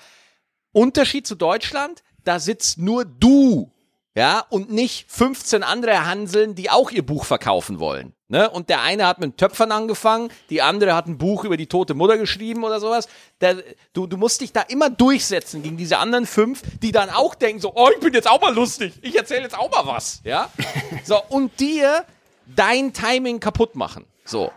Unterschied 0.72 1.28
zu 1.28 1.36
Deutschland, 1.36 2.02
da 2.24 2.40
sitzt 2.40 2.80
nur 2.80 3.06
du 3.06 3.72
ja, 4.16 4.46
und 4.50 4.72
nicht 4.72 5.12
15 5.12 5.62
andere 5.62 6.06
Hanseln, 6.06 6.56
die 6.56 6.70
auch 6.70 6.90
ihr 6.90 7.06
Buch 7.06 7.26
verkaufen 7.26 7.82
wollen. 7.82 8.14
Ne? 8.30 8.50
Und 8.50 8.70
der 8.70 8.82
eine 8.82 9.06
hat 9.06 9.20
mit 9.20 9.38
Töpfern 9.38 9.74
angefangen, 9.74 10.32
die 10.50 10.62
andere 10.62 10.96
hat 10.96 11.06
ein 11.06 11.18
Buch 11.18 11.44
über 11.44 11.58
die 11.58 11.68
tote 11.68 11.94
Mutter 11.94 12.18
geschrieben 12.18 12.64
oder 12.64 12.80
sowas. 12.80 13.10
Der, 13.42 13.62
du, 13.92 14.08
du 14.08 14.16
musst 14.16 14.40
dich 14.40 14.54
da 14.54 14.62
immer 14.62 14.90
durchsetzen 14.90 15.62
gegen 15.62 15.76
diese 15.76 15.98
anderen 15.98 16.26
fünf, 16.26 16.64
die 16.82 16.94
dann 16.94 17.10
auch 17.10 17.36
denken 17.36 17.60
so, 17.60 17.74
oh, 17.76 17.90
ich 17.94 18.00
bin 18.00 18.14
jetzt 18.14 18.30
auch 18.30 18.42
mal 18.42 18.54
lustig, 18.54 18.94
ich 19.02 19.18
erzähle 19.18 19.44
jetzt 19.44 19.58
auch 19.58 19.70
mal 19.70 19.86
was, 19.86 20.22
ja. 20.24 20.50
So, 21.04 21.22
und 21.30 21.60
dir 21.60 22.06
dein 22.48 22.94
Timing 22.94 23.40
kaputt 23.40 23.76
machen. 23.76 24.06
So. 24.24 24.52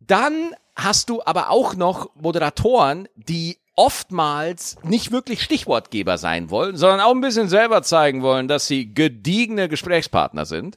Dann 0.00 0.54
hast 0.74 1.08
du 1.08 1.22
aber 1.24 1.50
auch 1.50 1.74
noch 1.74 2.10
Moderatoren, 2.16 3.08
die 3.14 3.58
oftmals 3.80 4.76
nicht 4.82 5.10
wirklich 5.10 5.42
Stichwortgeber 5.42 6.18
sein 6.18 6.50
wollen, 6.50 6.76
sondern 6.76 7.00
auch 7.00 7.12
ein 7.12 7.22
bisschen 7.22 7.48
selber 7.48 7.82
zeigen 7.82 8.20
wollen, 8.20 8.46
dass 8.46 8.66
sie 8.66 8.92
gediegene 8.92 9.70
Gesprächspartner 9.70 10.44
sind. 10.44 10.76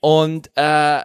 Und 0.00 0.50
äh, 0.56 1.02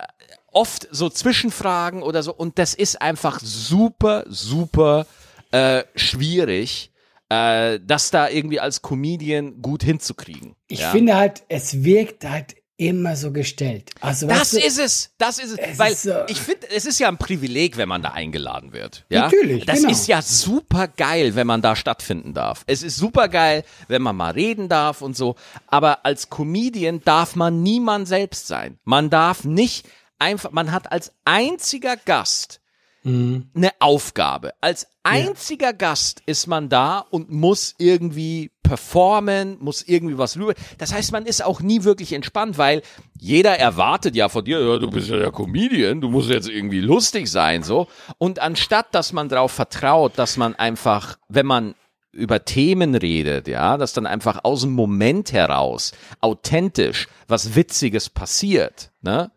oft 0.51 0.88
so 0.89 1.12
Zwischenfragen 1.12 2.01
oder 2.01 2.24
so. 2.24 2.34
Und 2.34 2.58
das 2.58 2.74
ist 2.74 3.03
einfach 3.03 3.39
super, 3.39 4.25
super 4.27 5.06
äh, 5.51 5.84
schwierig, 5.94 6.89
äh, 7.29 7.79
das 7.86 8.10
da 8.10 8.29
irgendwie 8.29 8.60
als 8.60 8.82
Comedian 8.82 9.62
gut 9.62 9.84
hinzukriegen. 9.84 10.56
Ich 10.67 10.79
ja? 10.79 10.89
finde 10.89 11.17
halt, 11.17 11.44
es 11.50 11.84
wirkt 11.84 12.27
halt 12.27 12.56
immer 12.78 13.16
so 13.16 13.32
gestellt. 13.32 13.90
Also, 14.02 14.28
Das 14.28 14.52
du, 14.52 14.60
ist 14.60 14.78
es, 14.78 15.10
das 15.18 15.40
ist 15.40 15.52
es, 15.52 15.58
Es 15.58 15.80
weil 15.80 15.94
ist 15.94 16.04
so- 16.04 16.14
ich 16.28 16.40
finde, 16.40 16.70
es 16.70 16.86
ist 16.86 17.00
ja 17.00 17.08
ein 17.08 17.18
Privileg, 17.18 17.76
wenn 17.78 17.90
man 17.90 18.04
da 18.04 18.12
eingeladen 18.12 18.72
wird. 18.72 19.04
Ja? 19.10 19.24
Natürlich, 19.24 19.66
Das 19.66 19.80
genau. 19.80 19.92
ist 19.92 20.08
ja 20.08 20.22
super 20.22 20.88
geil, 20.88 21.34
wenn 21.36 21.48
man 21.48 21.62
da 21.64 21.76
stattfinden 21.76 22.34
darf. 22.36 22.64
Es 22.68 22.84
ist 22.84 22.98
super 22.98 23.30
geil, 23.30 23.64
wenn 23.88 24.04
man 24.04 24.16
mal 24.16 24.32
reden 24.32 24.70
darf 24.70 25.02
und 25.02 25.18
so. 25.18 25.36
Aber 25.66 26.06
als 26.06 26.30
Comedian 26.30 27.02
darf 27.04 27.36
man 27.36 27.64
niemand 27.64 28.08
selbst 28.08 28.46
sein. 28.48 28.78
Man 28.84 29.10
darf 29.10 29.44
nicht 29.44 29.88
einfach, 30.20 30.52
man 30.52 30.72
hat 30.72 30.92
als 30.92 31.14
einziger 31.26 31.98
Gast 31.98 32.62
Mhm. 33.08 33.50
eine 33.56 33.72
Aufgabe. 33.80 34.54
Als 34.60 34.88
einziger 35.04 35.74
Gast 35.74 36.22
ist 36.26 36.48
man 36.48 36.68
da 36.68 37.00
und 37.00 37.32
muss 37.32 37.74
irgendwie 37.78 38.52
performen, 38.64 39.58
muss 39.62 39.82
irgendwie 39.82 40.18
was 40.18 40.38
rüber. 40.38 40.54
Das 40.78 40.94
heißt, 40.94 41.14
man 41.14 41.26
ist 41.26 41.44
auch 41.44 41.62
nie 41.62 41.84
wirklich 41.84 42.12
entspannt, 42.12 42.58
weil 42.58 42.82
jeder 43.18 43.58
erwartet 43.58 44.16
ja 44.16 44.28
von 44.28 44.44
dir, 44.44 44.60
ja, 44.60 44.78
du 44.78 44.90
bist 44.90 45.08
ja 45.08 45.18
der 45.18 45.32
Comedian, 45.32 46.02
du 46.02 46.10
musst 46.10 46.30
jetzt 46.30 46.50
irgendwie 46.50 46.82
lustig 46.82 47.30
sein, 47.32 47.64
so. 47.64 47.88
Und 48.18 48.40
anstatt, 48.40 48.94
dass 48.94 49.14
man 49.14 49.30
darauf 49.30 49.54
vertraut, 49.54 50.14
dass 50.18 50.36
man 50.36 50.56
einfach, 50.56 51.18
wenn 51.30 51.46
man 51.46 51.76
über 52.12 52.44
Themen 52.44 52.96
redet, 52.96 53.48
ja, 53.48 53.78
dass 53.78 53.94
dann 53.94 54.08
einfach 54.08 54.44
aus 54.44 54.62
dem 54.62 54.72
Moment 54.72 55.32
heraus 55.32 55.94
authentisch 56.20 57.08
was 57.28 57.56
Witziges 57.56 58.10
passiert, 58.10 58.92
ne? 59.02 59.32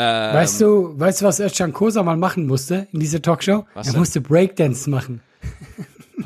Ähm, 0.00 0.34
weißt 0.34 0.60
du, 0.60 0.94
weißt 0.96 1.20
du, 1.20 1.24
was 1.24 1.40
Özcan 1.40 1.72
Kosa 1.72 2.04
mal 2.04 2.16
machen 2.16 2.46
musste 2.46 2.86
in 2.92 3.00
dieser 3.00 3.20
Talkshow? 3.20 3.64
Er 3.74 3.82
denn? 3.82 3.96
musste 3.96 4.20
Breakdance 4.20 4.88
machen. 4.88 5.20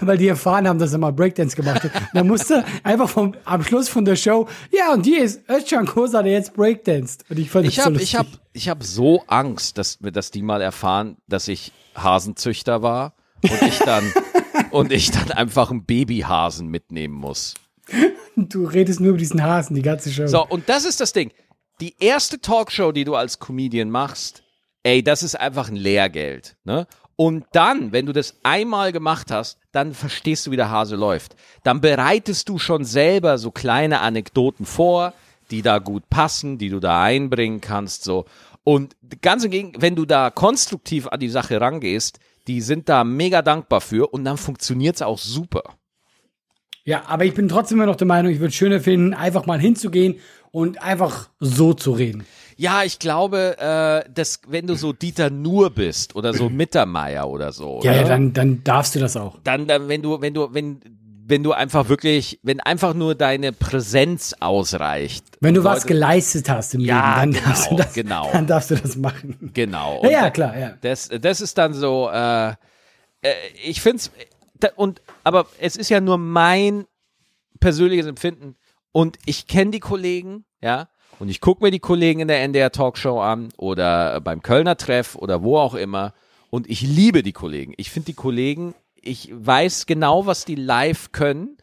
Weil 0.00 0.18
die 0.18 0.28
erfahren 0.28 0.68
haben, 0.68 0.78
dass 0.78 0.92
er 0.92 0.98
mal 0.98 1.12
Breakdance 1.12 1.56
gemacht 1.56 1.84
hat. 1.84 1.94
Und 1.94 2.16
er 2.16 2.24
musste 2.24 2.62
einfach 2.82 3.08
vom, 3.08 3.34
am 3.44 3.62
Schluss 3.62 3.88
von 3.88 4.04
der 4.04 4.16
Show, 4.16 4.48
ja, 4.70 4.92
und 4.92 5.04
hier 5.06 5.24
ist 5.24 5.48
Özcan 5.48 5.86
Kosa, 5.86 6.22
der 6.22 6.32
jetzt 6.32 6.52
Breakdanced. 6.54 7.24
Und 7.30 7.38
ich 7.38 7.50
fand 7.50 7.66
das 7.66 7.72
Ich 7.72 7.78
so 7.78 7.84
habe 7.84 7.92
lustig. 7.94 8.10
ich 8.10 8.18
hab, 8.18 8.26
ich 8.52 8.68
hab 8.68 8.82
so 8.82 9.22
Angst, 9.26 9.78
dass, 9.78 9.98
dass 10.00 10.30
die 10.30 10.42
mal 10.42 10.60
erfahren, 10.60 11.16
dass 11.26 11.48
ich 11.48 11.72
Hasenzüchter 11.94 12.82
war 12.82 13.14
und 13.42 13.62
ich 13.62 13.78
dann 13.78 14.04
und 14.70 14.92
ich 14.92 15.10
dann 15.10 15.30
einfach 15.32 15.70
einen 15.70 15.84
Babyhasen 15.84 16.68
mitnehmen 16.68 17.14
muss. 17.14 17.54
Du 18.36 18.66
redest 18.66 19.00
nur 19.00 19.10
über 19.10 19.18
diesen 19.18 19.42
Hasen, 19.42 19.74
die 19.74 19.82
ganze 19.82 20.10
Show. 20.10 20.26
So, 20.26 20.46
und 20.46 20.68
das 20.68 20.84
ist 20.84 21.00
das 21.00 21.12
Ding. 21.14 21.30
Die 21.80 21.96
erste 21.98 22.40
Talkshow, 22.40 22.92
die 22.92 23.04
du 23.04 23.14
als 23.14 23.38
Comedian 23.38 23.90
machst, 23.90 24.42
ey, 24.82 25.02
das 25.02 25.22
ist 25.22 25.34
einfach 25.34 25.68
ein 25.68 25.76
Lehrgeld. 25.76 26.56
Ne? 26.64 26.86
Und 27.16 27.44
dann, 27.52 27.92
wenn 27.92 28.06
du 28.06 28.12
das 28.12 28.36
einmal 28.42 28.92
gemacht 28.92 29.30
hast, 29.30 29.58
dann 29.72 29.94
verstehst 29.94 30.46
du, 30.46 30.50
wie 30.50 30.56
der 30.56 30.70
Hase 30.70 30.96
läuft. 30.96 31.36
Dann 31.64 31.80
bereitest 31.80 32.48
du 32.48 32.58
schon 32.58 32.84
selber 32.84 33.38
so 33.38 33.50
kleine 33.50 34.00
Anekdoten 34.00 34.66
vor, 34.66 35.12
die 35.50 35.62
da 35.62 35.78
gut 35.78 36.08
passen, 36.08 36.58
die 36.58 36.68
du 36.68 36.80
da 36.80 37.02
einbringen 37.02 37.60
kannst. 37.60 38.04
So. 38.04 38.26
Und 38.64 38.96
ganz 39.20 39.44
im 39.44 39.50
Gegenteil, 39.50 39.82
wenn 39.82 39.96
du 39.96 40.04
da 40.04 40.30
konstruktiv 40.30 41.08
an 41.08 41.20
die 41.20 41.28
Sache 41.28 41.60
rangehst, 41.60 42.18
die 42.46 42.60
sind 42.60 42.88
da 42.88 43.04
mega 43.04 43.42
dankbar 43.42 43.80
für 43.80 44.12
und 44.12 44.24
dann 44.24 44.36
funktioniert's 44.36 45.02
auch 45.02 45.18
super. 45.18 45.62
Ja, 46.84 47.04
aber 47.06 47.24
ich 47.24 47.34
bin 47.34 47.48
trotzdem 47.48 47.78
immer 47.78 47.86
noch 47.86 47.96
der 47.96 48.06
Meinung, 48.06 48.32
ich 48.32 48.38
würde 48.38 48.48
es 48.48 48.54
schöner 48.54 48.80
finden, 48.80 49.12
einfach 49.12 49.46
mal 49.46 49.60
hinzugehen 49.60 50.16
und 50.52 50.82
einfach 50.82 51.28
so 51.38 51.74
zu 51.74 51.92
reden. 51.92 52.24
Ja, 52.56 52.82
ich 52.84 52.98
glaube, 52.98 53.56
äh, 53.58 54.10
dass 54.12 54.40
wenn 54.48 54.66
du 54.66 54.74
so 54.74 54.92
Dieter 54.92 55.30
Nuhr 55.30 55.70
bist 55.70 56.14
oder 56.16 56.34
so 56.34 56.48
Mittermeier 56.50 57.28
oder 57.28 57.52
so, 57.52 57.80
Ja, 57.82 57.92
ne? 57.92 57.98
ja, 57.98 58.04
dann, 58.08 58.32
dann 58.32 58.62
darfst 58.64 58.94
du 58.94 58.98
das 58.98 59.16
auch. 59.16 59.38
dann, 59.44 59.66
dann, 59.66 59.88
wenn 59.88 60.02
du, 60.02 60.20
wenn 60.20 60.34
du, 60.34 60.52
wenn, 60.52 60.80
wenn 61.26 61.42
du 61.44 61.52
einfach 61.52 61.88
wirklich, 61.88 62.40
wenn 62.42 62.58
einfach 62.60 62.92
nur 62.92 63.14
deine 63.14 63.52
Präsenz 63.52 64.34
ausreicht. 64.40 65.24
Wenn 65.40 65.54
du 65.54 65.60
und 65.60 65.64
was 65.64 65.76
Leute- 65.84 65.88
geleistet 65.88 66.48
hast 66.50 66.74
im 66.74 66.80
Ja, 66.80 67.22
Leben, 67.22 67.34
dann 67.34 67.44
darfst 67.44 67.66
du 67.66 67.70
genau, 67.76 67.82
das, 67.84 67.94
genau. 67.94 68.28
dann 68.32 68.46
darfst 68.48 68.70
du 68.72 68.74
das 68.74 68.96
machen. 68.96 69.50
Genau. 69.54 70.00
Ja, 70.02 70.10
ja, 70.10 70.30
klar, 70.30 70.58
ja. 70.58 70.72
Das, 70.80 71.08
das 71.08 71.40
ist 71.40 71.56
dann 71.56 71.72
so, 71.72 72.10
äh, 72.12 72.48
äh, 72.50 72.54
ich 73.64 73.80
find's, 73.80 74.10
da, 74.58 74.68
und, 74.76 75.00
aber 75.24 75.46
es 75.60 75.76
ist 75.76 75.88
ja 75.88 76.00
nur 76.00 76.18
mein 76.18 76.84
persönliches 77.60 78.06
Empfinden 78.06 78.56
und 78.92 79.18
ich 79.26 79.46
kenne 79.46 79.70
die 79.70 79.80
Kollegen, 79.80 80.44
ja, 80.60 80.88
und 81.20 81.28
ich 81.28 81.42
gucke 81.42 81.62
mir 81.62 81.70
die 81.70 81.80
Kollegen 81.80 82.20
in 82.20 82.28
der 82.28 82.42
NDR 82.42 82.72
Talkshow 82.72 83.20
an 83.20 83.50
oder 83.58 84.20
beim 84.22 84.42
Kölner 84.42 84.76
Treff 84.78 85.16
oder 85.16 85.42
wo 85.42 85.58
auch 85.58 85.74
immer. 85.74 86.14
Und 86.48 86.68
ich 86.68 86.80
liebe 86.80 87.22
die 87.22 87.32
Kollegen. 87.32 87.74
Ich 87.76 87.90
finde 87.90 88.06
die 88.06 88.14
Kollegen, 88.14 88.74
ich 88.94 89.30
weiß 89.30 89.84
genau, 89.84 90.24
was 90.24 90.46
die 90.46 90.54
live 90.54 91.12
können. 91.12 91.58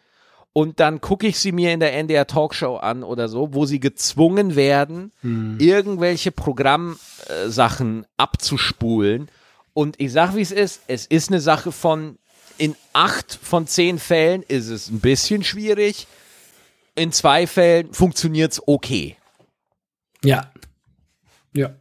Und 0.53 0.79
dann 0.79 1.01
gucke 1.01 1.27
ich 1.27 1.39
sie 1.39 1.51
mir 1.51 1.73
in 1.73 1.79
der 1.79 1.93
NDR 1.95 2.27
Talkshow 2.27 2.77
an 2.77 3.03
oder 3.03 3.29
so, 3.29 3.53
wo 3.53 3.65
sie 3.65 3.79
gezwungen 3.79 4.55
werden, 4.55 5.11
irgendwelche 5.59 6.31
Programmsachen 6.31 8.05
abzuspulen. 8.17 9.29
Und 9.73 9.99
ich 9.99 10.11
sag, 10.11 10.35
wie 10.35 10.41
es 10.41 10.51
ist, 10.51 10.81
es 10.87 11.05
ist 11.07 11.29
eine 11.29 11.41
Sache 11.41 11.71
von, 11.71 12.17
in 12.57 12.75
acht 12.93 13.37
von 13.41 13.67
zehn 13.67 13.99
Fällen 13.99 14.43
ist 14.47 14.69
es 14.69 14.89
ein 14.89 14.99
bisschen 14.99 15.43
schwierig, 15.43 16.07
in 16.97 17.11
zwei 17.11 17.47
Fällen 17.47 17.93
funktioniert's 17.93 18.61
okay. 18.65 19.15
Ja. 20.23 20.51
Ja. 21.53 21.75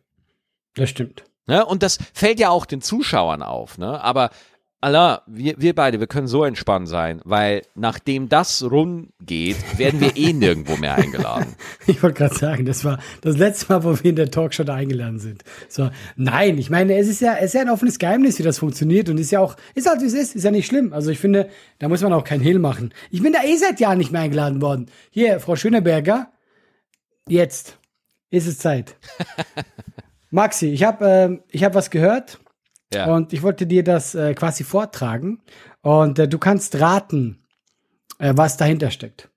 Das 0.74 0.90
stimmt. 0.90 1.24
Ne? 1.46 1.64
Und 1.64 1.82
das 1.82 1.98
fällt 2.12 2.38
ja 2.38 2.50
auch 2.50 2.66
den 2.66 2.82
Zuschauern 2.82 3.42
auf. 3.42 3.78
Ne? 3.78 4.00
Aber 4.02 4.30
Allah, 4.82 5.22
wir, 5.26 5.54
wir 5.56 5.74
beide, 5.74 6.00
wir 6.00 6.06
können 6.06 6.26
so 6.26 6.44
entspannt 6.44 6.86
sein, 6.86 7.22
weil 7.24 7.62
nachdem 7.74 8.28
das 8.28 8.62
rumgeht, 8.62 9.56
werden 9.78 10.00
wir 10.00 10.16
eh 10.16 10.34
nirgendwo 10.34 10.76
mehr 10.76 10.94
eingeladen. 10.94 11.56
Ich 11.88 12.02
wollte 12.02 12.18
gerade 12.18 12.34
sagen, 12.34 12.66
das 12.66 12.84
war 12.84 12.98
das 13.20 13.38
letzte 13.38 13.72
Mal, 13.72 13.84
wo 13.84 13.96
wir 13.96 14.04
in 14.04 14.16
der 14.16 14.30
Talkshow 14.30 14.64
da 14.64 14.74
eingeladen 14.74 15.18
sind. 15.20 15.44
So, 15.68 15.88
nein, 16.16 16.58
ich 16.58 16.68
meine, 16.68 16.98
es 16.98 17.08
ist 17.08 17.20
ja, 17.20 17.36
es 17.36 17.46
ist 17.46 17.54
ja 17.54 17.60
ein 17.60 17.70
offenes 17.70 17.98
Geheimnis, 17.98 18.38
wie 18.38 18.42
das 18.42 18.58
funktioniert 18.58 19.08
und 19.08 19.18
ist 19.18 19.30
ja 19.30 19.40
auch, 19.40 19.56
ist 19.74 19.88
halt 19.88 20.02
wie 20.02 20.06
es 20.06 20.12
ist, 20.12 20.34
ist 20.34 20.42
ja 20.42 20.50
nicht 20.50 20.66
schlimm. 20.66 20.92
Also 20.92 21.10
ich 21.10 21.18
finde, 21.18 21.48
da 21.78 21.88
muss 21.88 22.02
man 22.02 22.12
auch 22.12 22.24
keinen 22.24 22.42
Hehl 22.42 22.58
machen. 22.58 22.92
Ich 23.10 23.22
bin 23.22 23.32
da 23.32 23.44
eh 23.44 23.56
seit 23.56 23.78
Jahren 23.80 23.98
nicht 23.98 24.12
mehr 24.12 24.22
eingeladen 24.22 24.60
worden. 24.60 24.86
Hier, 25.10 25.40
Frau 25.40 25.56
Schöneberger, 25.56 26.32
jetzt 27.28 27.78
ist 28.30 28.46
es 28.46 28.58
Zeit. 28.58 28.96
Maxi, 30.30 30.66
ich 30.66 30.82
habe 30.82 31.06
ähm, 31.06 31.40
ich 31.50 31.64
hab 31.64 31.74
was 31.74 31.90
gehört 31.90 32.40
Ja. 32.92 33.12
und 33.12 33.32
ich 33.32 33.42
wollte 33.42 33.66
dir 33.66 33.82
das 33.82 34.14
äh, 34.14 34.34
quasi 34.34 34.62
vortragen 34.62 35.42
und 35.82 36.18
äh, 36.18 36.28
du 36.28 36.38
kannst 36.38 36.80
raten, 36.80 37.44
äh, 38.18 38.32
was 38.36 38.56
dahinter 38.56 38.90
steckt. 38.90 39.28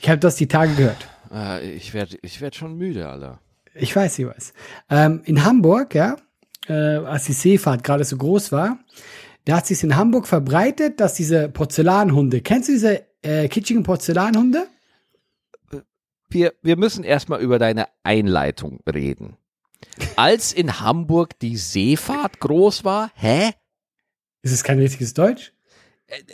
Ich 0.00 0.08
habe 0.08 0.18
das 0.18 0.36
die 0.36 0.48
Tage 0.48 0.74
gehört. 0.74 1.08
Äh, 1.32 1.72
ich 1.72 1.92
werde 1.92 2.18
ich 2.22 2.40
werd 2.40 2.54
schon 2.54 2.76
müde, 2.76 3.08
Alter. 3.08 3.40
Ich 3.74 3.94
weiß, 3.94 4.18
ich 4.18 4.26
weiß. 4.26 4.52
Ähm, 4.90 5.22
in 5.24 5.44
Hamburg, 5.44 5.94
ja, 5.94 6.16
äh, 6.68 6.72
als 6.72 7.24
die 7.24 7.32
Seefahrt 7.32 7.82
gerade 7.84 8.04
so 8.04 8.16
groß 8.16 8.52
war, 8.52 8.78
da 9.44 9.56
hat 9.56 9.66
sich 9.66 9.82
in 9.82 9.96
Hamburg 9.96 10.26
verbreitet, 10.26 11.00
dass 11.00 11.14
diese 11.14 11.48
Porzellanhunde, 11.48 12.40
kennst 12.40 12.68
du 12.68 12.72
diese 12.72 13.02
äh, 13.22 13.48
kitschigen 13.48 13.82
Porzellanhunde? 13.82 14.66
Wir, 16.28 16.54
wir 16.62 16.76
müssen 16.76 17.04
erstmal 17.04 17.40
über 17.40 17.58
deine 17.58 17.86
Einleitung 18.02 18.80
reden. 18.88 19.36
Als 20.16 20.52
in 20.52 20.80
Hamburg 20.80 21.38
die 21.38 21.56
Seefahrt 21.56 22.40
groß 22.40 22.84
war, 22.84 23.10
hä? 23.14 23.52
Ist 24.42 24.52
es 24.52 24.64
kein 24.64 24.78
richtiges 24.78 25.14
Deutsch? 25.14 25.52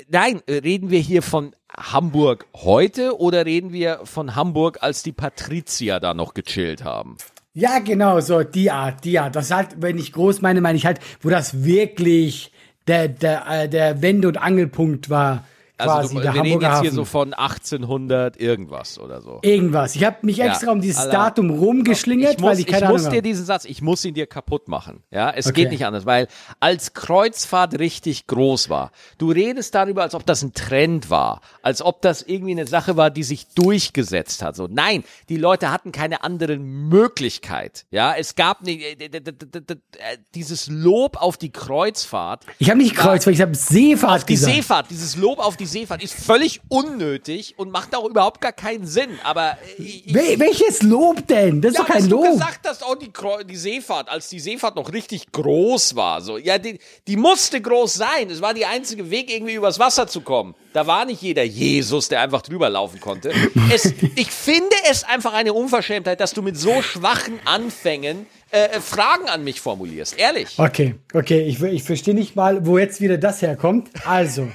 Nein, 0.08 0.40
reden 0.48 0.90
wir 0.90 0.98
hier 0.98 1.22
von 1.22 1.54
Hamburg 1.76 2.46
heute 2.54 3.18
oder 3.18 3.46
reden 3.46 3.72
wir 3.72 4.00
von 4.04 4.34
Hamburg, 4.34 4.78
als 4.82 5.02
die 5.02 5.12
Patrizier 5.12 6.00
da 6.00 6.14
noch 6.14 6.34
gechillt 6.34 6.84
haben? 6.84 7.16
Ja, 7.52 7.78
genau, 7.78 8.20
so 8.20 8.42
die 8.42 8.70
Art, 8.70 9.04
die 9.04 9.18
Art. 9.18 9.36
Das 9.36 9.50
halt, 9.50 9.68
wenn 9.78 9.98
ich 9.98 10.12
groß 10.12 10.40
meine, 10.40 10.60
meine 10.60 10.76
ich 10.76 10.86
halt, 10.86 11.00
wo 11.20 11.30
das 11.30 11.64
wirklich 11.64 12.52
der, 12.86 13.08
der, 13.08 13.46
äh, 13.48 13.68
der 13.68 14.02
Wende- 14.02 14.28
und 14.28 14.36
Angelpunkt 14.36 15.10
war, 15.10 15.44
Also 15.80 15.94
quasi 15.94 16.14
du, 16.16 16.20
der 16.20 16.34
wir 16.34 16.42
reden 16.42 16.60
jetzt 16.60 16.80
hier 16.80 16.90
Hafen. 16.90 16.94
so 16.94 17.04
von 17.04 17.34
1800 17.34 18.40
irgendwas 18.40 18.98
oder 18.98 19.20
so. 19.20 19.38
Irgendwas. 19.42 19.94
Ich 19.96 20.04
habe 20.04 20.18
mich 20.22 20.36
Ja, 20.36 20.46
extra 20.46 20.70
um 20.72 20.80
dieses 20.80 20.98
Allah. 20.98 21.12
Datum 21.12 21.50
rumgeschlingert, 21.50 22.34
ich 22.34 22.38
muss, 22.40 22.50
weil 22.50 22.60
ich 22.60 22.66
keine 22.66 22.86
ich 22.86 22.90
muss 22.90 23.00
Ahnung 23.02 23.10
dir 23.12 23.16
habe. 23.18 23.22
diesen 23.28 23.44
Satz, 23.46 23.64
ich 23.64 23.82
muss 23.82 24.04
ihn 24.04 24.14
dir 24.14 24.26
kaputt 24.26 24.68
machen. 24.68 25.02
Ja, 25.10 25.30
es 25.30 25.46
Okay. 25.46 25.62
geht 25.62 25.70
nicht 25.72 25.84
anders, 25.86 26.06
weil 26.06 26.28
als 26.60 26.92
Kreuzfahrt 26.94 27.78
richtig 27.78 28.26
groß 28.26 28.68
war, 28.70 28.92
du 29.18 29.30
redest 29.30 29.74
darüber, 29.74 30.02
als 30.02 30.14
ob 30.14 30.24
das 30.26 30.42
ein 30.42 30.52
Trend 30.52 31.10
war, 31.10 31.40
als 31.62 31.82
ob 31.82 32.02
das 32.02 32.22
irgendwie 32.22 32.52
eine 32.52 32.66
Sache 32.66 32.96
war, 32.96 33.10
die 33.10 33.22
sich 33.22 33.48
durchgesetzt 33.48 34.42
hat. 34.42 34.56
So, 34.56 34.68
nein, 34.70 35.04
die 35.28 35.36
Leute 35.36 35.70
hatten 35.70 35.92
keine 35.92 36.22
andere 36.24 36.58
Möglichkeit. 36.58 37.86
Ja, 37.90 38.14
es 38.16 38.34
gab 38.34 38.62
nicht, 38.62 38.82
äh, 38.82 39.06
äh, 39.06 40.18
dieses 40.34 40.68
Lob 40.68 41.16
auf 41.20 41.36
die 41.36 41.50
Kreuzfahrt 41.50 42.44
Ich 42.58 42.68
habe 42.70 42.78
nicht 42.78 42.94
Kreuzfahrt, 42.94 43.34
ich 43.34 43.42
habe 43.42 43.54
Seefahrt 43.54 44.28
die 44.28 44.34
gesagt. 44.34 44.54
Seefahrt, 44.54 44.90
dieses 44.90 45.16
Lob 45.16 45.38
auf 45.38 45.56
die 45.56 45.66
Seefahrt 45.72 46.02
ist 46.02 46.14
völlig 46.14 46.60
unnötig 46.68 47.54
und 47.56 47.70
macht 47.70 47.94
auch 47.94 48.04
überhaupt 48.04 48.40
gar 48.40 48.52
keinen 48.52 48.86
Sinn. 48.86 49.18
Aber 49.24 49.56
äh, 49.78 49.82
ich, 49.82 50.14
Wel 50.14 50.38
welches 50.38 50.82
Lob 50.82 51.26
denn? 51.26 51.60
Das 51.60 51.72
ist 51.72 51.78
ja, 51.78 51.84
doch 51.84 51.88
kein 51.90 52.02
dass 52.02 52.10
Lob. 52.10 52.24
du 52.24 52.32
gesagt 52.32 52.60
hast, 52.66 52.84
oh, 52.86 52.94
die, 52.94 53.10
die 53.48 53.56
Seefahrt, 53.56 54.08
als 54.08 54.28
die 54.28 54.40
Seefahrt 54.40 54.76
noch 54.76 54.92
richtig 54.92 55.32
groß 55.32 55.96
war, 55.96 56.20
so, 56.20 56.38
ja, 56.38 56.58
die, 56.58 56.78
die 57.06 57.16
musste 57.16 57.60
groß 57.60 57.94
sein. 57.94 58.30
Es 58.30 58.40
war 58.40 58.54
die 58.54 58.66
einzige 58.66 59.10
Weg, 59.10 59.30
irgendwie 59.30 59.54
übers 59.54 59.78
Wasser 59.78 60.06
zu 60.06 60.20
kommen. 60.20 60.54
Da 60.72 60.86
war 60.86 61.04
nicht 61.04 61.20
jeder 61.20 61.42
Jesus, 61.42 62.08
der 62.08 62.20
einfach 62.20 62.42
drüber 62.42 62.68
laufen 62.70 63.00
konnte. 63.00 63.32
Es, 63.72 63.92
ich 64.14 64.30
finde 64.30 64.74
es 64.88 65.04
einfach 65.04 65.32
eine 65.32 65.52
Unverschämtheit, 65.52 66.20
dass 66.20 66.32
du 66.32 66.42
mit 66.42 66.56
so 66.56 66.82
schwachen 66.82 67.40
Anfängen 67.44 68.26
äh, 68.52 68.64
äh, 68.64 68.80
Fragen 68.80 69.28
an 69.28 69.44
mich 69.44 69.60
formulierst. 69.60 70.18
Ehrlich. 70.18 70.58
Okay, 70.58 70.96
okay, 71.14 71.42
ich, 71.42 71.62
ich 71.62 71.84
verstehe 71.84 72.14
nicht 72.14 72.34
mal, 72.34 72.66
wo 72.66 72.78
jetzt 72.78 73.00
wieder 73.00 73.16
das 73.16 73.42
herkommt. 73.42 73.90
Also, 74.04 74.48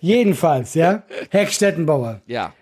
jedenfalls, 0.00 0.74
ja, 0.74 1.02
Heckstettenbauer. 1.30 2.22
Ja. 2.26 2.54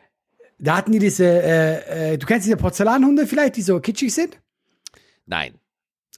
Da 0.58 0.76
hatten 0.76 0.92
die 0.92 0.98
diese, 0.98 1.24
äh, 1.24 2.14
äh, 2.14 2.18
du 2.18 2.26
kennst 2.26 2.46
diese 2.46 2.56
Porzellanhunde 2.56 3.26
vielleicht, 3.26 3.56
die 3.56 3.62
so 3.62 3.78
kitschig 3.78 4.12
sind? 4.12 4.40
Nein. 5.26 5.54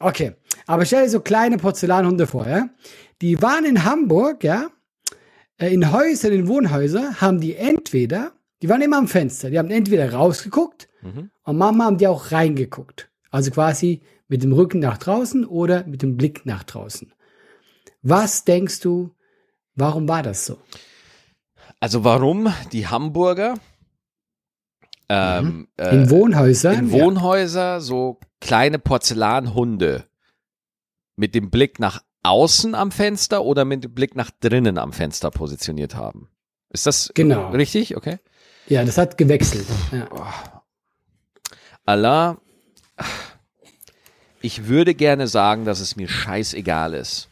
Okay, 0.00 0.32
aber 0.66 0.86
stell 0.86 1.04
dir 1.04 1.10
so 1.10 1.20
kleine 1.20 1.58
Porzellanhunde 1.58 2.26
vor, 2.26 2.46
ja. 2.46 2.68
Die 3.20 3.42
waren 3.42 3.64
in 3.64 3.84
Hamburg, 3.84 4.44
ja, 4.44 4.68
äh, 5.58 5.74
in 5.74 5.92
Häusern, 5.92 6.32
in 6.32 6.48
Wohnhäusern, 6.48 7.20
haben 7.20 7.40
die 7.40 7.56
entweder, 7.56 8.32
die 8.62 8.68
waren 8.68 8.80
immer 8.80 8.98
am 8.98 9.08
Fenster, 9.08 9.50
die 9.50 9.58
haben 9.58 9.70
entweder 9.70 10.12
rausgeguckt 10.12 10.88
und 11.44 11.56
manchmal 11.56 11.86
haben 11.86 11.98
die 11.98 12.08
auch 12.08 12.32
reingeguckt. 12.32 13.08
Also 13.30 13.50
quasi 13.50 14.00
mit 14.28 14.42
dem 14.42 14.52
Rücken 14.52 14.78
nach 14.78 14.98
draußen 14.98 15.44
oder 15.46 15.84
mit 15.86 16.02
dem 16.02 16.16
Blick 16.16 16.44
nach 16.46 16.62
draußen. 16.62 17.12
Was 18.02 18.44
denkst 18.44 18.80
du, 18.80 19.14
warum 19.74 20.08
war 20.08 20.22
das 20.22 20.46
so? 20.46 20.58
Also 21.80 22.04
warum 22.04 22.52
die 22.72 22.86
Hamburger 22.86 23.54
ähm, 25.08 25.68
äh, 25.78 25.94
In 25.94 26.10
Wohnhäusern? 26.10 26.74
in 26.74 26.92
Wohnhäuser 26.92 27.80
so 27.80 28.20
kleine 28.40 28.78
Porzellanhunde 28.78 30.04
mit 31.16 31.34
dem 31.34 31.50
Blick 31.50 31.78
nach 31.78 32.02
außen 32.22 32.74
am 32.74 32.90
Fenster 32.90 33.44
oder 33.44 33.64
mit 33.64 33.84
dem 33.84 33.94
Blick 33.94 34.14
nach 34.16 34.30
drinnen 34.30 34.76
am 34.78 34.92
Fenster 34.92 35.30
positioniert 35.30 35.94
haben. 35.94 36.28
Ist 36.70 36.86
das 36.86 37.10
Genau. 37.14 37.50
richtig? 37.50 37.96
Okay. 37.96 38.18
ja. 38.66 38.80
ja, 38.80 38.84
das 38.84 38.98
hat 38.98 39.16
gewechselt. 39.16 39.66
Ja. 39.92 40.08
Allah, 41.86 42.38
ich 44.40 44.66
würde 44.66 44.94
gerne 44.94 45.26
sagen, 45.26 45.64
dass 45.64 45.80
es 45.80 45.96
mir 45.96 46.08
scheißegal 46.08 46.94
ist. 46.94 47.28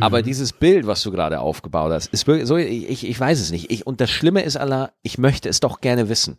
Aber 0.00 0.20
Mhm. 0.20 0.24
dieses 0.24 0.52
Bild, 0.52 0.86
was 0.86 1.02
du 1.02 1.10
gerade 1.12 1.40
aufgebaut 1.40 1.92
hast, 1.92 2.08
ist 2.12 2.26
wirklich 2.26 2.48
so, 2.48 2.56
ich, 2.56 3.06
ich 3.06 3.20
weiß 3.20 3.40
es 3.40 3.50
nicht. 3.52 3.70
Ich, 3.70 3.86
und 3.86 4.00
das 4.00 4.10
Schlimme 4.10 4.42
ist, 4.42 4.56
Allah, 4.56 4.92
ich 5.02 5.18
möchte 5.18 5.48
es 5.48 5.60
doch 5.60 5.80
gerne 5.80 6.08
wissen. 6.08 6.38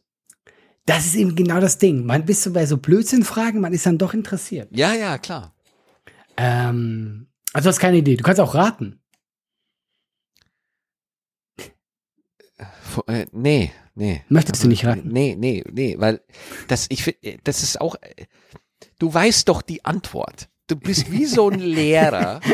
Das 0.86 1.06
ist 1.06 1.16
eben 1.16 1.36
genau 1.36 1.60
das 1.60 1.78
Ding. 1.78 2.06
Man 2.06 2.26
bist 2.26 2.44
so 2.44 2.52
bei 2.52 2.66
so 2.66 2.78
Blödsinnfragen, 2.78 3.62
man 3.62 3.74
ist 3.74 3.86
dann 3.86 3.98
doch 3.98 4.14
interessiert. 4.14 4.68
Ja, 4.72 4.94
ja, 4.94 5.18
klar. 5.18 5.56
Ähm, 6.38 7.28
also 7.54 7.68
du 7.68 7.70
hast 7.70 7.80
keine 7.80 7.98
Idee. 7.98 8.18
Du 8.18 8.24
kannst 8.24 8.42
auch 8.42 8.54
raten. 8.56 9.00
Äh, 13.08 13.26
Nee, 13.32 13.72
nee. 13.96 14.22
Möchtest 14.30 14.64
du 14.64 14.68
nicht 14.68 14.86
raten? 14.86 15.10
Nee, 15.10 15.36
nee, 15.38 15.64
nee, 15.72 15.96
weil 15.98 16.22
das, 16.68 16.88
ich 16.90 17.18
das 17.44 17.64
ist 17.64 17.82
auch, 17.82 17.96
du 19.00 19.14
weißt 19.14 19.48
doch 19.50 19.62
die 19.62 19.84
Antwort. 19.86 20.48
Du 20.68 20.76
bist 20.76 21.12
wie 21.12 21.26
so 21.26 21.50
ein 21.50 21.60
Lehrer. 21.60 22.42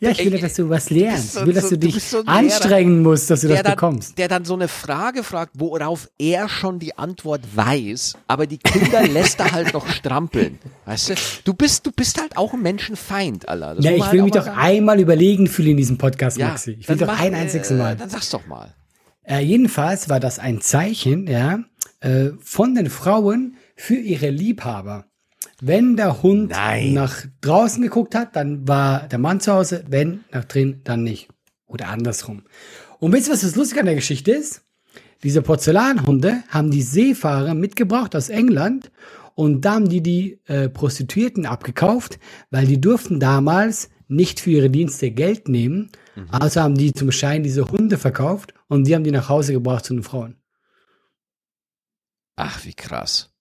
Ja, 0.00 0.10
ich 0.10 0.30
will, 0.30 0.38
dass 0.38 0.54
du 0.54 0.68
was 0.68 0.90
lernst. 0.90 1.36
ich 1.36 1.46
will, 1.46 1.54
dass 1.54 1.68
du 1.70 1.78
dich 1.78 2.02
so 2.02 2.22
anstrengen 2.26 3.02
musst, 3.02 3.30
dass 3.30 3.40
du 3.40 3.48
das 3.48 3.62
dann, 3.62 3.72
bekommst. 3.72 4.18
der 4.18 4.28
dann 4.28 4.44
so 4.44 4.54
eine 4.54 4.68
Frage 4.68 5.22
fragt, 5.22 5.52
worauf 5.54 6.10
er 6.18 6.48
schon 6.48 6.78
die 6.78 6.98
Antwort 6.98 7.40
weiß, 7.54 8.14
aber 8.26 8.46
die 8.46 8.58
Kinder 8.58 9.02
lässt 9.08 9.40
er 9.40 9.52
halt 9.52 9.72
noch 9.72 9.88
strampeln. 9.88 10.58
Weißt 10.84 11.10
du? 11.10 11.14
Du 11.44 11.54
bist, 11.54 11.86
du 11.86 11.92
bist 11.92 12.20
halt 12.20 12.36
auch 12.36 12.52
ein 12.52 12.62
Menschenfeind, 12.62 13.48
Allah. 13.48 13.74
Das 13.74 13.84
Ja, 13.84 13.92
ich 13.92 13.96
will 13.98 14.04
halt 14.04 14.22
mich 14.24 14.32
doch 14.32 14.44
sagen. 14.44 14.58
einmal 14.58 15.00
überlegen 15.00 15.46
fühlen 15.46 15.70
in 15.70 15.76
diesem 15.78 15.96
Podcast, 15.96 16.36
ja, 16.36 16.48
Maxi. 16.48 16.76
Ich 16.78 16.88
will 16.88 16.96
doch 16.96 17.06
mach, 17.06 17.20
ein 17.20 17.34
einziges 17.34 17.70
äh, 17.70 17.74
Mal. 17.74 17.96
Dann 17.96 18.10
sag's 18.10 18.30
doch 18.30 18.46
mal. 18.46 18.74
Äh, 19.22 19.40
jedenfalls 19.40 20.10
war 20.10 20.20
das 20.20 20.38
ein 20.38 20.60
Zeichen, 20.60 21.26
ja, 21.26 21.60
äh, 22.00 22.30
von 22.42 22.74
den 22.74 22.90
Frauen 22.90 23.56
für 23.74 23.96
ihre 23.96 24.30
Liebhaber. 24.30 25.06
Wenn 25.60 25.96
der 25.96 26.22
Hund 26.22 26.50
Nein. 26.50 26.94
nach 26.94 27.24
draußen 27.40 27.82
geguckt 27.82 28.14
hat, 28.14 28.36
dann 28.36 28.66
war 28.66 29.08
der 29.08 29.18
Mann 29.18 29.40
zu 29.40 29.52
Hause, 29.52 29.84
wenn 29.88 30.24
nach 30.32 30.44
drin, 30.44 30.80
dann 30.84 31.02
nicht. 31.02 31.28
Oder 31.66 31.88
andersrum. 31.88 32.42
Und 32.98 33.12
wisst 33.12 33.28
ihr, 33.28 33.32
was 33.32 33.42
das 33.42 33.56
Lustige 33.56 33.80
an 33.80 33.86
der 33.86 33.94
Geschichte 33.94 34.32
ist? 34.32 34.62
Diese 35.22 35.42
Porzellanhunde 35.42 36.42
haben 36.48 36.70
die 36.70 36.82
Seefahrer 36.82 37.54
mitgebracht 37.54 38.14
aus 38.14 38.28
England 38.28 38.90
und 39.34 39.64
da 39.64 39.74
haben 39.74 39.88
die 39.88 40.02
die 40.02 40.40
äh, 40.46 40.68
Prostituierten 40.68 41.46
abgekauft, 41.46 42.18
weil 42.50 42.66
die 42.66 42.80
durften 42.80 43.20
damals 43.20 43.90
nicht 44.06 44.40
für 44.40 44.50
ihre 44.50 44.70
Dienste 44.70 45.10
Geld 45.10 45.48
nehmen. 45.48 45.90
Also 46.30 46.60
haben 46.60 46.76
die 46.76 46.92
zum 46.92 47.10
Schein 47.10 47.42
diese 47.42 47.70
Hunde 47.70 47.98
verkauft 47.98 48.54
und 48.68 48.86
die 48.86 48.94
haben 48.94 49.04
die 49.04 49.10
nach 49.10 49.28
Hause 49.28 49.52
gebracht 49.52 49.84
zu 49.84 49.94
den 49.94 50.02
Frauen. 50.02 50.36
Ach, 52.36 52.64
wie 52.64 52.74
krass. 52.74 53.33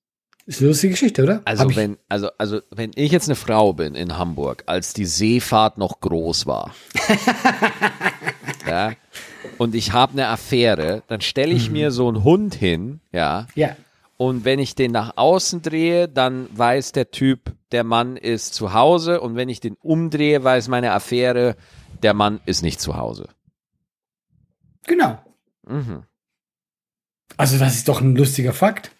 Ist 0.45 0.59
eine 0.59 0.67
lustige 0.69 0.91
Geschichte, 0.91 1.23
oder? 1.23 1.41
Also 1.45 1.73
wenn, 1.75 1.97
also, 2.09 2.29
also 2.37 2.59
wenn 2.69 2.91
ich 2.95 3.11
jetzt 3.13 3.29
eine 3.29 3.35
Frau 3.35 3.71
bin 3.73 3.95
in 3.95 4.17
Hamburg, 4.17 4.63
als 4.65 4.93
die 4.93 5.05
Seefahrt 5.05 5.77
noch 5.77 6.01
groß 6.01 6.45
war, 6.47 6.75
ja, 8.67 8.91
und 9.57 9.73
ich 9.75 9.93
habe 9.93 10.13
eine 10.13 10.27
Affäre, 10.27 11.03
dann 11.07 11.21
stelle 11.21 11.53
ich 11.53 11.69
mir 11.69 11.91
so 11.91 12.07
einen 12.09 12.23
Hund 12.25 12.55
hin, 12.55 12.99
ja, 13.13 13.47
Ja. 13.55 13.75
und 14.17 14.43
wenn 14.43 14.59
ich 14.59 14.75
den 14.75 14.91
nach 14.91 15.13
außen 15.15 15.61
drehe, 15.61 16.09
dann 16.09 16.47
weiß 16.51 16.91
der 16.91 17.11
Typ, 17.11 17.53
der 17.71 17.85
Mann 17.85 18.17
ist 18.17 18.53
zu 18.53 18.73
Hause, 18.73 19.21
und 19.21 19.35
wenn 19.37 19.47
ich 19.47 19.61
den 19.61 19.75
umdrehe, 19.81 20.43
weiß 20.43 20.67
meine 20.67 20.91
Affäre, 20.91 21.55
der 22.01 22.13
Mann 22.13 22.41
ist 22.45 22.63
nicht 22.63 22.81
zu 22.81 22.97
Hause. 22.97 23.29
Genau. 24.87 25.19
Mhm. 25.65 26.03
Also 27.37 27.57
das 27.57 27.75
ist 27.75 27.87
doch 27.87 28.01
ein 28.01 28.15
lustiger 28.17 28.51
Fakt. 28.51 28.91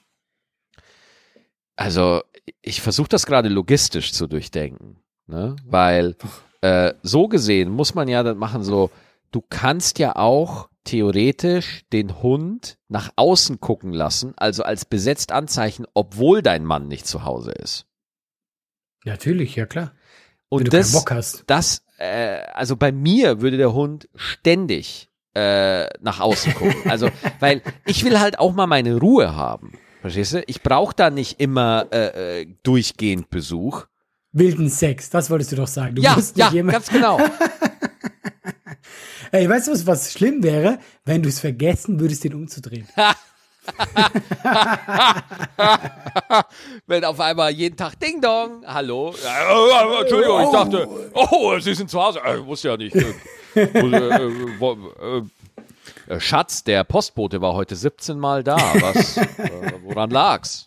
Also, 1.76 2.22
ich 2.62 2.82
versuche 2.82 3.10
das 3.10 3.26
gerade 3.26 3.50
logistisch 3.50 4.14
zu 4.14 4.28
durchdenken, 4.28 4.98
ne? 5.28 5.56
Weil 5.66 6.16
äh, 6.62 6.94
so 7.02 7.28
gesehen 7.28 7.70
muss 7.70 7.96
man 7.96 8.08
ja 8.08 8.24
dann 8.24 8.38
machen 8.38 8.64
so, 8.64 8.92
du 9.32 9.42
kannst 9.42 10.00
ja 10.00 10.16
auch 10.16 10.70
theoretisch 10.84 11.84
den 11.92 12.22
Hund 12.22 12.78
nach 12.90 13.12
außen 13.16 13.60
gucken 13.60 13.94
lassen, 13.94 14.34
also 14.36 14.64
als 14.64 14.86
besetzt 14.86 15.32
anzeichen, 15.32 15.86
obwohl 15.94 16.42
dein 16.42 16.66
Mann 16.66 16.88
nicht 16.88 17.08
zu 17.08 17.24
Hause 17.24 17.52
ist. 17.52 17.86
Natürlich, 19.06 19.56
ja 19.56 19.66
klar. 19.66 19.94
Und 20.50 20.60
Wenn 20.60 20.66
du 20.66 20.78
das, 20.78 20.92
Bock 20.92 21.12
hast. 21.12 21.44
das, 21.48 21.84
äh, 21.98 22.42
also 22.54 22.76
bei 22.76 22.92
mir 22.92 23.42
würde 23.42 23.58
der 23.58 23.74
Hund 23.74 24.08
ständig 24.16 25.10
äh, 25.34 25.86
nach 26.00 26.20
außen 26.20 26.54
gucken. 26.54 26.90
Also, 26.90 27.10
weil 27.40 27.62
ich 27.86 28.04
will 28.06 28.20
halt 28.20 28.40
auch 28.40 28.54
mal 28.54 28.68
meine 28.68 28.98
Ruhe 28.98 29.36
haben. 29.36 29.74
Verstehst 30.04 30.34
du? 30.34 30.44
Ich 30.48 30.62
brauche 30.62 30.94
da 30.94 31.10
nicht 31.10 31.40
immer 31.40 31.88
äh, 31.94 32.42
äh, 32.42 32.48
durchgehend 32.64 33.30
Besuch. 33.30 33.86
Wilden 34.34 34.70
Sex, 34.70 35.10
das 35.10 35.30
wolltest 35.30 35.54
du 35.54 35.56
doch 35.56 35.70
sagen. 35.70 35.96
Du 35.96 36.02
ja, 36.02 36.14
musst 36.14 36.36
ja, 36.36 36.50
ganz 36.50 36.90
genau. 36.90 37.18
Ey, 39.32 39.48
weißt 39.48 39.70
du, 39.70 39.72
was, 39.72 39.88
was 39.88 40.12
schlimm 40.12 40.44
wäre, 40.44 40.80
wenn 41.06 41.24
du 41.24 41.30
es 41.30 41.40
vergessen 41.40 42.02
würdest, 42.02 42.26
den 42.26 42.34
umzudrehen? 42.34 42.86
Wenn 46.86 47.06
auf 47.06 47.18
einmal 47.22 47.52
jeden 47.52 47.78
Tag 47.78 47.98
Ding 47.98 48.20
Dong, 48.20 48.62
hallo. 48.66 49.14
Äh, 49.14 49.18
äh, 49.28 50.02
Entschuldigung, 50.02 50.44
ich 50.44 50.52
dachte, 50.52 50.86
oh, 51.14 51.58
Sie 51.60 51.74
sind 51.74 51.90
zu 51.90 52.04
Hause. 52.04 52.20
Äh, 52.20 52.46
wusste 52.46 52.68
ja 52.68 52.76
nicht. 52.76 52.94
Äh, 52.94 53.14
äh, 56.08 56.20
Schatz, 56.20 56.64
der 56.64 56.84
Postbote 56.84 57.42
war 57.42 57.54
heute 57.54 57.76
17 57.76 58.18
Mal 58.18 58.44
da. 58.44 58.58
Was, 58.58 59.18
äh, 59.38 59.74
woran 59.84 60.10
lag's? 60.10 60.66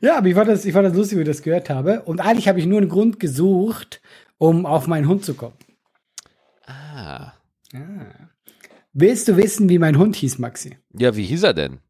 Ja, 0.00 0.18
aber 0.18 0.26
ich 0.26 0.34
fand, 0.34 0.48
das, 0.48 0.64
ich 0.64 0.72
fand 0.72 0.86
das 0.86 0.94
lustig, 0.94 1.18
wie 1.18 1.22
ich 1.22 1.28
das 1.28 1.42
gehört 1.42 1.70
habe. 1.70 2.02
Und 2.02 2.20
eigentlich 2.20 2.48
habe 2.48 2.58
ich 2.58 2.66
nur 2.66 2.78
einen 2.78 2.88
Grund 2.88 3.20
gesucht, 3.20 4.00
um 4.38 4.66
auf 4.66 4.86
meinen 4.86 5.08
Hund 5.08 5.24
zu 5.24 5.34
kommen. 5.34 5.56
Ah. 6.66 7.32
Willst 8.92 9.28
du 9.28 9.36
wissen, 9.36 9.68
wie 9.68 9.78
mein 9.78 9.98
Hund 9.98 10.16
hieß, 10.16 10.38
Maxi? 10.38 10.76
Ja, 10.92 11.16
wie 11.16 11.24
hieß 11.24 11.42
er 11.42 11.54
denn? 11.54 11.80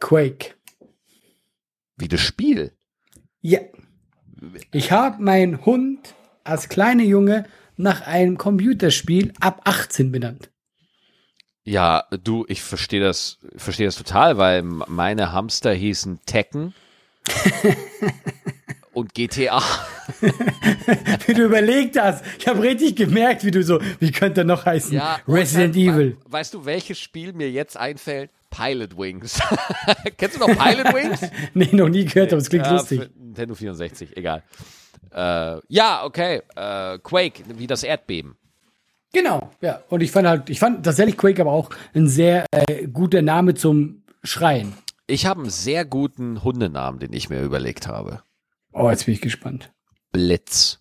Quake. 0.00 0.54
Wie 1.96 2.08
das 2.08 2.20
Spiel. 2.20 2.72
Ja. 3.40 3.60
Ich 4.72 4.90
habe 4.90 5.22
meinen 5.22 5.64
Hund 5.64 6.14
als 6.44 6.68
kleiner 6.68 7.04
Junge 7.04 7.44
nach 7.76 8.06
einem 8.06 8.38
Computerspiel 8.38 9.32
ab 9.40 9.62
18 9.64 10.10
benannt. 10.10 10.51
Ja, 11.64 12.04
du, 12.24 12.44
ich 12.48 12.60
verstehe 12.62 13.00
das, 13.00 13.38
verstehe 13.56 13.86
das 13.86 13.96
total, 13.96 14.36
weil 14.38 14.62
meine 14.62 15.32
Hamster 15.32 15.72
hießen 15.72 16.18
Tekken 16.26 16.74
und 18.92 19.14
GTA. 19.14 19.62
Wie 21.26 21.34
du 21.34 21.44
überlegt 21.44 21.98
hast. 22.00 22.24
Ich 22.38 22.46
habe 22.48 22.62
richtig 22.62 22.96
gemerkt, 22.96 23.44
wie 23.44 23.50
du 23.52 23.62
so, 23.62 23.80
wie 24.00 24.10
könnte 24.10 24.42
er 24.42 24.44
noch 24.44 24.66
heißen? 24.66 25.00
und 25.26 25.34
Resident 25.34 25.76
dann- 25.76 25.82
Evil. 25.82 26.16
Weißt 26.26 26.52
du, 26.54 26.64
welches 26.64 26.98
Spiel 26.98 27.32
mir 27.32 27.50
jetzt 27.50 27.76
einfällt? 27.76 28.30
Pilot 28.50 28.98
Wings. 28.98 29.40
Kennst 30.18 30.36
du 30.36 30.40
noch 30.40 30.48
Pilot 30.48 30.92
Wings? 30.92 31.20
Nee, 31.54 31.68
noch 31.72 31.88
nie 31.88 32.04
gehört, 32.04 32.32
aber 32.32 32.42
es 32.42 32.50
klingt 32.50 32.66
Ja, 32.66 32.72
lustig. 32.72 33.08
Nintendo 33.18 33.54
64, 33.54 34.16
egal. 34.16 34.42
Äh, 35.14 35.58
ja, 35.68 36.04
okay. 36.04 36.42
Äh, 36.54 36.98
Quake, 36.98 37.44
wie 37.56 37.66
das 37.66 37.82
Erdbeben. 37.82 38.36
Genau, 39.12 39.50
ja. 39.60 39.82
Und 39.88 40.02
ich 40.02 40.10
fand 40.10 40.26
halt, 40.26 40.50
ich 40.50 40.58
fand 40.58 40.84
tatsächlich 40.84 41.16
Quake 41.16 41.40
aber 41.40 41.52
auch 41.52 41.70
ein 41.94 42.08
sehr 42.08 42.46
äh, 42.50 42.86
guter 42.86 43.22
Name 43.22 43.54
zum 43.54 44.02
Schreien. 44.24 44.72
Ich 45.06 45.26
habe 45.26 45.42
einen 45.42 45.50
sehr 45.50 45.84
guten 45.84 46.42
Hundenamen, 46.42 46.98
den 46.98 47.12
ich 47.12 47.28
mir 47.28 47.42
überlegt 47.42 47.86
habe. 47.86 48.22
Oh, 48.72 48.88
jetzt 48.88 49.04
bin 49.04 49.14
ich 49.14 49.20
gespannt. 49.20 49.70
Blitz. 50.12 50.80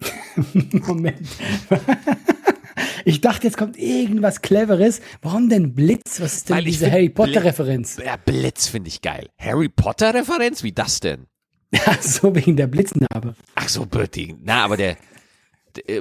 Moment. 0.72 1.28
ich 3.04 3.20
dachte, 3.20 3.46
jetzt 3.46 3.56
kommt 3.56 3.78
irgendwas 3.78 4.42
Cleveres. 4.42 5.00
Warum 5.22 5.48
denn 5.48 5.74
Blitz? 5.74 6.20
Was 6.20 6.34
ist 6.38 6.48
denn 6.48 6.56
Weil 6.56 6.64
diese 6.64 6.90
Harry 6.90 7.08
Potter-Referenz? 7.08 7.98
Ja, 8.04 8.16
Blitz 8.16 8.66
finde 8.68 8.88
ich 8.88 9.02
geil. 9.02 9.28
Harry 9.38 9.68
Potter-Referenz? 9.68 10.62
Wie 10.62 10.72
das 10.72 11.00
denn? 11.00 11.26
Ja, 11.72 12.00
so 12.00 12.34
wegen 12.34 12.56
der 12.56 12.68
Blitznarbe. 12.68 13.34
Ach 13.56 13.68
so, 13.68 13.84
Bertie. 13.86 14.36
Na, 14.40 14.64
aber 14.64 14.76
der, 14.76 14.96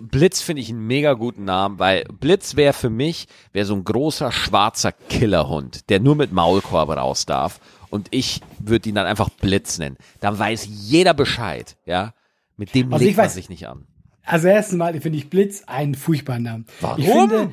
Blitz 0.01 0.41
finde 0.41 0.61
ich 0.61 0.69
einen 0.69 0.85
mega 0.88 1.13
guten 1.13 1.45
Namen, 1.45 1.79
weil 1.79 2.05
Blitz 2.19 2.55
wäre 2.55 2.73
für 2.73 2.89
mich 2.89 3.27
wäre 3.53 3.65
so 3.65 3.75
ein 3.75 3.83
großer 3.83 4.31
schwarzer 4.31 4.91
Killerhund, 4.91 5.89
der 5.89 5.99
nur 5.99 6.15
mit 6.15 6.31
Maulkorb 6.31 6.89
raus 6.89 7.25
darf. 7.25 7.59
Und 7.89 8.07
ich 8.11 8.41
würde 8.59 8.89
ihn 8.89 8.95
dann 8.95 9.05
einfach 9.05 9.29
Blitz 9.29 9.77
nennen. 9.77 9.97
Dann 10.19 10.38
weiß 10.38 10.67
jeder 10.69 11.13
Bescheid, 11.13 11.77
ja. 11.85 12.13
Mit 12.57 12.73
dem 12.75 12.91
Also 12.93 13.03
legt 13.03 13.11
ich 13.11 13.17
man 13.17 13.29
sich 13.29 13.49
nicht 13.49 13.67
an. 13.67 13.85
Also 14.23 14.47
erstens 14.47 14.77
mal 14.77 14.99
finde 15.01 15.17
ich 15.17 15.29
Blitz 15.29 15.63
einen 15.67 15.95
furchtbaren 15.95 16.43
Namen. 16.43 16.65
Warum? 16.81 16.99
Ich 16.99 17.07
finde, 17.09 17.51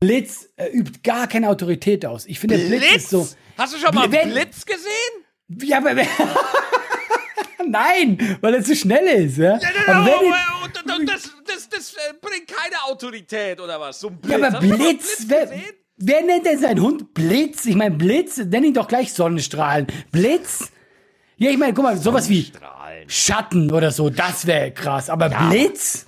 Blitz 0.00 0.48
äh, 0.56 0.68
übt 0.70 1.00
gar 1.02 1.26
keine 1.28 1.48
Autorität 1.48 2.04
aus. 2.04 2.26
Ich 2.26 2.38
finde, 2.40 2.58
Blitz, 2.58 2.94
ist 2.96 3.10
so. 3.10 3.26
Hast 3.56 3.74
du 3.74 3.78
schon 3.78 3.94
mal 3.94 4.10
Wenn- 4.10 4.30
Blitz 4.30 4.64
gesehen? 4.66 5.66
Ja, 5.68 5.78
aber 5.78 5.94
Nein, 7.66 8.38
weil 8.40 8.54
er 8.54 8.62
zu 8.64 8.74
schnell 8.76 9.04
ist, 9.06 9.38
ja. 9.38 9.54
aber 9.86 10.06
wenn 10.06 10.12
und, 10.64 10.84
und, 10.92 10.98
und 11.00 11.08
das, 11.08 11.30
das, 11.48 11.68
das 11.68 11.94
äh, 11.94 12.14
bringt 12.20 12.46
keine 12.46 12.82
Autorität 12.84 13.60
oder 13.60 13.80
was? 13.80 14.00
So 14.00 14.08
ein 14.08 14.18
Blitz. 14.18 14.38
ja, 14.38 14.46
aber 14.48 14.60
mal 14.60 14.76
Blitz, 14.76 15.24
wer, 15.26 15.50
wer 15.96 16.22
nennt 16.22 16.46
denn 16.46 16.58
seinen 16.58 16.80
Hund 16.80 17.14
Blitz? 17.14 17.66
Ich 17.66 17.74
meine, 17.74 17.96
Blitz, 17.96 18.36
nenn 18.38 18.64
ihn 18.64 18.74
doch 18.74 18.88
gleich 18.88 19.12
Sonnenstrahlen. 19.12 19.86
Blitz? 20.12 20.70
Ja, 21.36 21.50
ich 21.50 21.58
meine, 21.58 21.72
guck 21.72 21.84
mal, 21.84 21.96
sowas 21.96 22.28
wie. 22.28 22.50
Schatten 23.06 23.70
oder 23.70 23.90
so, 23.90 24.10
das 24.10 24.46
wäre 24.46 24.72
krass. 24.72 25.08
Aber 25.08 25.28
Blitz? 25.28 26.06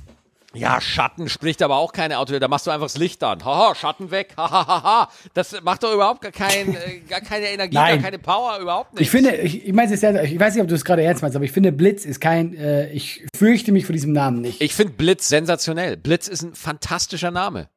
Ja, 0.52 0.80
Schatten 0.80 1.28
spricht 1.28 1.62
aber 1.62 1.76
auch 1.76 1.92
keine 1.92 2.18
Autorität. 2.18 2.42
Da 2.42 2.48
machst 2.48 2.66
du 2.66 2.70
einfach 2.72 2.86
das 2.86 2.96
Licht 2.96 3.22
an. 3.22 3.44
Haha, 3.44 3.74
Schatten 3.74 4.10
weg. 4.10 4.34
Hahaha. 4.36 5.08
Das 5.32 5.60
macht 5.62 5.84
doch 5.84 5.94
überhaupt 5.94 6.22
gar, 6.22 6.32
kein, 6.32 6.74
äh, 6.74 7.00
gar 7.08 7.20
keine 7.20 7.50
Energie, 7.50 7.74
Nein. 7.74 7.96
gar 7.96 8.10
keine 8.10 8.18
Power, 8.18 8.58
überhaupt 8.58 8.94
nicht. 8.94 9.02
Ich 9.02 9.10
finde, 9.10 9.36
ich, 9.36 9.66
ich 9.66 9.72
meine 9.72 9.94
es 9.94 10.00
ja, 10.00 10.22
ich 10.22 10.38
weiß 10.38 10.54
nicht, 10.54 10.62
ob 10.62 10.68
du 10.68 10.74
es 10.74 10.84
gerade 10.84 11.02
ernst 11.02 11.22
meinst, 11.22 11.36
aber 11.36 11.44
ich 11.44 11.52
finde, 11.52 11.70
Blitz 11.70 12.04
ist 12.04 12.20
kein, 12.20 12.54
äh, 12.54 12.90
ich 12.90 13.24
fürchte 13.36 13.70
mich 13.70 13.86
vor 13.86 13.92
diesem 13.92 14.12
Namen 14.12 14.40
nicht. 14.40 14.60
Ich 14.60 14.74
finde 14.74 14.94
Blitz 14.94 15.28
sensationell. 15.28 15.96
Blitz 15.96 16.26
ist 16.26 16.42
ein 16.42 16.54
fantastischer 16.54 17.30
Name. 17.30 17.68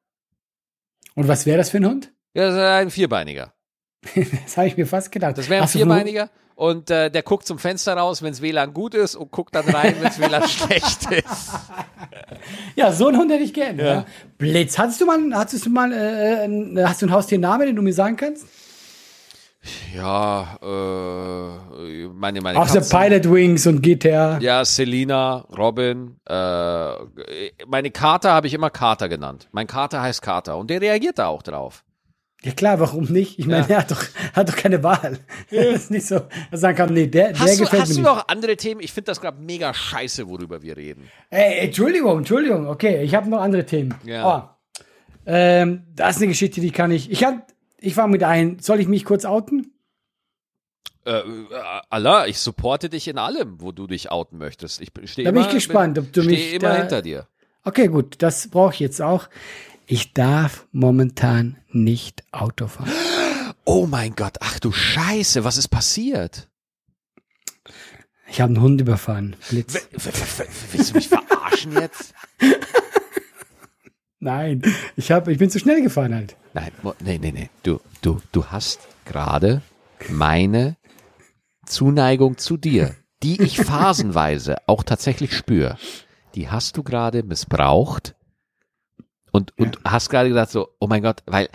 Und 1.15 1.27
was 1.27 1.45
wäre 1.45 1.59
das 1.59 1.69
für 1.69 1.77
ein 1.77 1.85
Hund? 1.85 2.11
Ja, 2.33 2.47
das 2.47 2.55
ist 2.55 2.59
ein 2.61 2.91
Vierbeiniger. 2.91 3.53
Das 4.45 4.57
habe 4.57 4.67
ich 4.67 4.75
mir 4.75 4.87
fast 4.87 5.11
gedacht. 5.11 5.37
Das 5.37 5.47
wäre 5.47 5.61
ein 5.61 5.69
Vierbeiniger 5.69 6.29
und 6.55 6.89
äh, 6.91 7.09
der 7.09 7.23
guckt 7.23 7.45
zum 7.47 7.59
Fenster 7.59 7.95
raus, 7.95 8.21
wenns 8.21 8.41
WLAN 8.41 8.73
gut 8.73 8.93
ist 8.95 9.15
und 9.15 9.31
guckt 9.31 9.55
dann 9.55 9.67
rein, 9.69 9.95
wenns 10.01 10.19
WLAN 10.19 10.47
schlecht 10.47 11.11
ist. 11.11 11.51
Ja, 12.75 12.91
so 12.91 13.07
einen 13.07 13.17
Hund 13.17 13.31
hätte 13.31 13.43
ich 13.43 13.53
gerne. 13.53 13.83
Ja. 13.85 14.05
Blitz. 14.37 14.77
Hattest 14.77 14.99
du 14.99 15.05
mal, 15.05 15.19
hattest 15.33 15.65
du 15.65 15.69
mal, 15.69 15.93
äh, 15.93 16.43
ein- 16.45 16.77
hast 16.83 17.01
du 17.01 17.05
einen 17.05 17.13
Haustiernamen, 17.15 17.67
den 17.67 17.75
du 17.75 17.81
mir 17.81 17.93
sagen 17.93 18.17
kannst? 18.17 18.45
Ja, 19.95 20.57
äh, 20.61 22.07
meine, 22.07 22.41
meine 22.41 22.59
Außer 22.59 22.79
Katzen. 22.79 22.99
Pilot 22.99 23.31
Wings 23.31 23.65
und 23.67 23.81
GTA. 23.81 24.39
Ja, 24.39 24.65
Selina, 24.65 25.45
Robin. 25.57 26.17
Äh, 26.27 26.33
meine 27.67 27.91
Kater 27.91 28.33
habe 28.33 28.47
ich 28.47 28.53
immer 28.53 28.69
Kater 28.69 29.07
genannt. 29.07 29.47
Mein 29.53 29.67
Kater 29.67 30.01
heißt 30.01 30.21
Kater 30.21 30.57
und 30.57 30.69
der 30.69 30.81
reagiert 30.81 31.17
da 31.19 31.27
auch 31.27 31.43
drauf. 31.43 31.83
Ja 32.45 32.51
klar, 32.51 32.79
warum 32.79 33.05
nicht? 33.05 33.39
Ich 33.39 33.45
meine, 33.47 33.61
Ja. 33.69 33.75
er 33.75 33.77
hat 33.79 33.91
doch, 33.91 34.03
hat 34.33 34.49
doch 34.49 34.55
keine 34.55 34.83
Wahl. 34.83 35.19
Das 35.49 35.65
ist 35.83 35.91
nicht 35.91 36.05
so, 36.05 36.19
dass 36.19 36.27
er 36.51 36.57
sagen 36.57 36.77
kann, 36.77 36.93
nee, 36.93 37.07
der, 37.07 37.29
der 37.31 37.39
Hast 37.39 37.57
du, 37.59 37.63
gefällt 37.63 37.81
hast 37.83 37.89
mir 37.89 37.95
du 37.95 38.01
nicht. 38.01 38.09
noch 38.09 38.27
andere 38.27 38.57
Themen? 38.57 38.81
Ich 38.81 38.91
finde 38.91 39.05
das 39.11 39.21
gerade 39.21 39.41
mega 39.41 39.73
scheiße, 39.73 40.27
worüber 40.27 40.61
wir 40.61 40.75
reden. 40.75 41.09
Ey, 41.29 41.65
Entschuldigung, 41.67 42.17
Entschuldigung. 42.19 42.67
Okay, 42.67 43.01
ich 43.03 43.15
habe 43.15 43.29
noch 43.29 43.39
andere 43.41 43.65
Themen. 43.65 43.93
Ja. 44.03 44.57
Oh, 44.79 44.83
ähm, 45.25 45.83
das 45.95 46.15
ist 46.17 46.21
eine 46.21 46.27
Geschichte, 46.29 46.59
die 46.59 46.71
kann 46.71 46.91
ich. 46.91 47.09
Ich 47.09 47.23
hab, 47.23 47.47
ich 47.79 47.95
war 47.95 48.07
mit 48.07 48.23
ein. 48.23 48.59
Soll 48.59 48.81
ich 48.81 48.87
mich 48.89 49.05
kurz 49.05 49.23
outen? 49.23 49.71
Äh, 51.05 51.11
äh, 51.19 51.23
Allah, 51.89 52.27
ich 52.27 52.39
supporte 52.39 52.89
dich 52.89 53.07
in 53.07 53.17
allem, 53.17 53.61
wo 53.61 53.71
du 53.71 53.87
dich 53.87 54.11
outen 54.11 54.37
möchtest. 54.37 54.81
Ich 54.81 54.91
stehe 55.09 55.25
Da 55.25 55.31
bin 55.31 55.39
immer, 55.41 55.47
ich 55.49 55.53
gespannt, 55.53 55.97
ob 55.99 56.11
du 56.13 56.23
mich 56.23 56.53
immer 56.53 56.69
da- 56.69 56.75
hinter 56.75 57.01
dir. 57.01 57.27
Okay, 57.65 57.87
gut, 57.87 58.21
das 58.21 58.49
brauche 58.49 58.73
ich 58.73 58.79
jetzt 58.81 59.01
auch. 59.01 59.27
Ich 59.93 60.11
darf 60.11 60.65
momentan 60.71 61.57
nicht 61.69 62.23
Auto 62.31 62.65
fahren. 62.65 62.89
Oh 63.63 63.85
mein 63.85 64.15
Gott, 64.15 64.37
ach 64.39 64.57
du 64.57 64.71
Scheiße, 64.71 65.43
was 65.43 65.57
ist 65.57 65.67
passiert? 65.67 66.49
Ich 68.27 68.41
habe 68.41 68.55
einen 68.55 68.61
Hund 68.63 68.81
überfahren. 68.81 69.35
Blitz. 69.51 69.87
Willst 70.71 70.89
du 70.89 70.95
mich 70.95 71.07
verarschen 71.07 71.73
jetzt? 71.73 72.15
Nein, 74.19 74.63
ich 74.95 75.11
hab, 75.11 75.27
ich 75.27 75.37
bin 75.37 75.51
zu 75.51 75.59
schnell 75.59 75.83
gefahren 75.83 76.15
halt. 76.15 76.37
Nein, 76.55 76.71
nee, 76.99 77.19
nee, 77.19 77.31
nee. 77.31 77.49
Du, 77.61 77.79
du, 78.01 78.19
du 78.31 78.47
hast 78.47 78.79
gerade 79.05 79.61
meine 80.09 80.75
Zuneigung 81.67 82.39
zu 82.39 82.57
dir, 82.57 82.95
die 83.21 83.39
ich 83.39 83.57
phasenweise 83.57 84.55
auch 84.65 84.81
tatsächlich 84.81 85.37
spüre, 85.37 85.77
die 86.33 86.49
hast 86.49 86.77
du 86.77 86.81
gerade 86.81 87.21
missbraucht 87.21 88.15
und, 89.33 89.51
und 89.59 89.77
hast 89.83 90.09
gerade 90.09 90.29
gesagt 90.29 90.51
so, 90.51 90.69
oh 90.79 90.87
mein 90.87 91.01
Gott, 91.03 91.21
weil 91.25 91.49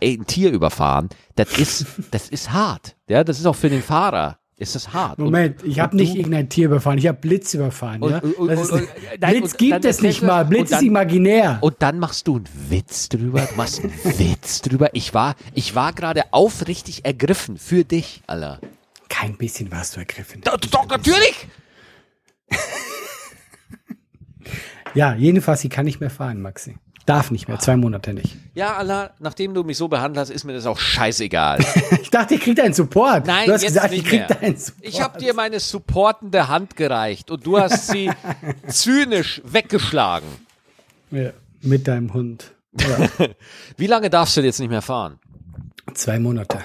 ey, 0.00 0.14
ein 0.16 0.26
Tier 0.26 0.52
überfahren, 0.52 1.08
das 1.34 1.58
ist, 1.58 1.86
das 2.12 2.28
ist 2.28 2.52
hart. 2.52 2.94
Ja, 3.08 3.24
das 3.24 3.40
ist 3.40 3.46
auch 3.46 3.56
für 3.56 3.70
den 3.70 3.82
Fahrer, 3.82 4.38
ist 4.56 4.74
das 4.76 4.92
hart. 4.92 5.18
Und- 5.18 5.24
Moment, 5.26 5.62
ich 5.64 5.80
habe 5.80 5.92
und 5.92 6.00
nicht 6.02 6.14
irgendein 6.14 6.48
Tier 6.48 6.66
überfahren, 6.66 6.98
ich 6.98 7.06
habe 7.08 7.18
Blitz 7.18 7.54
überfahren. 7.54 8.00
Und- 8.02 8.10
ja? 8.12 8.18
und- 8.18 8.34
und- 8.38 8.50
ist, 8.50 8.70
und- 8.70 8.88
nein, 9.20 9.30
Blitz 9.40 9.52
und 9.52 9.58
gibt 9.58 9.84
es 9.84 10.02
nicht 10.02 10.22
mal, 10.22 10.44
Blitz 10.44 10.60
und 10.62 10.70
dann- 10.72 10.78
ist 10.80 10.86
imaginär. 10.86 11.58
Und 11.62 11.76
dann 11.80 11.98
machst 11.98 12.28
du 12.28 12.36
einen 12.36 12.48
Witz 12.68 13.08
drüber. 13.08 13.40
Du 13.50 13.54
machst 13.56 13.82
einen 13.82 13.92
Witz 14.18 14.60
drüber. 14.62 14.90
Ich 14.92 15.14
war, 15.14 15.34
ich 15.54 15.74
war 15.74 15.92
gerade 15.92 16.24
aufrichtig 16.32 17.04
ergriffen 17.04 17.56
für 17.56 17.84
dich, 17.84 18.22
Alter. 18.26 18.60
Kein 19.08 19.36
bisschen 19.36 19.70
warst 19.72 19.96
du 19.96 20.00
ergriffen. 20.00 20.40
Doch, 20.42 20.56
doch 20.56 20.86
natürlich. 20.88 21.46
Ja, 24.94 25.14
jedenfalls, 25.14 25.60
sie 25.60 25.68
kann 25.70 25.84
nicht 25.86 26.00
mehr 26.00 26.10
fahren, 26.10 26.40
Maxi. 26.42 26.76
Darf 27.06 27.30
nicht 27.32 27.48
mehr, 27.48 27.58
zwei 27.58 27.76
Monate 27.76 28.14
nicht. 28.14 28.36
Ja, 28.54 28.76
Allah, 28.76 29.10
nachdem 29.18 29.54
du 29.54 29.64
mich 29.64 29.76
so 29.76 29.88
behandelt 29.88 30.20
hast, 30.20 30.30
ist 30.30 30.44
mir 30.44 30.52
das 30.52 30.66
auch 30.66 30.78
scheißegal. 30.78 31.58
Ich 32.02 32.10
dachte, 32.10 32.34
ich 32.34 32.40
krieg 32.42 32.56
deinen 32.56 32.74
Support. 32.74 33.26
Nein, 33.26 33.46
du 33.46 33.54
hast 33.54 33.62
jetzt 33.62 33.72
gesagt, 33.74 33.90
nicht 33.92 34.02
ich 34.04 34.08
krieg 34.08 34.28
mehr. 34.28 34.38
deinen 34.38 34.56
Support. 34.56 34.86
Ich 34.86 35.00
habe 35.00 35.18
dir 35.18 35.32
meine 35.34 35.60
supportende 35.60 36.46
Hand 36.48 36.76
gereicht 36.76 37.30
und 37.30 37.46
du 37.46 37.58
hast 37.58 37.88
sie 37.88 38.10
zynisch 38.68 39.40
weggeschlagen. 39.44 40.28
ja, 41.10 41.30
mit 41.62 41.88
deinem 41.88 42.12
Hund. 42.12 42.52
Ja, 42.78 43.08
Wie 43.78 43.86
lange 43.86 44.10
darfst 44.10 44.36
du 44.36 44.42
jetzt 44.42 44.60
nicht 44.60 44.68
mehr 44.70 44.82
fahren? 44.82 45.18
zwei 45.94 46.18
Monate. 46.18 46.58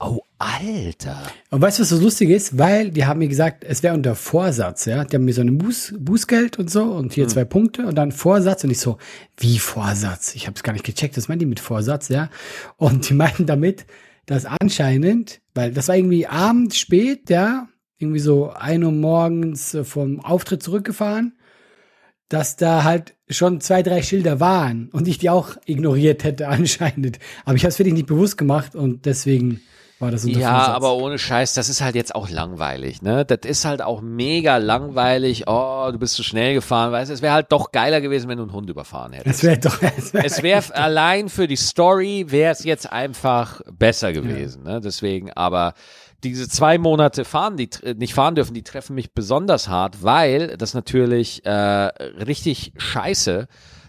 Oh, 0.00 0.20
Alter. 0.38 1.22
Und 1.50 1.60
weißt 1.60 1.78
du, 1.78 1.82
was 1.82 1.88
so 1.88 1.98
lustig 1.98 2.30
ist? 2.30 2.58
Weil 2.58 2.90
die 2.90 3.06
haben 3.06 3.18
mir 3.18 3.28
gesagt, 3.28 3.64
es 3.64 3.82
wäre 3.82 3.94
unter 3.94 4.14
Vorsatz, 4.14 4.84
ja. 4.84 5.04
Die 5.04 5.16
haben 5.16 5.24
mir 5.24 5.34
so 5.34 5.40
ein 5.40 5.58
Buß, 5.58 5.94
Bußgeld 5.98 6.58
und 6.58 6.70
so 6.70 6.84
und 6.84 7.06
Hm. 7.06 7.10
hier 7.10 7.28
zwei 7.28 7.44
Punkte 7.44 7.86
und 7.86 7.96
dann 7.96 8.12
Vorsatz 8.12 8.62
und 8.62 8.70
ich 8.70 8.78
so, 8.78 8.98
wie 9.36 9.58
Vorsatz? 9.58 10.34
Ich 10.36 10.46
habe 10.46 10.54
es 10.54 10.62
gar 10.62 10.72
nicht 10.72 10.84
gecheckt, 10.84 11.16
was 11.16 11.28
meinen 11.28 11.40
die 11.40 11.46
mit 11.46 11.60
Vorsatz, 11.60 12.08
ja? 12.08 12.30
Und 12.76 13.08
die 13.08 13.14
meinten 13.14 13.46
damit, 13.46 13.86
dass 14.26 14.44
anscheinend, 14.44 15.40
weil 15.54 15.72
das 15.72 15.88
war 15.88 15.96
irgendwie 15.96 16.26
abends 16.26 16.78
spät, 16.78 17.30
ja, 17.30 17.68
irgendwie 17.98 18.20
so 18.20 18.50
ein 18.52 18.84
Uhr 18.84 18.92
morgens 18.92 19.76
vom 19.82 20.20
Auftritt 20.20 20.62
zurückgefahren, 20.62 21.36
dass 22.28 22.56
da 22.56 22.84
halt 22.84 23.16
schon 23.28 23.60
zwei, 23.60 23.82
drei 23.82 24.02
Schilder 24.02 24.38
waren 24.38 24.88
und 24.92 25.08
ich 25.08 25.18
die 25.18 25.30
auch 25.30 25.56
ignoriert 25.66 26.22
hätte 26.22 26.46
anscheinend. 26.48 27.18
Aber 27.44 27.56
ich 27.56 27.62
habe 27.64 27.70
es 27.70 27.76
für 27.76 27.84
dich 27.84 27.94
nicht 27.94 28.06
bewusst 28.06 28.38
gemacht 28.38 28.76
und 28.76 29.04
deswegen 29.06 29.62
war 30.00 30.10
das 30.10 30.24
Ja, 30.24 30.68
aber 30.68 30.94
ohne 30.94 31.18
Scheiß, 31.18 31.54
das 31.54 31.68
ist 31.68 31.80
halt 31.80 31.94
jetzt 31.94 32.14
auch 32.14 32.28
langweilig, 32.28 33.02
ne? 33.02 33.24
Das 33.24 33.40
ist 33.44 33.64
halt 33.64 33.82
auch 33.82 34.00
mega 34.00 34.58
langweilig. 34.58 35.44
Oh, 35.48 35.88
du 35.90 35.98
bist 35.98 36.14
zu 36.14 36.22
schnell 36.22 36.54
gefahren, 36.54 36.92
weißt 36.92 37.10
du? 37.10 37.14
Es 37.14 37.22
wäre 37.22 37.32
halt 37.34 37.50
doch 37.50 37.72
geiler 37.72 38.00
gewesen, 38.00 38.28
wenn 38.28 38.38
du 38.38 38.44
einen 38.44 38.52
Hund 38.52 38.70
überfahren 38.70 39.12
hättest. 39.12 39.42
Es 39.42 39.44
wäre 39.44 39.58
doch. 39.58 39.82
Es 39.96 40.14
wär, 40.14 40.24
Es 40.24 40.42
wäre 40.42 40.74
allein 40.74 41.28
für 41.28 41.48
die 41.48 41.56
Story 41.56 42.26
wäre 42.28 42.52
es 42.52 42.64
jetzt 42.64 42.90
einfach 42.92 43.60
besser 43.72 44.12
gewesen, 44.12 44.62
ne? 44.62 44.80
Deswegen, 44.80 45.32
aber 45.32 45.74
diese 46.22 46.48
zwei 46.48 46.78
Monate 46.78 47.24
fahren, 47.24 47.56
die 47.56 47.68
nicht 47.96 48.14
fahren 48.14 48.34
dürfen, 48.34 48.54
die 48.54 48.62
treffen 48.64 48.94
mich 48.94 49.12
besonders 49.12 49.68
hart, 49.68 50.02
weil 50.02 50.56
das 50.56 50.74
natürlich 50.74 51.44
äh, 51.44 51.50
richtig 51.50 52.72
scheiße 52.76 53.46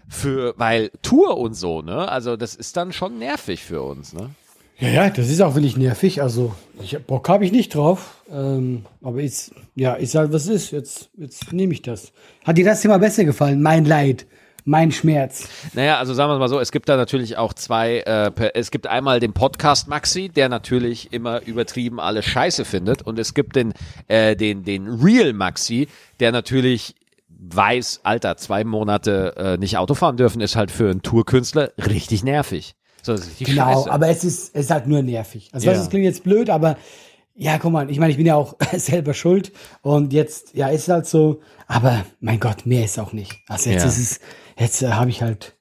für, 0.08 0.54
weil 0.58 0.90
Tour 1.02 1.38
und 1.38 1.54
so, 1.54 1.82
ne? 1.82 2.10
Also 2.10 2.36
das 2.36 2.56
ist 2.56 2.78
dann 2.78 2.94
schon 2.94 3.20
nervig 3.20 3.64
für 3.64 3.82
uns, 3.84 4.14
ne? 4.14 4.32
Ja, 4.80 4.88
ja, 4.88 5.10
das 5.10 5.30
ist 5.30 5.42
auch 5.42 5.56
wirklich 5.56 5.78
nervig. 5.78 6.22
Also, 6.22 6.56
ich, 6.82 6.98
Bock 7.06 7.28
habe 7.30 7.46
ich 7.46 7.52
nicht 7.52 7.76
drauf. 7.76 8.24
Ähm, 8.32 8.86
aber 9.02 9.22
ist, 9.22 9.54
ja, 9.76 9.94
ist 9.94 10.16
halt, 10.16 10.32
was 10.32 10.48
ist. 10.48 10.72
Jetzt, 10.72 11.10
jetzt 11.18 11.52
nehme 11.52 11.74
ich 11.74 11.82
das. 11.82 12.12
Hat 12.46 12.58
dir 12.58 12.66
das 12.66 12.82
Thema 12.82 12.98
besser 12.98 13.26
gefallen? 13.26 13.62
Mein 13.62 13.86
Leid, 13.86 14.26
mein 14.66 14.92
Schmerz. 14.92 15.48
Naja, 15.74 15.98
also 15.98 16.14
sagen 16.14 16.32
wir 16.32 16.40
mal 16.40 16.48
so, 16.48 16.60
es 16.60 16.72
gibt 16.72 16.88
da 16.88 16.96
natürlich 16.96 17.38
auch 17.38 17.54
zwei, 17.54 18.00
äh, 18.00 18.32
es 18.54 18.72
gibt 18.72 18.88
einmal 18.88 19.20
den 19.20 19.34
Podcast 19.34 19.88
Maxi, 19.88 20.30
der 20.30 20.48
natürlich 20.48 21.12
immer 21.12 21.42
übertrieben 21.46 22.00
alles 22.00 22.26
scheiße 22.26 22.66
findet 22.66 23.02
und 23.02 23.20
es 23.20 23.34
gibt 23.34 23.56
den, 23.56 23.74
äh, 24.08 24.36
den, 24.36 24.64
den 24.64 24.88
Real 24.88 25.34
Maxi, 25.34 25.88
der 26.20 26.32
natürlich 26.32 26.96
weiß, 27.28 28.02
Alter, 28.04 28.38
zwei 28.38 28.64
Monate 28.64 29.36
äh, 29.38 29.58
nicht 29.58 29.78
Auto 29.78 29.94
fahren 29.94 30.18
dürfen, 30.18 30.42
ist 30.42 30.56
halt 30.56 30.72
für 30.72 30.90
einen 30.90 31.02
Tourkünstler 31.02 31.72
richtig 31.78 32.24
nervig. 32.24 32.76
So, 33.02 33.16
Genau, 33.40 33.74
scheiße. 33.74 33.92
aber 33.92 34.08
es 34.10 34.24
ist, 34.24 34.56
es 34.56 34.66
ist 34.66 34.72
halt 34.72 34.88
nur 34.88 35.02
nervig. 35.02 35.50
Also, 35.54 35.68
Ja. 35.68 35.74
das 35.74 35.90
klingt 35.90 36.06
jetzt 36.06 36.24
blöd, 36.24 36.50
aber 36.50 36.78
ja, 37.36 37.58
guck 37.58 37.72
mal, 37.72 37.90
ich 37.90 38.00
meine, 38.00 38.12
ich 38.12 38.18
bin 38.18 38.26
ja 38.26 38.36
auch 38.36 38.56
selber 38.76 39.14
schuld 39.14 39.52
und 39.82 40.12
jetzt, 40.14 40.54
ja, 40.56 40.68
ist 40.68 40.90
halt 40.90 41.06
so, 41.08 41.42
aber 41.68 42.06
mein 42.20 42.40
Gott, 42.40 42.66
mehr 42.66 42.84
ist 42.86 43.00
auch 43.00 43.14
nicht. 43.14 43.40
Also 43.48 43.70
jetzt 43.70 43.84
Ja. 43.84 43.88
ist 43.90 43.98
es, 43.98 44.20
jetzt 44.58 44.82
äh, 44.82 44.90
habe 44.92 45.10
ich 45.10 45.22
halt. 45.22 45.56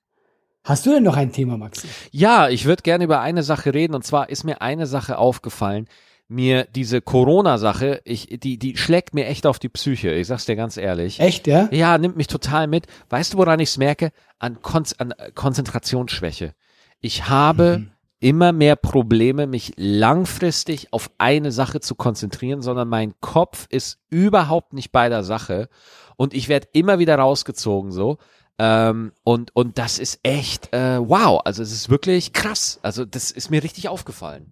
Hast 0.64 0.84
du 0.84 0.90
denn 0.92 1.04
noch 1.04 1.16
ein 1.16 1.32
Thema, 1.32 1.56
Maxi? 1.56 1.86
Ja, 2.10 2.48
ich 2.48 2.66
würde 2.66 2.82
gerne 2.82 3.04
über 3.04 3.20
eine 3.20 3.42
Sache 3.42 3.72
reden 3.72 3.94
und 3.94 4.04
zwar 4.04 4.28
ist 4.28 4.44
mir 4.44 4.60
eine 4.60 4.86
Sache 4.86 5.16
aufgefallen. 5.16 5.86
Mir 6.30 6.64
diese 6.74 7.00
Corona-Sache, 7.00 8.02
ich, 8.04 8.26
die, 8.40 8.58
die 8.58 8.76
schlägt 8.76 9.14
mir 9.14 9.24
echt 9.28 9.46
auf 9.46 9.58
die 9.58 9.70
Psyche. 9.70 10.10
Ich 10.10 10.26
sag's 10.26 10.44
dir 10.44 10.56
ganz 10.56 10.76
ehrlich. 10.76 11.20
Echt, 11.20 11.46
ja? 11.46 11.68
Ja, 11.72 11.96
nimmt 11.96 12.18
mich 12.18 12.26
total 12.26 12.66
mit. 12.66 12.86
Weißt 13.08 13.32
du, 13.32 13.38
woran 13.38 13.60
ich 13.60 13.70
es 13.70 13.78
merke? 13.78 14.10
An, 14.38 14.60
Kon 14.60 14.82
an 14.98 15.12
äh, 15.12 15.30
Konzentrationsschwäche. 15.34 16.52
Ich 17.00 17.28
habe 17.28 17.86
immer 18.20 18.52
mehr 18.52 18.76
Probleme, 18.76 19.46
mich 19.46 19.72
langfristig 19.76 20.92
auf 20.92 21.10
eine 21.18 21.52
Sache 21.52 21.80
zu 21.80 21.94
konzentrieren, 21.94 22.62
sondern 22.62 22.88
mein 22.88 23.14
Kopf 23.20 23.66
ist 23.70 23.98
überhaupt 24.10 24.72
nicht 24.72 24.90
bei 24.90 25.08
der 25.08 25.22
Sache 25.22 25.68
und 26.16 26.34
ich 26.34 26.48
werde 26.48 26.68
immer 26.72 26.98
wieder 26.98 27.16
rausgezogen 27.16 27.92
so. 27.92 28.18
Ähm, 28.58 29.12
und, 29.22 29.54
und 29.54 29.78
das 29.78 30.00
ist 30.00 30.18
echt 30.24 30.72
äh, 30.74 30.98
wow. 30.98 31.40
Also 31.44 31.62
es 31.62 31.70
ist 31.70 31.90
wirklich 31.90 32.32
krass. 32.32 32.80
Also 32.82 33.04
das 33.04 33.30
ist 33.30 33.50
mir 33.50 33.62
richtig 33.62 33.88
aufgefallen. 33.88 34.46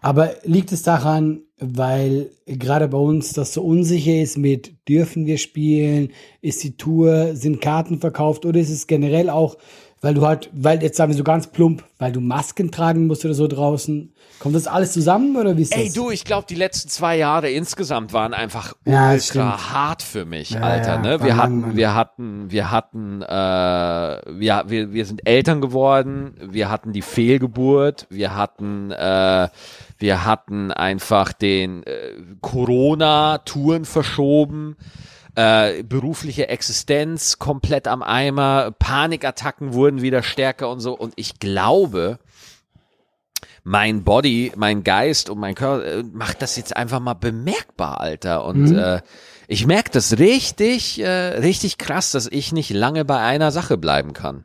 Aber 0.00 0.30
liegt 0.44 0.72
es 0.72 0.82
daran, 0.82 1.42
weil 1.58 2.30
gerade 2.46 2.88
bei 2.88 2.98
uns 2.98 3.32
das 3.34 3.52
so 3.52 3.62
unsicher 3.62 4.20
ist 4.20 4.38
mit, 4.38 4.88
dürfen 4.88 5.26
wir 5.26 5.38
spielen, 5.38 6.12
ist 6.40 6.64
die 6.64 6.76
Tour, 6.76 7.36
sind 7.36 7.60
Karten 7.60 8.00
verkauft 8.00 8.46
oder 8.46 8.58
ist 8.58 8.70
es 8.70 8.86
generell 8.86 9.28
auch, 9.28 9.56
weil 10.00 10.14
du 10.14 10.26
halt, 10.26 10.48
weil 10.52 10.82
jetzt 10.82 10.96
sagen 10.96 11.10
wir 11.12 11.16
so 11.16 11.24
ganz 11.24 11.48
plump, 11.48 11.84
weil 11.98 12.12
du 12.12 12.20
Masken 12.20 12.70
tragen 12.70 13.06
musst 13.06 13.24
oder 13.24 13.34
so 13.34 13.46
draußen. 13.48 14.12
Kommt 14.38 14.54
das 14.54 14.68
alles 14.68 14.92
zusammen 14.92 15.36
oder 15.36 15.56
wie 15.56 15.62
ist 15.62 15.76
Ey 15.76 15.86
das? 15.86 15.94
du, 15.94 16.10
ich 16.10 16.24
glaube, 16.24 16.46
die 16.48 16.54
letzten 16.54 16.88
zwei 16.88 17.16
Jahre 17.16 17.50
insgesamt 17.50 18.12
waren 18.12 18.34
einfach 18.34 18.74
Ja, 18.84 19.10
ultra 19.12 19.72
hart 19.72 20.00
für 20.02 20.24
mich, 20.24 20.50
Ja, 20.50 20.60
Alter. 20.60 20.94
ja, 20.94 20.98
ne? 20.98 21.22
Wir 21.24 21.36
hatten, 21.36 21.74
wir 21.76 21.94
hatten, 21.96 22.48
wir 22.48 22.70
hatten, 22.70 23.22
äh, 23.22 23.26
wir, 23.26 24.64
wir, 24.68 24.92
wir 24.92 25.06
sind 25.06 25.26
Eltern 25.26 25.60
geworden, 25.60 26.34
wir 26.40 26.70
hatten 26.70 26.92
die 26.92 27.02
Fehlgeburt, 27.02 28.06
wir 28.10 28.36
hatten, 28.36 28.92
äh, 28.92 29.48
wir 29.98 30.24
hatten 30.24 30.70
einfach 30.70 31.32
den 31.32 31.82
äh, 31.82 32.12
Corona-Touren 32.40 33.84
verschoben. 33.84 34.76
Äh, 35.34 35.82
berufliche 35.82 36.48
Existenz 36.48 37.38
komplett 37.38 37.86
am 37.86 38.02
Eimer, 38.02 38.72
Panikattacken 38.78 39.72
wurden 39.72 40.02
wieder 40.02 40.22
stärker 40.22 40.70
und 40.70 40.80
so. 40.80 40.96
Und 40.96 41.12
ich 41.16 41.38
glaube, 41.38 42.18
mein 43.62 44.02
Body, 44.02 44.52
mein 44.56 44.82
Geist 44.82 45.28
und 45.30 45.38
mein 45.38 45.54
Körper 45.54 45.84
äh, 45.84 46.02
macht 46.02 46.42
das 46.42 46.56
jetzt 46.56 46.76
einfach 46.76 47.00
mal 47.00 47.14
bemerkbar, 47.14 48.00
Alter. 48.00 48.44
Und 48.44 48.74
äh, 48.74 49.02
ich 49.46 49.66
merke 49.66 49.90
das 49.90 50.18
richtig, 50.18 51.00
äh, 51.00 51.08
richtig 51.08 51.78
krass, 51.78 52.10
dass 52.12 52.26
ich 52.26 52.52
nicht 52.52 52.70
lange 52.70 53.04
bei 53.04 53.18
einer 53.18 53.50
Sache 53.50 53.76
bleiben 53.76 54.12
kann. 54.14 54.44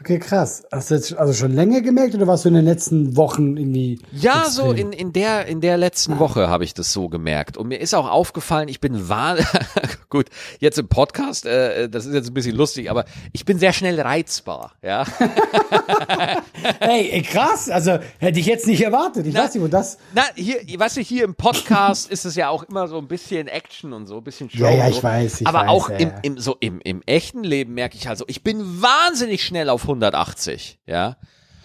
Okay, 0.00 0.20
krass. 0.20 0.62
Hast 0.70 0.90
du 0.90 0.94
jetzt 0.94 1.16
also 1.16 1.32
schon 1.32 1.52
länger 1.52 1.80
gemerkt 1.80 2.14
oder 2.14 2.28
warst 2.28 2.44
du 2.44 2.50
in 2.50 2.54
den 2.54 2.64
letzten 2.64 3.16
Wochen 3.16 3.56
irgendwie? 3.56 3.98
Ja, 4.12 4.48
so 4.48 4.70
extrem? 4.70 4.92
in, 4.92 4.92
in 4.92 5.12
der 5.12 5.46
in 5.46 5.60
der 5.60 5.76
letzten 5.76 6.20
Woche 6.20 6.48
habe 6.48 6.62
ich 6.62 6.72
das 6.72 6.92
so 6.92 7.08
gemerkt 7.08 7.56
und 7.56 7.66
mir 7.66 7.80
ist 7.80 7.94
auch 7.94 8.08
aufgefallen, 8.08 8.68
ich 8.68 8.80
bin 8.80 9.08
wahr 9.08 9.36
gut 10.08 10.26
jetzt 10.60 10.78
im 10.78 10.86
Podcast, 10.86 11.46
äh, 11.46 11.88
das 11.88 12.06
ist 12.06 12.14
jetzt 12.14 12.28
ein 12.28 12.34
bisschen 12.34 12.54
lustig, 12.54 12.90
aber 12.90 13.06
ich 13.32 13.44
bin 13.44 13.58
sehr 13.58 13.72
schnell 13.72 14.00
reizbar, 14.00 14.72
ja. 14.82 15.04
Ey, 16.80 17.10
ey, 17.10 17.22
krass. 17.22 17.70
Also 17.70 17.98
hätte 18.18 18.40
ich 18.40 18.46
jetzt 18.46 18.66
nicht 18.66 18.82
erwartet. 18.82 19.26
Ich 19.26 19.34
weiß 19.34 19.54
nicht, 19.54 19.62
wo 19.62 19.68
das. 19.68 19.98
Na, 20.14 20.22
hier, 20.34 20.58
weißt 20.78 20.96
du, 20.96 21.00
hier 21.00 21.24
im 21.24 21.34
Podcast 21.34 22.10
ist 22.10 22.24
es 22.24 22.34
ja 22.34 22.48
auch 22.48 22.62
immer 22.64 22.88
so 22.88 22.98
ein 22.98 23.08
bisschen 23.08 23.46
Action 23.48 23.92
und 23.92 24.06
so, 24.06 24.18
ein 24.18 24.24
bisschen 24.24 24.50
Show. 24.50 24.64
Ja, 24.64 24.70
ja, 24.70 24.88
ich 24.88 24.96
so. 24.96 25.02
weiß, 25.02 25.40
ich 25.42 25.46
Aber 25.46 25.60
weiß, 25.60 25.68
auch 25.68 25.90
ja, 25.90 25.96
im, 25.96 26.12
im, 26.22 26.38
so 26.38 26.56
im, 26.60 26.80
im 26.80 27.02
echten 27.06 27.44
Leben 27.44 27.74
merke 27.74 27.96
ich 27.96 28.06
halt 28.08 28.18
so, 28.18 28.24
ich 28.28 28.42
bin 28.42 28.82
wahnsinnig 28.82 29.44
schnell 29.44 29.68
auf 29.70 29.87
180, 29.88 30.80
ja. 30.86 31.16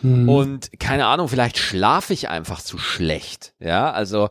Hm. 0.01 0.27
Und 0.27 0.79
keine 0.79 1.05
Ahnung, 1.05 1.27
vielleicht 1.27 1.57
schlafe 1.57 2.13
ich 2.13 2.29
einfach 2.29 2.61
zu 2.61 2.77
schlecht, 2.77 3.53
ja. 3.59 3.91
Also, 3.91 4.29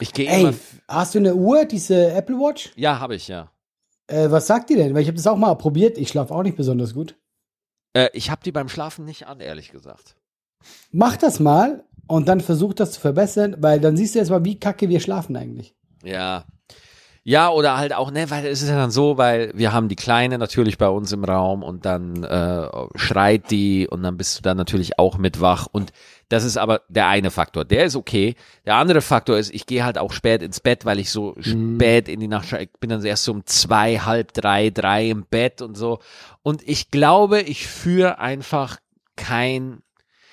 ich 0.00 0.12
gehe 0.12 0.30
immer. 0.30 0.54
Hast 0.88 1.14
du 1.14 1.18
eine 1.18 1.34
Uhr, 1.34 1.64
diese 1.64 2.12
Apple 2.12 2.36
Watch? 2.36 2.72
Ja, 2.76 2.98
habe 2.98 3.14
ich, 3.14 3.28
ja. 3.28 3.50
Äh, 4.06 4.30
was 4.30 4.46
sagt 4.46 4.70
die 4.70 4.76
denn? 4.76 4.94
Weil 4.94 5.02
ich 5.02 5.08
habe 5.08 5.16
das 5.16 5.26
auch 5.26 5.36
mal 5.36 5.54
probiert. 5.54 5.96
Ich 5.96 6.08
schlafe 6.08 6.34
auch 6.34 6.42
nicht 6.42 6.56
besonders 6.56 6.94
gut. 6.94 7.16
Äh, 7.94 8.08
ich 8.12 8.30
habe 8.30 8.42
die 8.44 8.52
beim 8.52 8.68
Schlafen 8.68 9.04
nicht 9.04 9.26
an, 9.26 9.40
ehrlich 9.40 9.70
gesagt. 9.70 10.16
Mach 10.90 11.16
das 11.16 11.40
mal 11.40 11.84
und 12.06 12.28
dann 12.28 12.40
versuch 12.40 12.74
das 12.74 12.92
zu 12.92 13.00
verbessern, 13.00 13.56
weil 13.60 13.80
dann 13.80 13.96
siehst 13.96 14.14
du 14.14 14.18
jetzt 14.18 14.30
mal, 14.30 14.44
wie 14.44 14.58
kacke 14.58 14.88
wir 14.88 15.00
schlafen 15.00 15.36
eigentlich. 15.36 15.74
Ja. 16.02 16.44
Ja, 17.24 17.50
oder 17.50 17.78
halt 17.78 17.92
auch, 17.94 18.10
ne, 18.10 18.30
weil 18.30 18.44
es 18.46 18.62
ist 18.62 18.68
ja 18.68 18.74
dann 18.76 18.90
so, 18.90 19.16
weil 19.16 19.52
wir 19.54 19.72
haben 19.72 19.88
die 19.88 19.94
Kleine 19.94 20.38
natürlich 20.38 20.76
bei 20.76 20.88
uns 20.88 21.12
im 21.12 21.22
Raum 21.22 21.62
und 21.62 21.84
dann 21.86 22.24
äh, 22.24 22.66
schreit 22.96 23.52
die 23.52 23.86
und 23.88 24.02
dann 24.02 24.16
bist 24.16 24.38
du 24.38 24.42
dann 24.42 24.56
natürlich 24.56 24.98
auch 24.98 25.18
mit 25.18 25.40
wach. 25.40 25.68
Und 25.70 25.92
das 26.30 26.42
ist 26.42 26.56
aber 26.56 26.80
der 26.88 27.06
eine 27.06 27.30
Faktor, 27.30 27.64
der 27.64 27.84
ist 27.84 27.94
okay. 27.94 28.34
Der 28.66 28.74
andere 28.74 29.02
Faktor 29.02 29.38
ist, 29.38 29.54
ich 29.54 29.66
gehe 29.66 29.84
halt 29.84 29.98
auch 29.98 30.12
spät 30.12 30.42
ins 30.42 30.58
Bett, 30.58 30.84
weil 30.84 30.98
ich 30.98 31.12
so 31.12 31.36
spät 31.38 32.08
in 32.08 32.18
die 32.18 32.26
Nacht, 32.26 32.48
scha- 32.48 32.58
ich 32.60 32.70
bin 32.80 32.90
dann 32.90 33.04
erst 33.04 33.22
so 33.22 33.30
um 33.32 33.46
zwei, 33.46 33.98
halb 33.98 34.32
drei, 34.32 34.70
drei 34.70 35.08
im 35.08 35.24
Bett 35.24 35.62
und 35.62 35.76
so. 35.76 36.00
Und 36.42 36.66
ich 36.68 36.90
glaube, 36.90 37.40
ich 37.40 37.68
führe 37.68 38.18
einfach 38.18 38.78
kein 39.14 39.82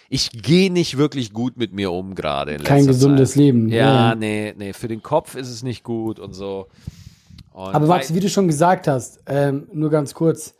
ich 0.09 0.31
gehe 0.31 0.71
nicht 0.71 0.97
wirklich 0.97 1.33
gut 1.33 1.57
mit 1.57 1.73
mir 1.73 1.91
um 1.91 2.15
gerade. 2.15 2.53
in 2.53 2.63
Kein 2.63 2.85
gesundes 2.87 3.31
Zeit. 3.31 3.37
Leben. 3.37 3.69
Ja, 3.69 4.09
Ja. 4.09 4.15
nee, 4.15 4.53
nee, 4.57 4.73
für 4.73 4.87
den 4.87 5.01
Kopf 5.03 5.35
ist 5.35 5.49
es 5.49 5.63
nicht 5.63 5.83
gut 5.83 6.19
und 6.19 6.33
so. 6.33 6.67
Und 7.53 7.75
Aber 7.75 7.87
Max, 7.87 8.13
wie 8.13 8.19
du 8.19 8.29
schon 8.29 8.47
gesagt 8.47 8.87
hast, 8.87 9.21
ähm, 9.27 9.67
nur 9.73 9.89
ganz 9.89 10.13
kurz, 10.13 10.55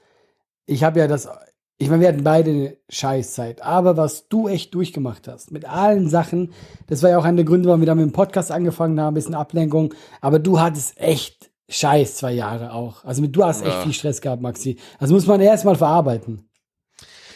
ich 0.66 0.84
habe 0.84 1.00
ja 1.00 1.08
das, 1.08 1.30
ich 1.78 1.90
meine, 1.90 2.02
wir 2.02 2.10
hatten 2.10 2.24
beide 2.26 2.52
eine 2.52 2.78
Scheißzeit, 2.90 3.62
aber 3.62 3.96
was 3.96 4.28
du 4.28 4.48
echt 4.50 4.74
durchgemacht 4.76 5.28
hast, 5.28 5.52
mit 5.52 5.64
allen 5.66 6.10
Sachen, 6.10 6.52
das 6.88 7.02
war 7.02 7.10
ja 7.10 7.18
auch 7.18 7.24
einer 7.24 7.38
der 7.38 7.46
Gründe, 7.46 7.68
warum 7.70 7.80
wir 7.82 7.86
dann 7.88 7.98
mit 7.98 8.06
dem 8.06 8.12
Podcast 8.12 8.52
angefangen 8.52 9.00
haben, 9.00 9.14
ein 9.14 9.16
bisschen 9.16 9.34
Ablenkung, 9.36 9.94
aber 10.20 10.40
du 10.40 10.60
hattest 10.60 11.00
echt 11.00 11.50
Scheiß 11.70 12.16
zwei 12.18 12.34
Jahre 12.34 12.74
auch. 12.74 13.06
Also 13.06 13.22
mit, 13.22 13.36
du 13.36 13.46
hast 13.46 13.62
echt 13.62 13.72
Ja. 13.76 13.82
viel 13.84 13.94
Stress 13.94 14.20
gehabt, 14.22 14.42
Maxi. 14.42 14.78
Das 15.00 15.12
muss 15.12 15.26
man 15.28 15.40
erst 15.40 15.64
mal 15.66 15.76
verarbeiten. 15.76 16.49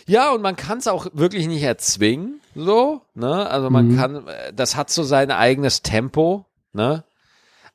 Ja, 0.07 0.31
und 0.31 0.41
man 0.41 0.55
kann 0.55 0.77
es 0.79 0.87
auch 0.87 1.07
wirklich 1.13 1.47
nicht 1.47 1.63
erzwingen, 1.63 2.41
so, 2.55 3.01
ne? 3.13 3.49
Also 3.49 3.69
man 3.69 3.89
Mhm. 3.89 3.95
kann, 3.95 4.25
das 4.53 4.75
hat 4.75 4.89
so 4.89 5.03
sein 5.03 5.31
eigenes 5.31 5.81
Tempo, 5.81 6.45
ne? 6.73 7.03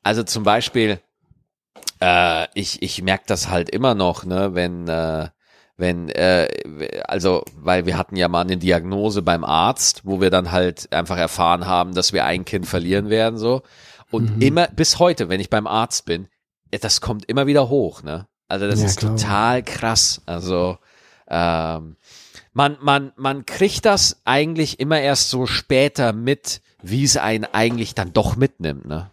Also 0.03 0.23
zum 0.23 0.43
Beispiel, 0.43 0.99
äh, 2.01 2.47
ich, 2.53 2.81
ich 2.81 3.01
merke 3.01 3.25
das 3.27 3.49
halt 3.49 3.69
immer 3.69 3.95
noch, 3.95 4.25
ne, 4.25 4.55
wenn, 4.55 4.87
äh, 4.87 5.29
wenn, 5.77 6.09
äh, 6.09 6.47
also, 7.07 7.43
weil 7.55 7.85
wir 7.85 7.97
hatten 7.97 8.15
ja 8.15 8.27
mal 8.27 8.41
eine 8.41 8.57
Diagnose 8.57 9.21
beim 9.21 9.43
Arzt, 9.43 10.01
wo 10.05 10.19
wir 10.21 10.29
dann 10.29 10.51
halt 10.51 10.91
einfach 10.93 11.17
erfahren 11.17 11.67
haben, 11.67 11.93
dass 11.93 12.13
wir 12.13 12.25
ein 12.25 12.45
Kind 12.45 12.67
verlieren 12.67 13.09
werden, 13.09 13.37
so. 13.37 13.61
Und 14.11 14.31
Mhm. 14.31 14.41
immer, 14.41 14.67
bis 14.67 14.99
heute, 14.99 15.29
wenn 15.29 15.39
ich 15.39 15.49
beim 15.49 15.67
Arzt 15.67 16.05
bin, 16.05 16.27
das 16.81 17.01
kommt 17.01 17.25
immer 17.25 17.47
wieder 17.47 17.69
hoch, 17.69 18.03
ne? 18.03 18.27
Also 18.47 18.67
das 18.67 18.79
Ja, 18.79 18.85
ist 18.87 18.99
total 19.01 19.63
krass. 19.63 20.21
Also 20.25 20.77
ähm, 21.29 21.95
man, 22.53 22.77
man, 22.81 23.11
man 23.15 23.45
kriegt 23.45 23.85
das 23.85 24.21
eigentlich 24.25 24.79
immer 24.79 24.99
erst 24.99 25.29
so 25.29 25.45
später 25.45 26.13
mit, 26.13 26.61
wie 26.81 27.03
es 27.03 27.17
einen 27.17 27.45
eigentlich 27.45 27.95
dann 27.95 28.13
doch 28.13 28.35
mitnimmt, 28.35 28.85
ne? 28.85 29.11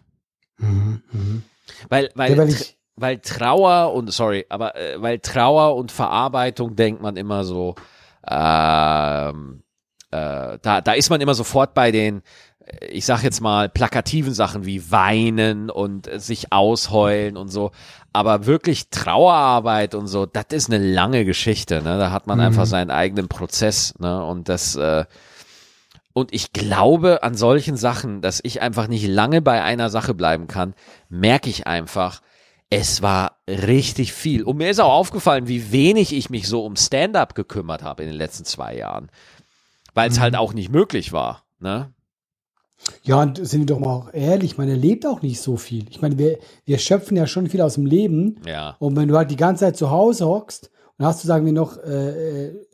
Mhm, 0.57 1.01
mhm. 1.11 1.43
Weil, 1.89 2.09
weil, 2.15 2.31
Ja, 2.31 2.37
weil 2.39 2.49
ich- 2.49 2.77
weil 2.95 3.19
Trauer 3.19 3.93
und 3.93 4.11
sorry, 4.11 4.45
aber 4.49 4.75
äh, 4.75 4.99
weil 5.01 5.19
Trauer 5.19 5.75
und 5.75 5.91
Verarbeitung 5.91 6.75
denkt 6.75 6.99
man 7.01 7.15
immer 7.15 7.43
so, 7.43 7.75
ähm, 8.27 9.61
äh, 10.11 10.57
da, 10.61 10.81
da 10.81 10.91
ist 10.93 11.09
man 11.09 11.21
immer 11.21 11.33
sofort 11.35 11.73
bei 11.73 11.91
den, 11.91 12.21
ich 12.89 13.05
sag 13.05 13.23
jetzt 13.23 13.41
mal, 13.41 13.69
plakativen 13.69 14.33
Sachen 14.33 14.65
wie 14.65 14.91
weinen 14.91 15.69
und 15.69 16.07
äh, 16.07 16.19
sich 16.19 16.51
ausheulen 16.51 17.37
und 17.37 17.49
so. 17.49 17.71
Aber 18.13 18.45
wirklich 18.45 18.89
Trauerarbeit 18.89 19.95
und 19.95 20.07
so, 20.07 20.25
das 20.25 20.45
ist 20.51 20.71
eine 20.71 20.83
lange 20.83 21.23
Geschichte, 21.25 21.81
ne? 21.81 21.97
Da 21.97 22.11
hat 22.11 22.27
man 22.27 22.39
einfach 22.39 22.65
seinen 22.65 22.89
eigenen 22.89 23.27
Prozess, 23.27 23.93
ne? 23.99 24.23
Und 24.23 24.49
das, 24.49 24.75
äh, 24.75 25.05
und 26.13 26.33
ich 26.33 26.51
glaube 26.51 27.21
an 27.21 27.35
solchen 27.35 27.77
Sachen, 27.77 28.21
dass 28.21 28.39
ich 28.43 28.61
einfach 28.61 28.87
nicht 28.87 29.07
lange 29.07 29.41
bei 29.41 29.61
einer 29.61 29.89
Sache 29.89 30.13
bleiben 30.13 30.47
kann, 30.47 30.73
merke 31.09 31.49
ich 31.49 31.67
einfach, 31.67 32.21
es 32.69 33.01
war 33.01 33.37
richtig 33.47 34.13
viel. 34.13 34.43
Und 34.43 34.57
mir 34.57 34.69
ist 34.69 34.79
auch 34.79 34.91
aufgefallen, 34.91 35.47
wie 35.47 35.71
wenig 35.71 36.13
ich 36.13 36.29
mich 36.29 36.47
so 36.47 36.65
um 36.65 36.75
Stand-up 36.75 37.35
gekümmert 37.35 37.83
habe 37.83 38.03
in 38.03 38.09
den 38.09 38.17
letzten 38.17 38.45
zwei 38.45 38.75
Jahren. 38.75 39.09
Weil 39.93 40.09
es 40.09 40.19
halt 40.19 40.35
auch 40.35 40.53
nicht 40.53 40.71
möglich 40.71 41.11
war. 41.11 41.43
Ne? 41.59 41.91
Ja, 43.03 43.21
und 43.21 43.45
sind 43.45 43.61
wir 43.61 43.65
doch 43.65 43.79
mal 43.79 43.93
auch 43.93 44.13
ehrlich, 44.13 44.57
man 44.57 44.69
erlebt 44.69 45.05
auch 45.05 45.21
nicht 45.21 45.41
so 45.41 45.57
viel. 45.57 45.85
Ich 45.89 46.01
meine, 46.01 46.17
wir, 46.17 46.39
wir 46.65 46.77
schöpfen 46.77 47.17
ja 47.17 47.27
schon 47.27 47.47
viel 47.47 47.61
aus 47.61 47.75
dem 47.75 47.85
Leben. 47.85 48.39
Ja. 48.45 48.75
Und 48.79 48.95
wenn 48.95 49.07
du 49.07 49.17
halt 49.17 49.31
die 49.31 49.35
ganze 49.35 49.65
Zeit 49.65 49.77
zu 49.77 49.89
Hause 49.89 50.25
hockst 50.25 50.69
und 50.97 51.05
hast 51.05 51.23
du, 51.23 51.27
sagen 51.27 51.45
wir 51.45 51.53
noch, 51.53 51.77
äh, 51.77 52.47
äh, 52.47 52.67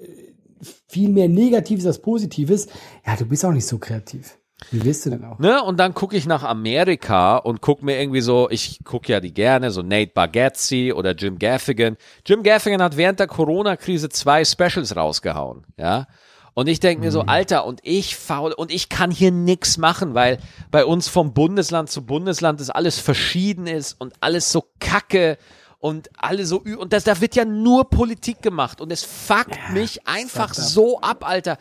viel 0.87 1.09
mehr 1.09 1.27
Negatives 1.27 1.85
als 1.85 1.99
Positives, 1.99 2.67
ja, 3.05 3.15
du 3.15 3.25
bist 3.25 3.43
auch 3.45 3.51
nicht 3.51 3.67
so 3.67 3.77
kreativ. 3.77 4.37
Wie 4.71 4.83
willst 4.83 5.05
du 5.05 5.09
denn 5.09 5.25
auch? 5.25 5.39
Ne? 5.39 5.61
Und 5.61 5.77
dann 5.79 5.93
gucke 5.93 6.15
ich 6.15 6.25
nach 6.25 6.43
Amerika 6.43 7.37
und 7.37 7.61
gucke 7.61 7.83
mir 7.83 7.99
irgendwie 7.99 8.21
so, 8.21 8.49
ich 8.49 8.79
gucke 8.83 9.11
ja 9.11 9.19
die 9.19 9.33
gerne, 9.33 9.71
so 9.71 9.81
Nate 9.81 10.11
Bargatze 10.13 10.95
oder 10.95 11.11
Jim 11.11 11.37
Gaffigan. 11.37 11.97
Jim 12.25 12.43
Gaffigan 12.43 12.81
hat 12.81 12.97
während 12.97 13.19
der 13.19 13.27
Corona-Krise 13.27 14.09
zwei 14.09 14.45
Specials 14.45 14.95
rausgehauen, 14.95 15.65
ja. 15.77 16.07
Und 16.53 16.67
ich 16.67 16.79
denke 16.79 17.03
mir 17.03 17.11
so, 17.11 17.21
Alter, 17.21 17.65
und 17.65 17.79
ich 17.83 18.15
faul, 18.15 18.51
und 18.51 18.71
ich 18.71 18.89
kann 18.89 19.09
hier 19.09 19.31
nix 19.31 19.77
machen, 19.77 20.13
weil 20.13 20.37
bei 20.69 20.85
uns 20.85 21.07
vom 21.07 21.33
Bundesland 21.33 21.89
zu 21.89 22.05
Bundesland 22.05 22.59
das 22.59 22.69
alles 22.69 22.99
verschieden 22.99 23.65
ist 23.65 23.99
und 23.99 24.13
alles 24.19 24.51
so 24.51 24.65
kacke 24.79 25.37
und 25.79 26.09
alle 26.15 26.45
so, 26.45 26.63
ü- 26.63 26.77
und 26.77 26.93
das, 26.93 27.03
da 27.03 27.19
wird 27.19 27.35
ja 27.35 27.43
nur 27.43 27.89
Politik 27.89 28.41
gemacht. 28.41 28.81
Und 28.81 28.91
es 28.91 29.03
fuckt 29.03 29.71
mich 29.71 30.07
einfach 30.07 30.53
so 30.53 30.99
ab, 31.01 31.27
Alter. 31.27 31.57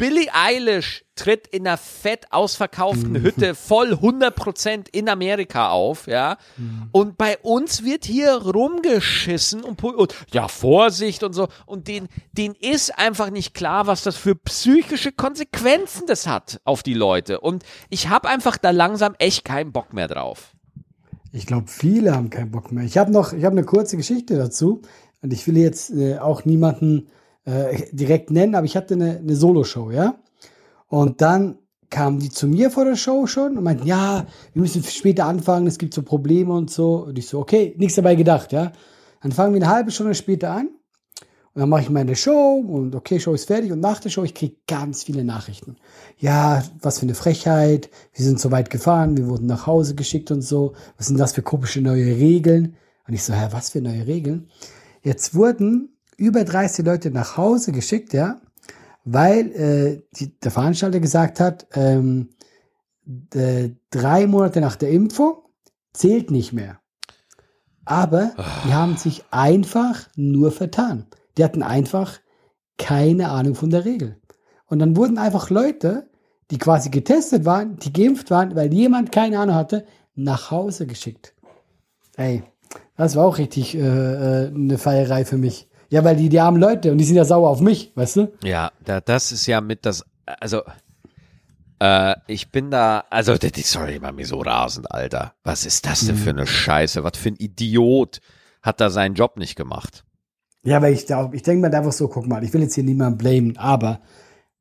Billie 0.00 0.30
Eilish 0.32 1.04
tritt 1.14 1.46
in 1.48 1.66
einer 1.66 1.76
fett 1.76 2.24
ausverkauften 2.30 3.20
Hütte 3.20 3.54
voll 3.54 3.92
100% 3.92 4.86
in 4.92 5.10
Amerika 5.10 5.68
auf, 5.68 6.06
ja. 6.06 6.38
Und 6.90 7.18
bei 7.18 7.36
uns 7.36 7.84
wird 7.84 8.06
hier 8.06 8.32
rumgeschissen 8.32 9.62
und, 9.62 9.84
und 9.84 10.14
ja, 10.32 10.48
Vorsicht 10.48 11.22
und 11.22 11.34
so. 11.34 11.48
Und 11.66 11.86
den, 11.86 12.08
den 12.32 12.54
ist 12.54 12.98
einfach 12.98 13.28
nicht 13.28 13.52
klar, 13.52 13.86
was 13.86 14.02
das 14.02 14.16
für 14.16 14.34
psychische 14.34 15.12
Konsequenzen 15.12 16.06
das 16.06 16.26
hat 16.26 16.62
auf 16.64 16.82
die 16.82 16.94
Leute. 16.94 17.40
Und 17.40 17.62
ich 17.90 18.08
habe 18.08 18.30
einfach 18.30 18.56
da 18.56 18.70
langsam 18.70 19.14
echt 19.18 19.44
keinen 19.44 19.70
Bock 19.70 19.92
mehr 19.92 20.08
drauf. 20.08 20.54
Ich 21.30 21.44
glaube, 21.44 21.66
viele 21.68 22.14
haben 22.14 22.30
keinen 22.30 22.52
Bock 22.52 22.72
mehr. 22.72 22.84
Ich 22.84 22.96
habe 22.96 23.12
noch, 23.12 23.34
ich 23.34 23.44
habe 23.44 23.52
eine 23.54 23.66
kurze 23.66 23.98
Geschichte 23.98 24.38
dazu 24.38 24.80
und 25.20 25.34
ich 25.34 25.46
will 25.46 25.58
jetzt 25.58 25.90
äh, 25.90 26.16
auch 26.16 26.46
niemanden 26.46 27.08
äh, 27.44 27.82
direkt 27.92 28.30
nennen, 28.30 28.54
aber 28.54 28.66
ich 28.66 28.76
hatte 28.76 28.94
eine, 28.94 29.18
eine 29.18 29.36
Solo-Show, 29.36 29.90
ja. 29.90 30.16
Und 30.86 31.20
dann 31.20 31.58
kamen 31.88 32.20
die 32.20 32.30
zu 32.30 32.46
mir 32.46 32.70
vor 32.70 32.84
der 32.84 32.96
Show 32.96 33.26
schon 33.26 33.58
und 33.58 33.64
meinten, 33.64 33.86
ja, 33.86 34.26
wir 34.52 34.62
müssen 34.62 34.82
später 34.82 35.26
anfangen, 35.26 35.66
es 35.66 35.78
gibt 35.78 35.92
so 35.92 36.02
Probleme 36.02 36.52
und 36.52 36.70
so. 36.70 37.04
Und 37.06 37.18
ich 37.18 37.28
so, 37.28 37.40
okay, 37.40 37.74
nichts 37.78 37.96
dabei 37.96 38.14
gedacht, 38.14 38.52
ja. 38.52 38.72
Dann 39.22 39.32
fangen 39.32 39.54
wir 39.54 39.62
eine 39.62 39.72
halbe 39.72 39.90
Stunde 39.90 40.14
später 40.14 40.50
an 40.50 40.68
und 41.52 41.60
dann 41.60 41.68
mache 41.68 41.82
ich 41.82 41.90
meine 41.90 42.14
Show 42.14 42.64
und 42.66 42.94
okay, 42.94 43.18
Show 43.18 43.34
ist 43.34 43.46
fertig 43.46 43.72
und 43.72 43.80
nach 43.80 43.98
der 43.98 44.08
Show, 44.08 44.22
ich 44.22 44.34
kriege 44.34 44.56
ganz 44.68 45.02
viele 45.02 45.24
Nachrichten. 45.24 45.76
Ja, 46.16 46.62
was 46.80 47.00
für 47.00 47.06
eine 47.06 47.14
Frechheit, 47.14 47.90
wir 48.14 48.24
sind 48.24 48.38
so 48.38 48.52
weit 48.52 48.70
gefahren, 48.70 49.16
wir 49.16 49.26
wurden 49.26 49.46
nach 49.46 49.66
Hause 49.66 49.96
geschickt 49.96 50.30
und 50.30 50.42
so. 50.42 50.74
Was 50.96 51.08
sind 51.08 51.18
das 51.18 51.32
für 51.32 51.42
komische 51.42 51.80
neue 51.80 52.06
Regeln? 52.06 52.76
Und 53.06 53.14
ich 53.14 53.24
so, 53.24 53.34
hä, 53.34 53.48
was 53.50 53.70
für 53.70 53.80
neue 53.80 54.06
Regeln? 54.06 54.48
Jetzt 55.02 55.34
wurden 55.34 55.96
über 56.20 56.44
30 56.44 56.84
Leute 56.84 57.10
nach 57.10 57.36
Hause 57.36 57.72
geschickt, 57.72 58.12
ja, 58.12 58.40
weil 59.04 59.50
äh, 59.52 60.02
die, 60.16 60.38
der 60.38 60.50
Veranstalter 60.50 61.00
gesagt 61.00 61.40
hat, 61.40 61.66
ähm, 61.74 62.28
d- 63.04 63.76
drei 63.90 64.26
Monate 64.26 64.60
nach 64.60 64.76
der 64.76 64.90
Impfung 64.90 65.38
zählt 65.92 66.30
nicht 66.30 66.52
mehr. 66.52 66.78
Aber 67.86 68.32
die 68.64 68.72
haben 68.74 68.96
sich 68.96 69.24
einfach 69.30 70.08
nur 70.14 70.52
vertan. 70.52 71.06
Die 71.38 71.42
hatten 71.44 71.62
einfach 71.62 72.20
keine 72.78 73.30
Ahnung 73.30 73.54
von 73.54 73.70
der 73.70 73.84
Regel. 73.84 74.20
Und 74.66 74.78
dann 74.78 74.96
wurden 74.96 75.18
einfach 75.18 75.50
Leute, 75.50 76.08
die 76.50 76.58
quasi 76.58 76.90
getestet 76.90 77.44
waren, 77.46 77.76
die 77.78 77.92
geimpft 77.92 78.30
waren, 78.30 78.54
weil 78.54 78.72
jemand 78.72 79.10
keine 79.10 79.38
Ahnung 79.38 79.54
hatte, 79.54 79.86
nach 80.14 80.50
Hause 80.50 80.86
geschickt. 80.86 81.34
Ey, 82.16 82.42
das 82.96 83.16
war 83.16 83.24
auch 83.24 83.38
richtig 83.38 83.74
äh, 83.74 83.80
äh, 83.80 84.48
eine 84.54 84.76
Feierei 84.78 85.24
für 85.24 85.38
mich. 85.38 85.69
Ja, 85.90 86.04
weil 86.04 86.16
die, 86.16 86.28
die 86.28 86.40
armen 86.40 86.60
Leute, 86.60 86.92
und 86.92 86.98
die 86.98 87.04
sind 87.04 87.16
ja 87.16 87.24
sauer 87.24 87.50
auf 87.50 87.60
mich, 87.60 87.92
weißt 87.96 88.16
du? 88.16 88.32
Ja, 88.44 88.70
da, 88.84 89.00
das 89.00 89.32
ist 89.32 89.46
ja 89.46 89.60
mit 89.60 89.84
das, 89.84 90.04
also, 90.24 90.62
äh, 91.80 92.14
ich 92.28 92.52
bin 92.52 92.70
da, 92.70 93.04
also, 93.10 93.34
sorry, 93.64 93.94
ich 93.94 94.00
mach 94.00 94.12
mich 94.12 94.28
so 94.28 94.38
rasend, 94.38 94.90
Alter. 94.90 95.34
Was 95.42 95.66
ist 95.66 95.86
das 95.86 96.06
denn 96.06 96.16
für 96.16 96.30
eine 96.30 96.46
Scheiße? 96.46 97.02
Was 97.02 97.18
für 97.18 97.30
ein 97.30 97.36
Idiot 97.36 98.20
hat 98.62 98.80
da 98.80 98.88
seinen 98.88 99.14
Job 99.14 99.36
nicht 99.36 99.56
gemacht? 99.56 100.04
Ja, 100.62 100.80
weil 100.80 100.92
ich 100.92 101.06
da, 101.06 101.30
ich 101.32 101.42
denke 101.42 101.68
mir 101.68 101.76
einfach 101.76 101.92
so, 101.92 102.06
guck 102.06 102.26
mal, 102.26 102.44
ich 102.44 102.52
will 102.52 102.62
jetzt 102.62 102.74
hier 102.74 102.84
niemanden 102.84 103.18
blamen, 103.18 103.56
aber 103.56 104.00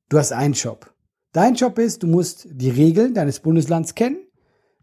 du 0.08 0.18
hast 0.18 0.32
einen 0.32 0.54
Job. 0.54 0.92
Dein 1.34 1.56
Job 1.56 1.78
ist, 1.78 2.02
du 2.02 2.08
musst 2.08 2.48
die 2.50 2.72
Regeln 2.72 3.14
deines 3.14 3.42
Bundeslands 3.42 3.94
kennen, 3.94 4.18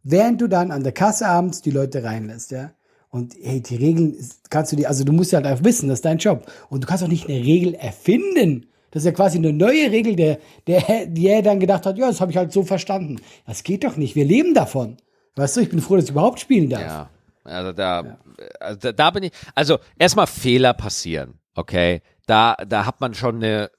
während 0.05 0.41
du 0.41 0.47
dann 0.47 0.71
an 0.71 0.85
der 0.85 0.93
Kasse 0.93 1.27
abends 1.27 1.61
die 1.63 1.73
Leute 1.73 2.05
reinlässt, 2.05 2.53
ja. 2.53 2.71
Und 3.17 3.35
hey, 3.43 3.62
die 3.62 3.77
Regeln 3.77 4.14
kannst 4.51 4.73
du 4.73 4.77
dir, 4.77 4.89
also 4.89 5.03
du 5.03 5.11
musst 5.11 5.33
ja 5.33 5.39
halt 5.39 5.47
einfach 5.47 5.64
wissen, 5.64 5.89
das 5.89 6.01
ist 6.01 6.05
dein 6.05 6.19
Job. 6.19 6.45
Und 6.69 6.85
du 6.85 6.87
kannst 6.87 7.03
auch 7.03 7.09
nicht 7.09 7.27
eine 7.27 7.39
Regel 7.39 7.73
erfinden. 7.73 8.67
Das 8.91 9.05
ist 9.05 9.07
ja 9.07 9.12
quasi 9.12 9.39
eine 9.39 9.55
neue 9.55 9.91
Regel, 9.91 10.17
der, 10.17 10.39
der, 10.67 11.07
die 11.07 11.27
er 11.27 11.41
dann 11.41 11.59
gedacht 11.59 11.87
hat, 11.87 11.97
ja, 11.97 12.09
das 12.09 12.21
habe 12.21 12.31
ich 12.31 12.37
halt 12.37 12.53
so 12.53 12.62
verstanden. 12.62 13.17
Das 13.47 13.62
geht 13.62 13.85
doch 13.85 13.97
nicht. 13.97 14.17
Wir 14.17 14.27
leben 14.27 14.53
davon. 14.53 14.99
Weißt 15.35 15.57
du, 15.57 15.62
ich 15.62 15.71
bin 15.71 15.81
froh, 15.81 15.97
dass 15.97 16.05
ich 16.05 16.11
überhaupt 16.11 16.41
spielen 16.41 16.69
darf. 16.69 16.83
Ja, 16.83 17.11
also 17.45 17.73
da, 17.73 18.19
also 18.61 18.79
da, 18.81 18.93
da 18.93 19.11
bin 19.11 19.23
ich, 19.23 19.33
also 19.55 19.79
erstmal 19.99 20.27
Fehler 20.27 20.75
passieren, 20.75 21.39
okay? 21.55 22.03
Da, 22.27 22.55
da 22.69 22.85
hat 22.85 23.01
man 23.01 23.14
schon 23.14 23.37
eine, 23.37 23.71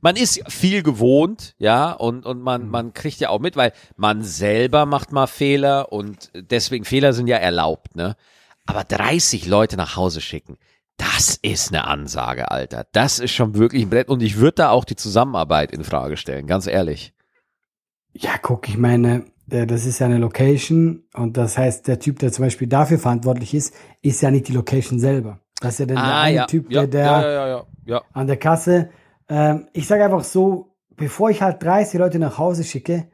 man 0.00 0.16
ist 0.16 0.40
viel 0.50 0.82
gewohnt, 0.82 1.54
ja, 1.58 1.92
und, 1.92 2.24
und 2.24 2.40
man, 2.40 2.68
man 2.68 2.94
kriegt 2.94 3.20
ja 3.20 3.28
auch 3.28 3.40
mit, 3.40 3.56
weil 3.56 3.72
man 3.96 4.22
selber 4.22 4.86
macht 4.86 5.12
mal 5.12 5.26
Fehler 5.26 5.92
und 5.92 6.30
deswegen 6.34 6.86
Fehler 6.86 7.12
sind 7.12 7.26
ja 7.26 7.36
erlaubt, 7.36 7.96
ne? 7.96 8.16
Aber 8.66 8.84
30 8.84 9.46
Leute 9.46 9.76
nach 9.76 9.96
Hause 9.96 10.20
schicken, 10.20 10.56
das 10.96 11.38
ist 11.42 11.70
eine 11.72 11.86
Ansage, 11.86 12.50
Alter. 12.50 12.86
Das 12.92 13.18
ist 13.18 13.32
schon 13.32 13.54
wirklich 13.54 13.82
ein 13.82 13.90
Brett 13.90 14.08
und 14.08 14.22
ich 14.22 14.36
würde 14.36 14.56
da 14.56 14.70
auch 14.70 14.84
die 14.84 14.96
Zusammenarbeit 14.96 15.72
in 15.72 15.84
Frage 15.84 16.16
stellen, 16.16 16.46
ganz 16.46 16.66
ehrlich. 16.66 17.12
Ja, 18.12 18.32
guck, 18.40 18.68
ich 18.68 18.76
meine, 18.78 19.24
das 19.46 19.84
ist 19.86 19.98
ja 19.98 20.06
eine 20.06 20.18
Location 20.18 21.04
und 21.14 21.36
das 21.36 21.58
heißt, 21.58 21.88
der 21.88 21.98
Typ, 21.98 22.18
der 22.18 22.30
zum 22.30 22.44
Beispiel 22.44 22.68
dafür 22.68 22.98
verantwortlich 22.98 23.54
ist, 23.54 23.74
ist 24.02 24.22
ja 24.22 24.30
nicht 24.30 24.48
die 24.48 24.52
Location 24.52 24.98
selber. 25.00 25.40
Das 25.60 25.74
ist 25.74 25.78
ja 25.80 25.86
dann 25.86 25.96
der 25.96 26.16
eine 26.16 26.46
Typ, 26.46 26.66
Ah, 26.68 26.72
ja, 26.72 26.86
der, 26.86 26.88
der 26.88 27.04
ja, 27.04 27.22
ja, 27.30 27.48
ja, 27.48 27.66
ja. 27.86 28.02
an 28.12 28.26
der 28.26 28.36
Kasse. 28.36 28.90
Ähm, 29.28 29.68
ich 29.72 29.86
sage 29.86 30.04
einfach 30.04 30.24
so, 30.24 30.76
bevor 30.96 31.30
ich 31.30 31.42
halt 31.42 31.62
30 31.62 31.98
Leute 31.98 32.18
nach 32.18 32.38
Hause 32.38 32.64
schicke, 32.64 33.08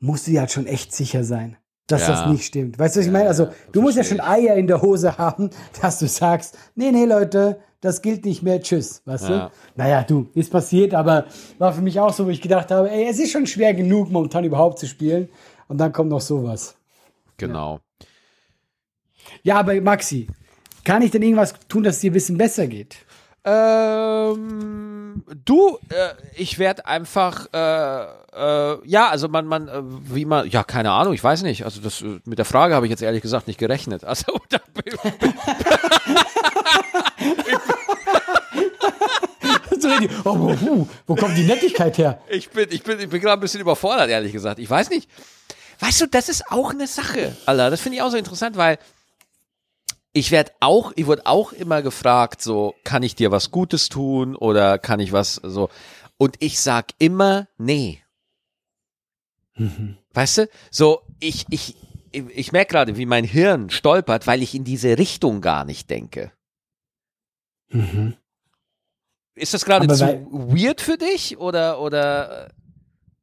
musst 0.00 0.26
du 0.26 0.30
dir 0.32 0.40
halt 0.40 0.50
schon 0.50 0.66
echt 0.66 0.92
sicher 0.94 1.24
sein, 1.24 1.56
dass 1.88 2.02
Ja. 2.02 2.08
das 2.08 2.26
nicht 2.32 2.44
stimmt. 2.44 2.78
Weißt 2.78 2.94
du, 2.94 3.00
was 3.00 3.06
ich 3.06 3.12
meine? 3.12 3.28
Also, 3.28 3.44
ja, 3.44 3.52
du 3.72 3.82
musst 3.82 3.96
ja 3.96 4.04
schon 4.04 4.20
Eier 4.20 4.54
in 4.54 4.66
der 4.68 4.80
Hose 4.80 5.18
haben, 5.18 5.50
dass 5.82 5.98
du 5.98 6.06
sagst, 6.06 6.56
nee, 6.76 6.92
nee, 6.92 7.04
Leute, 7.04 7.58
das 7.80 8.02
gilt 8.02 8.24
nicht 8.24 8.42
mehr, 8.42 8.60
tschüss, 8.60 9.02
weißt 9.04 9.28
Ja. 9.28 9.46
du? 9.46 9.52
Naja, 9.76 10.02
du, 10.04 10.28
ist 10.34 10.50
passiert, 10.50 10.94
aber 10.94 11.26
war 11.58 11.72
für 11.72 11.80
mich 11.82 11.98
auch 12.00 12.12
so, 12.12 12.26
wo 12.26 12.30
ich 12.30 12.40
gedacht 12.40 12.70
habe, 12.70 12.90
ey, 12.90 13.08
es 13.08 13.18
ist 13.18 13.32
schon 13.32 13.46
schwer 13.46 13.74
genug, 13.74 14.10
momentan 14.10 14.44
überhaupt 14.44 14.78
zu 14.78 14.86
spielen. 14.86 15.28
Und 15.68 15.78
dann 15.78 15.92
kommt 15.92 16.10
noch 16.10 16.20
sowas. 16.20 16.76
Genau. 17.36 17.80
Ja, 19.42 19.56
aber 19.60 19.78
Maxi, 19.80 20.26
kann 20.84 21.02
ich 21.02 21.10
denn 21.10 21.22
irgendwas 21.22 21.54
tun, 21.68 21.82
dass 21.82 21.96
es 21.96 22.00
dir 22.00 22.10
ein 22.10 22.14
bisschen 22.14 22.38
besser 22.38 22.66
geht? 22.66 22.96
Ähm, 23.44 24.97
Du, 25.44 25.78
äh, 25.88 26.10
ich 26.34 26.58
werde 26.58 26.86
einfach, 26.86 27.46
äh, 27.52 28.02
äh, 28.32 28.78
ja, 28.84 29.08
also 29.08 29.28
man, 29.28 29.46
man, 29.46 29.68
äh, 29.68 29.82
wie 29.82 30.24
man, 30.24 30.48
ja, 30.48 30.64
keine 30.64 30.92
Ahnung, 30.92 31.14
ich 31.14 31.22
weiß 31.22 31.42
nicht. 31.42 31.64
Also 31.64 31.80
das 31.80 32.02
äh, 32.02 32.20
mit 32.24 32.38
der 32.38 32.44
Frage 32.44 32.74
habe 32.74 32.86
ich 32.86 32.90
jetzt 32.90 33.02
ehrlich 33.02 33.22
gesagt 33.22 33.46
nicht 33.46 33.58
gerechnet. 33.58 34.04
Also 34.04 34.38
da 34.48 34.58
bin 34.74 34.94
oh, 40.24 40.30
oh, 40.30 40.56
oh, 40.66 40.88
wo 41.06 41.14
kommt 41.14 41.36
die 41.36 41.44
Nettigkeit 41.44 41.98
her? 41.98 42.20
Ich 42.28 42.50
bin, 42.50 42.68
ich 42.70 42.82
bin, 42.82 43.00
ich 43.00 43.08
bin 43.08 43.20
gerade 43.20 43.34
ein 43.34 43.40
bisschen 43.40 43.60
überfordert, 43.60 44.08
ehrlich 44.08 44.32
gesagt. 44.32 44.58
Ich 44.58 44.68
weiß 44.68 44.90
nicht. 44.90 45.08
Weißt 45.80 46.00
du, 46.00 46.06
das 46.06 46.28
ist 46.28 46.50
auch 46.50 46.70
eine 46.70 46.86
Sache, 46.86 47.36
Alter. 47.46 47.70
Das 47.70 47.80
finde 47.80 47.96
ich 47.96 48.02
auch 48.02 48.10
so 48.10 48.16
interessant, 48.16 48.56
weil 48.56 48.78
ich 50.18 50.30
werde 50.32 50.52
auch, 50.60 50.92
ich 50.96 51.06
wurde 51.06 51.26
auch 51.26 51.52
immer 51.52 51.82
gefragt, 51.82 52.42
so, 52.42 52.74
kann 52.82 53.02
ich 53.02 53.14
dir 53.14 53.30
was 53.30 53.50
Gutes 53.50 53.88
tun 53.88 54.34
oder 54.34 54.78
kann 54.78 55.00
ich 55.00 55.12
was 55.12 55.34
so? 55.34 55.70
Und 56.16 56.36
ich 56.40 56.60
sag 56.60 56.92
immer, 56.98 57.46
nee. 57.56 58.02
Weißt 60.12 60.38
du, 60.38 60.48
so, 60.70 61.02
ich, 61.20 61.46
ich, 61.50 61.76
ich, 62.10 62.52
merke 62.52 62.72
gerade, 62.72 62.96
wie 62.96 63.06
mein 63.06 63.24
Hirn 63.24 63.70
stolpert, 63.70 64.26
weil 64.26 64.42
ich 64.42 64.54
in 64.54 64.64
diese 64.64 64.98
Richtung 64.98 65.40
gar 65.40 65.64
nicht 65.64 65.88
denke. 65.90 66.32
Ist 69.34 69.54
das 69.54 69.64
gerade 69.64 69.86
zu 69.88 70.04
weird 70.30 70.80
für 70.80 70.96
dich 70.96 71.38
oder, 71.38 71.80
oder? 71.80 72.50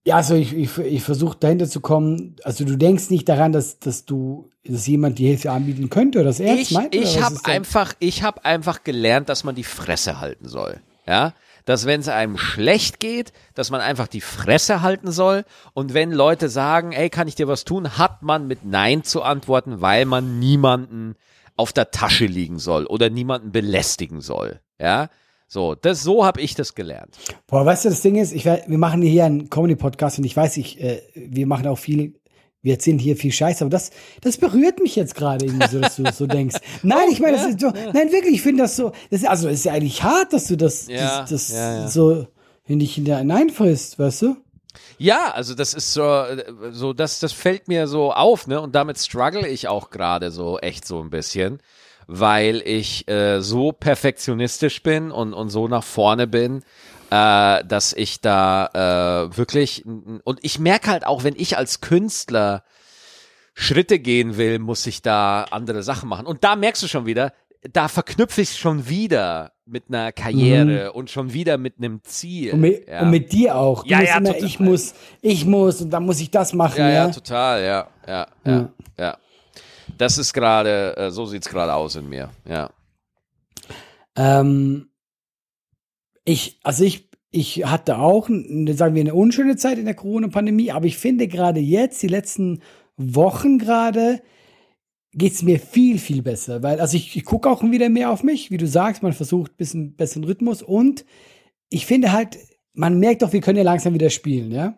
Ja, 0.06 0.18
also 0.18 0.36
ich, 0.36 0.54
ich, 0.54 0.78
ich 0.78 1.02
versuche 1.02 1.36
dahinter 1.40 1.68
zu 1.68 1.82
kommen. 1.82 2.36
Also 2.44 2.64
du 2.64 2.78
denkst 2.78 3.10
nicht 3.10 3.28
daran, 3.28 3.52
dass, 3.52 3.80
dass 3.80 4.06
du, 4.06 4.50
dass 4.64 4.86
jemand 4.86 5.18
die 5.18 5.26
Hilfe 5.26 5.52
anbieten 5.52 5.90
könnte 5.90 6.20
oder 6.20 6.28
das 6.28 6.40
Ernst 6.40 6.62
ich, 6.62 6.72
meint? 6.72 6.96
oder 6.96 7.04
ich 7.04 7.22
habe 7.22 7.36
einfach, 7.46 7.94
ich 8.00 8.22
habe 8.22 8.46
einfach 8.46 8.84
gelernt, 8.84 9.30
dass 9.30 9.44
man 9.44 9.56
die 9.56 9.64
Fresse 9.64 10.20
halten 10.20 10.48
soll. 10.48 10.80
Ja, 11.08 11.34
dass 11.66 11.86
wenn 11.86 12.00
es 12.00 12.08
einem 12.08 12.38
schlecht 12.38 13.00
geht, 13.00 13.34
dass 13.56 13.72
man 13.72 13.82
einfach 13.82 14.08
die 14.08 14.22
Fresse 14.22 14.82
halten 14.82 15.12
soll. 15.12 15.44
Und 15.74 15.94
wenn 15.94 16.12
Leute 16.12 16.50
sagen, 16.50 16.92
ey, 16.92 17.10
kann 17.10 17.28
ich 17.28 17.36
dir 17.36 17.48
was 17.48 17.64
tun, 17.64 17.98
hat 17.98 18.22
man 18.22 18.48
mit 18.48 18.64
Nein 18.64 19.04
zu 19.04 19.24
antworten, 19.24 19.82
weil 19.82 20.06
man 20.06 20.40
niemanden 20.40 21.16
auf 21.58 21.74
der 21.74 21.92
Tasche 21.92 22.26
liegen 22.26 22.60
soll 22.60 22.86
oder 22.86 23.10
niemanden 23.10 23.52
belästigen 23.52 24.22
soll. 24.22 24.60
Ja, 24.80 25.10
so, 25.48 25.76
das, 25.76 26.02
so 26.02 26.26
habe 26.26 26.42
ich 26.42 26.56
das 26.56 26.76
gelernt. 26.76 27.16
Boah, 27.48 27.66
weißt 27.66 27.86
du, 27.86 27.90
das 27.90 28.02
Ding 28.02 28.16
ist, 28.16 28.34
ich, 28.34 28.46
wir 28.46 28.78
machen 28.78 29.02
hier 29.02 29.26
einen 29.26 29.50
Comedy-Podcast 29.50 30.18
und 30.20 30.26
ich 30.26 30.36
weiß, 30.36 30.58
ich, 30.58 30.82
äh, 30.82 31.02
wir 31.14 31.46
machen 31.48 31.68
auch 31.68 31.78
viel, 31.78 32.16
wir 32.62 32.74
erzählen 32.74 32.98
hier 32.98 33.16
viel 33.16 33.32
Scheiße, 33.32 33.64
aber 33.64 33.70
das, 33.70 33.92
das 34.22 34.38
berührt 34.38 34.80
mich 34.80 34.96
jetzt 34.96 35.14
gerade 35.14 35.46
irgendwie 35.46 35.68
so, 35.68 35.80
dass 35.80 35.98
du 35.98 36.12
so 36.12 36.26
denkst. 36.26 36.56
Nein, 36.84 37.10
ich 37.12 37.20
meine, 37.20 37.38
das 37.38 37.46
ist 37.46 37.60
so, 37.60 37.68
nein, 37.68 38.12
wirklich, 38.12 38.36
ich 38.36 38.42
finde 38.42 38.64
das 38.64 38.76
so, 38.76 38.92
das 39.12 39.22
ist, 39.22 39.28
also, 39.28 39.48
es 39.48 39.60
ist 39.60 39.66
ja 39.66 39.74
eigentlich 39.74 40.02
hart, 40.02 40.34
dass 40.34 40.48
du 40.48 40.58
das, 40.58 40.88
Ja, 40.88 41.22
das, 41.22 41.30
das 41.30 41.50
ja, 41.52 41.76
ja. 41.82 41.88
so 41.88 42.26
in 42.66 42.80
dich 42.80 42.96
hineinfrisst, 42.96 44.00
weißt 44.00 44.24
du? 44.24 44.38
Ja, 44.98 45.32
also 45.32 45.54
das 45.54 45.74
ist 45.74 45.94
so, 45.94 46.26
so 46.72 46.94
das, 46.94 47.20
das 47.20 47.34
fällt 47.34 47.68
mir 47.68 47.88
so 47.88 48.12
auf, 48.12 48.48
ne? 48.48 48.60
Und 48.60 48.76
damit 48.76 48.98
struggle 48.98 49.48
ich 49.48 49.68
auch 49.68 49.90
gerade 49.90 50.32
so 50.32 50.60
echt 50.60 50.86
so 50.86 51.02
ein 51.02 51.10
bisschen, 51.10 51.60
weil 52.08 52.62
ich 52.66 53.08
äh, 53.08 53.42
so 53.42 53.72
perfektionistisch 53.72 54.84
bin 54.84 55.12
und, 55.12 55.34
und 55.34 55.50
so 55.50 55.68
nach 55.68 55.84
vorne 55.84 56.28
bin, 56.28 56.64
äh, 57.10 57.64
dass 57.66 57.94
ich 57.94 58.22
da 58.22 58.68
äh, 59.32 59.38
wirklich 59.38 59.86
und 59.86 60.40
ich 60.42 60.60
merke 60.60 60.92
halt 60.92 61.06
auch, 61.06 61.24
wenn 61.24 61.36
ich 61.36 61.58
als 61.58 61.82
Künstler 61.82 62.64
Schritte 63.54 64.00
gehen 64.00 64.38
will, 64.38 64.60
muss 64.60 64.86
ich 64.86 65.02
da 65.02 65.46
andere 65.50 65.82
Sachen 65.82 66.10
machen. 66.10 66.28
Und 66.28 66.44
da 66.44 66.58
merkst 66.58 66.84
du 66.84 66.88
schon 66.88 67.06
wieder, 67.06 67.32
da 67.72 67.88
verknüpfe 67.88 68.42
ich 68.42 68.58
schon 68.58 68.90
wieder 68.90 69.54
mit 69.66 69.86
einer 69.88 70.12
Karriere 70.12 70.92
und 70.94 71.10
schon 71.10 71.34
wieder 71.34 71.58
mit 71.58 71.78
einem 71.78 72.02
Ziel. 72.04 72.50
Mhm. 72.50 72.54
Und 72.54 72.62
mit, 72.62 72.88
ja. 72.88 73.02
und 73.02 73.10
mit 73.10 73.32
dir 73.32 73.56
auch. 73.56 73.84
Du 73.84 73.90
Ja, 73.90 74.02
ja, 74.02 74.18
immer, 74.18 74.34
total. 74.34 74.46
ich 74.46 74.60
muss, 74.60 74.94
ich 75.22 75.46
muss 75.46 75.82
und 75.82 75.90
dann 75.90 76.06
muss 76.06 76.20
ich 76.20 76.30
das 76.30 76.54
machen, 76.54 76.80
Ja, 76.80 76.90
ja. 76.90 77.06
ja, 77.06 77.12
total, 77.12 77.64
ja, 77.64 77.88
ja, 78.08 78.28
ja, 78.46 78.70
ja. 79.00 79.18
Das 79.98 80.18
ist 80.18 80.34
gerade, 80.34 80.96
äh, 80.98 81.12
so 81.12 81.26
sieht's 81.26 81.50
gerade 81.50 81.74
aus 81.74 81.96
in 81.96 82.10
mir, 82.10 82.30
ja. 82.48 82.70
Ähm, 84.16 84.90
ich, 86.24 86.60
also 86.64 86.84
ich, 86.84 87.10
ich 87.32 87.66
hatte 87.66 87.98
auch, 87.98 88.28
sagen 88.28 88.96
wir, 88.96 89.02
eine 89.02 89.14
unschöne 89.14 89.56
Zeit 89.58 89.78
in 89.78 89.86
der 89.86 89.94
Corona-Pandemie, 89.94 90.72
aber 90.72 90.86
ich 90.86 90.98
finde 90.98 91.28
gerade 91.28 91.60
jetzt, 91.60 92.02
die 92.02 92.08
letzten 92.08 92.62
Wochen 92.98 93.58
gerade, 93.58 94.22
geht's 95.12 95.44
mir 95.44 95.60
viel, 95.60 95.98
viel 95.98 96.22
besser. 96.22 96.62
Weil, 96.62 96.80
also 96.80 96.98
ich, 96.98 97.16
ich 97.16 97.26
gucke 97.26 97.50
auch 97.50 97.64
wieder 97.64 97.90
mehr 97.90 98.12
auf 98.12 98.24
mich, 98.24 98.52
wie 98.52 98.58
du 98.58 98.68
sagst, 98.68 99.02
man 99.02 99.14
versucht 99.14 99.54
ein 99.54 99.58
bisschen 99.58 99.96
besseren 99.96 100.26
Rhythmus 100.26 100.62
und 100.62 101.06
ich 101.70 101.86
finde 101.86 102.12
halt, 102.12 102.38
man 102.74 103.00
merkt 103.00 103.22
doch, 103.22 103.34
wir 103.34 103.42
können 103.42 103.58
ja 103.58 103.64
langsam 103.64 103.94
wieder 103.94 104.10
spielen, 104.10 104.52
ja. 104.52 104.78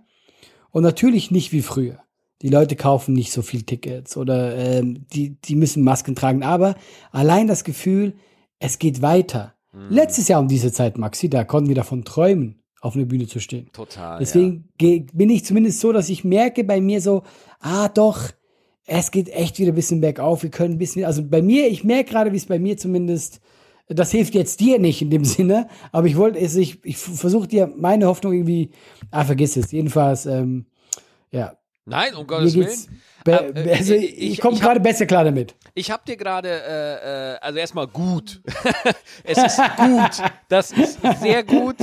Und 0.72 0.84
natürlich 0.84 1.32
nicht 1.32 1.52
wie 1.52 1.62
früher. 1.62 2.04
Die 2.42 2.50
Leute 2.50 2.76
kaufen 2.76 3.14
nicht 3.14 3.32
so 3.32 3.42
viel 3.42 3.64
Tickets 3.64 4.16
oder 4.16 4.56
ähm, 4.56 5.06
die, 5.14 5.40
die 5.42 5.56
müssen 5.56 5.84
Masken 5.84 6.16
tragen. 6.16 6.44
Aber 6.44 6.76
allein 7.12 7.48
das 7.48 7.64
Gefühl, 7.64 8.14
es 8.60 8.78
geht 8.80 9.02
weiter. 9.02 9.54
Letztes 9.90 10.28
Jahr 10.28 10.40
um 10.40 10.48
diese 10.48 10.72
Zeit, 10.72 10.98
Maxi, 10.98 11.30
da 11.30 11.44
konnten 11.44 11.68
wir 11.70 11.76
davon 11.76 12.04
träumen, 12.04 12.64
auf 12.82 12.96
einer 12.96 13.06
Bühne 13.06 13.28
zu 13.28 13.40
stehen. 13.40 13.70
Total. 13.74 14.18
Deswegen 14.20 14.70
ge- 14.78 15.06
bin 15.14 15.30
ich 15.30 15.46
zumindest 15.46 15.80
so, 15.82 15.92
dass 15.92 16.10
ich 16.10 16.24
merke 16.24 16.64
bei 16.64 16.82
mir 16.82 17.02
so, 17.02 17.24
ah 17.60 17.88
doch, 17.90 18.30
es 18.86 19.12
geht 19.12 19.30
echt 19.30 19.60
wieder 19.60 19.72
ein 19.72 19.76
bisschen 19.76 20.02
bergauf. 20.02 20.42
Wir 20.44 20.50
können 20.50 20.76
ein 20.76 20.78
bisschen, 20.80 21.06
also 21.06 21.24
bei 21.24 21.42
mir, 21.42 21.68
ich 21.68 21.84
merke 21.84 22.12
gerade, 22.12 22.32
wie 22.34 22.38
es 22.38 22.46
bei 22.46 22.58
mir 22.60 22.78
zumindest, 22.78 23.40
das 23.88 24.12
hilft 24.12 24.34
jetzt 24.36 24.60
dir 24.60 24.80
nicht 24.80 25.02
in 25.02 25.10
dem 25.10 25.26
Sinne, 25.26 25.68
aber 25.92 26.08
ich 26.08 26.18
wollte 26.18 26.40
es, 26.40 26.56
ich, 26.56 26.84
ich 26.84 26.98
versuche 26.98 27.48
dir 27.48 27.72
meine 27.78 28.08
Hoffnung 28.08 28.34
irgendwie, 28.34 28.72
ah, 29.12 29.26
vergiss 29.26 29.58
es. 29.58 29.72
Jedenfalls, 29.72 30.26
ähm, 30.26 30.66
ja, 31.32 31.58
Nein, 31.88 32.16
um 32.16 32.28
Gottes 32.28 32.54
Willen. 32.56 33.00
Äh, 33.26 33.52
be, 33.52 33.74
also 33.74 33.94
äh, 33.94 33.98
ich, 33.98 34.32
ich- 34.34 34.42
komme 34.42 34.60
gerade 34.60 34.80
besser 34.80 35.06
klar 35.06 35.24
damit. 35.24 35.56
Ich 35.74 35.90
habe 35.90 36.04
dir 36.06 36.18
gerade, 36.18 36.50
äh, 36.50 37.34
äh, 37.34 37.38
also 37.40 37.60
erstmal 37.60 37.88
gut. 37.88 38.42
es 39.24 39.38
ist 39.38 39.58
gut. 39.78 40.32
Das 40.50 40.72
ist 40.72 41.00
sehr 41.22 41.44
gut. 41.44 41.78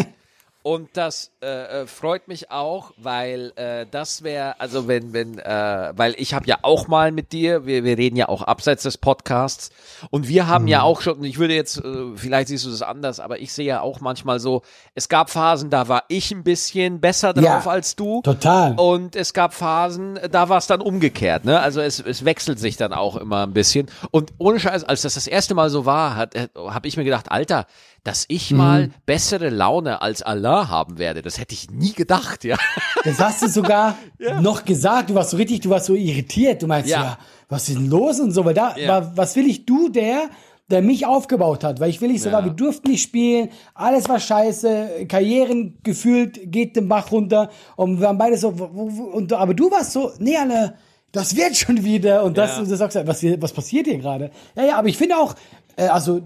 Und 0.66 0.96
das 0.96 1.30
äh, 1.42 1.82
äh, 1.82 1.86
freut 1.86 2.26
mich 2.26 2.50
auch, 2.50 2.92
weil 2.96 3.52
äh, 3.56 3.84
das 3.90 4.22
wäre, 4.22 4.58
also 4.58 4.88
wenn, 4.88 5.12
wenn, 5.12 5.38
äh, 5.38 5.92
weil 5.94 6.14
ich 6.16 6.32
habe 6.32 6.46
ja 6.46 6.56
auch 6.62 6.88
mal 6.88 7.12
mit 7.12 7.32
dir, 7.32 7.66
wir, 7.66 7.84
wir 7.84 7.98
reden 7.98 8.16
ja 8.16 8.30
auch 8.30 8.40
abseits 8.40 8.82
des 8.82 8.96
Podcasts 8.96 9.68
und 10.08 10.26
wir 10.26 10.46
haben 10.46 10.64
Mhm. 10.64 10.68
ja 10.68 10.82
auch 10.82 11.02
schon, 11.02 11.22
ich 11.22 11.38
würde 11.38 11.52
jetzt, 11.54 11.84
äh, 11.84 12.16
vielleicht 12.16 12.48
siehst 12.48 12.64
du 12.64 12.70
das 12.70 12.80
anders, 12.80 13.20
aber 13.20 13.40
ich 13.40 13.52
sehe 13.52 13.66
ja 13.66 13.82
auch 13.82 14.00
manchmal 14.00 14.40
so, 14.40 14.62
es 14.94 15.10
gab 15.10 15.28
Phasen, 15.28 15.68
da 15.68 15.88
war 15.88 16.04
ich 16.08 16.30
ein 16.32 16.44
bisschen 16.44 16.98
besser 16.98 17.34
Ja, 17.36 17.56
drauf 17.56 17.68
als 17.68 17.94
du. 17.94 18.22
Total. 18.22 18.72
Und 18.78 19.16
es 19.16 19.34
gab 19.34 19.52
Phasen, 19.52 20.18
da 20.30 20.48
war 20.48 20.56
es 20.56 20.66
dann 20.66 20.80
umgekehrt, 20.80 21.44
ne? 21.44 21.60
Also 21.60 21.82
es, 21.82 22.00
es 22.00 22.24
wechselt 22.24 22.58
sich 22.58 22.78
dann 22.78 22.94
auch 22.94 23.16
immer 23.16 23.42
ein 23.46 23.52
bisschen. 23.52 23.90
Und 24.10 24.32
ohne 24.38 24.58
Scheiß, 24.58 24.84
als 24.84 25.02
das 25.02 25.12
das 25.12 25.26
erste 25.26 25.54
Mal 25.54 25.68
so 25.68 25.84
war, 25.84 26.16
hat, 26.16 26.34
habe 26.56 26.88
ich 26.88 26.96
mir 26.96 27.04
gedacht, 27.04 27.30
Alter, 27.30 27.66
dass 28.04 28.26
ich 28.28 28.50
Mhm. 28.50 28.56
mal 28.58 28.90
bessere 29.06 29.48
Laune 29.48 30.00
als 30.02 30.22
Allah 30.22 30.68
haben 30.68 30.98
werde, 30.98 31.22
das 31.22 31.38
hätte 31.40 31.54
ich 31.54 31.70
nie 31.70 31.92
gedacht, 31.92 32.44
ja. 32.44 32.56
Das 33.04 33.18
hast 33.18 33.42
du 33.42 33.48
sogar 33.48 33.96
noch 34.40 34.64
gesagt. 34.64 35.10
Du 35.10 35.14
warst 35.14 35.30
so 35.30 35.36
richtig, 35.36 35.60
du 35.60 35.70
warst 35.70 35.86
so 35.86 35.94
irritiert. 35.94 36.62
Du 36.62 36.66
meinst, 36.66 36.88
Ja. 36.90 37.02
ja, 37.02 37.18
was 37.48 37.68
ist 37.68 37.78
denn 37.78 37.88
los 37.90 38.20
und 38.20 38.30
so. 38.32 38.44
Weil 38.44 38.54
da 38.54 38.76
Ja. 38.76 39.10
was 39.16 39.34
will 39.36 39.46
ich, 39.46 39.66
du, 39.66 39.88
der, 39.88 40.28
der 40.70 40.80
mich 40.82 41.04
aufgebaut 41.06 41.64
hat. 41.64 41.80
Weil 41.80 41.90
ich 41.90 42.00
will 42.00 42.10
nicht 42.10 42.22
so 42.22 42.28
Ja. 42.30 42.44
wir 42.44 42.52
durften 42.52 42.90
nicht 42.90 43.02
spielen. 43.02 43.48
Alles 43.74 44.08
war 44.08 44.20
scheiße. 44.20 45.06
Karrieren 45.08 45.78
gefühlt 45.82 46.40
geht 46.52 46.76
den 46.76 46.88
Bach 46.88 47.10
runter. 47.10 47.50
Und 47.76 48.00
wir 48.00 48.06
waren 48.06 48.18
beide 48.18 48.36
so, 48.36 48.48
und, 48.48 49.32
aber 49.32 49.54
du 49.54 49.70
warst 49.70 49.92
so, 49.92 50.12
nee, 50.18 50.36
alle, 50.36 50.74
das 51.12 51.36
wird 51.36 51.56
schon 51.56 51.84
wieder. 51.84 52.22
Und 52.24 52.36
das, 52.36 52.52
Ja. 52.56 52.58
und 52.62 52.70
du 52.70 52.76
sagst, 52.76 52.96
was, 53.06 53.22
was 53.22 53.52
passiert 53.52 53.86
hier 53.86 53.98
gerade? 53.98 54.30
Ja, 54.56 54.64
ja, 54.64 54.76
aber 54.78 54.88
ich 54.88 54.96
finde 54.98 55.16
auch, 55.16 55.34
äh, 55.76 55.86
also, 55.88 56.20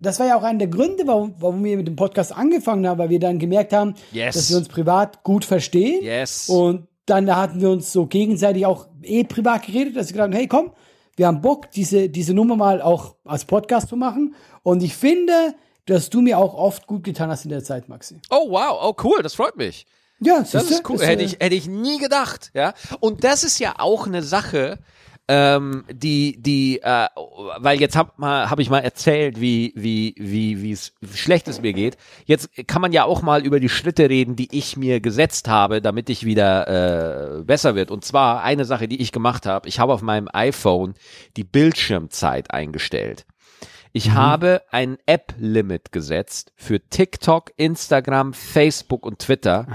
das 0.00 0.18
war 0.18 0.26
ja 0.26 0.36
auch 0.36 0.42
einer 0.42 0.58
der 0.58 0.68
Gründe, 0.68 1.06
warum, 1.06 1.34
warum 1.38 1.62
wir 1.62 1.76
mit 1.76 1.86
dem 1.86 1.96
Podcast 1.96 2.34
angefangen 2.34 2.86
haben, 2.88 2.98
weil 2.98 3.10
wir 3.10 3.20
dann 3.20 3.38
gemerkt 3.38 3.72
haben, 3.72 3.94
Yes. 4.12 4.34
dass 4.34 4.50
wir 4.50 4.56
uns 4.58 4.68
privat 4.68 5.22
gut 5.22 5.44
verstehen. 5.44 6.02
Yes. 6.02 6.48
Und 6.48 6.86
dann 7.06 7.26
da 7.26 7.36
hatten 7.36 7.60
wir 7.60 7.70
uns 7.70 7.92
so 7.92 8.06
gegenseitig 8.06 8.66
auch 8.66 8.86
eh 9.02 9.24
privat 9.24 9.66
geredet, 9.66 9.96
dass 9.96 10.08
wir 10.08 10.12
gedacht 10.14 10.24
haben, 10.26 10.32
hey 10.36 10.46
komm, 10.48 10.72
wir 11.16 11.26
haben 11.26 11.40
Bock, 11.40 11.70
diese, 11.72 12.08
diese 12.08 12.32
Nummer 12.34 12.56
mal 12.56 12.80
auch 12.80 13.16
als 13.24 13.44
Podcast 13.44 13.88
zu 13.88 13.96
machen. 13.96 14.34
Und 14.62 14.82
ich 14.82 14.94
finde, 14.94 15.54
dass 15.86 16.08
du 16.08 16.20
mir 16.20 16.38
auch 16.38 16.54
oft 16.54 16.86
gut 16.86 17.02
getan 17.04 17.30
hast 17.30 17.44
in 17.44 17.50
der 17.50 17.64
Zeit, 17.64 17.88
Maxi. 17.88 18.20
Oh 18.30 18.50
wow, 18.50 18.78
oh 18.82 18.94
cool, 19.02 19.22
das 19.22 19.34
freut 19.34 19.56
mich. 19.56 19.86
Ja, 20.20 20.40
Das 20.40 20.52
siehste, 20.52 20.74
ist 20.74 20.88
cool. 20.88 20.98
hätte 21.00 21.22
äh, 21.22 21.26
ich, 21.26 21.32
hätte 21.40 21.54
ich 21.54 21.66
nie 21.66 21.98
gedacht, 21.98 22.50
ja. 22.54 22.74
Und 23.00 23.24
das 23.24 23.42
ist 23.42 23.58
ja 23.58 23.74
auch 23.78 24.06
eine 24.06 24.22
Sache, 24.22 24.78
ähm, 25.32 25.84
die, 25.88 26.42
die, 26.42 26.82
äh, 26.82 27.06
weil 27.58 27.80
jetzt 27.80 27.94
habe 27.94 28.10
hab 28.20 28.58
ich 28.58 28.68
mal 28.68 28.80
erzählt, 28.80 29.40
wie, 29.40 29.72
wie, 29.76 30.16
wie, 30.18 30.60
wie 30.60 30.72
es 30.72 30.92
schlecht 31.14 31.46
es 31.46 31.62
mir 31.62 31.72
geht. 31.72 31.96
Jetzt 32.24 32.50
kann 32.66 32.82
man 32.82 32.90
ja 32.90 33.04
auch 33.04 33.22
mal 33.22 33.46
über 33.46 33.60
die 33.60 33.68
Schritte 33.68 34.10
reden, 34.10 34.34
die 34.34 34.48
ich 34.50 34.76
mir 34.76 35.00
gesetzt 35.00 35.46
habe, 35.46 35.80
damit 35.80 36.10
ich 36.10 36.24
wieder 36.24 37.38
äh, 37.38 37.42
besser 37.44 37.76
wird. 37.76 37.92
Und 37.92 38.04
zwar 38.04 38.42
eine 38.42 38.64
Sache, 38.64 38.88
die 38.88 39.00
ich 39.00 39.12
gemacht 39.12 39.46
habe. 39.46 39.68
Ich 39.68 39.78
habe 39.78 39.92
auf 39.92 40.02
meinem 40.02 40.28
iPhone 40.32 40.94
die 41.36 41.44
Bildschirmzeit 41.44 42.50
eingestellt. 42.50 43.24
Ich 43.92 44.12
habe 44.12 44.62
ein 44.70 44.98
App-Limit 45.06 45.90
gesetzt 45.90 46.52
für 46.54 46.78
TikTok, 46.78 47.52
Instagram, 47.56 48.34
Facebook 48.34 49.04
und 49.04 49.18
Twitter. 49.18 49.66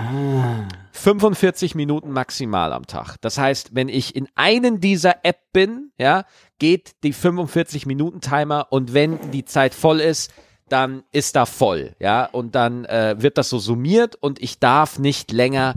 45 0.93 1.76
Minuten 1.76 2.11
maximal 2.11 2.72
am 2.72 2.88
Tag. 2.88 3.18
Das 3.20 3.38
heißt, 3.38 3.76
wenn 3.76 3.89
ich 3.89 4.16
in 4.16 4.30
einen 4.36 4.80
dieser 4.80 5.26
App 5.26 5.39
bin, 5.51 5.91
ja, 5.97 6.24
geht 6.59 7.03
die 7.03 7.11
45 7.11 7.86
Minuten 7.86 8.22
Timer 8.22 8.68
und 8.70 8.93
wenn 8.93 9.32
die 9.32 9.43
Zeit 9.43 9.74
voll 9.74 9.99
ist, 9.99 10.32
dann 10.70 11.03
ist 11.11 11.36
da 11.36 11.45
voll, 11.45 11.95
ja, 11.99 12.26
und 12.26 12.55
dann 12.55 12.86
äh, 12.86 13.16
wird 13.20 13.38
das 13.38 13.49
so 13.49 13.59
summiert 13.59 14.16
und 14.16 14.41
ich 14.41 14.59
darf 14.59 14.97
nicht 14.97 15.32
länger 15.32 15.76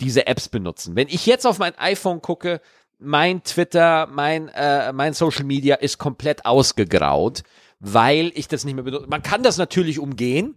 diese 0.00 0.26
Apps 0.26 0.48
benutzen. 0.48 0.96
Wenn 0.96 1.06
ich 1.06 1.26
jetzt 1.26 1.46
auf 1.46 1.58
mein 1.58 1.78
iPhone 1.78 2.20
gucke, 2.20 2.60
mein 2.98 3.44
Twitter, 3.44 4.08
mein, 4.10 4.48
äh, 4.48 4.92
mein 4.92 5.12
Social 5.12 5.44
Media 5.44 5.76
ist 5.76 5.98
komplett 5.98 6.46
ausgegraut, 6.46 7.42
weil 7.80 8.32
ich 8.34 8.48
das 8.48 8.64
nicht 8.64 8.74
mehr 8.74 8.84
benutze. 8.84 9.06
Man 9.08 9.22
kann 9.22 9.42
das 9.42 9.56
natürlich 9.58 9.98
umgehen, 9.98 10.54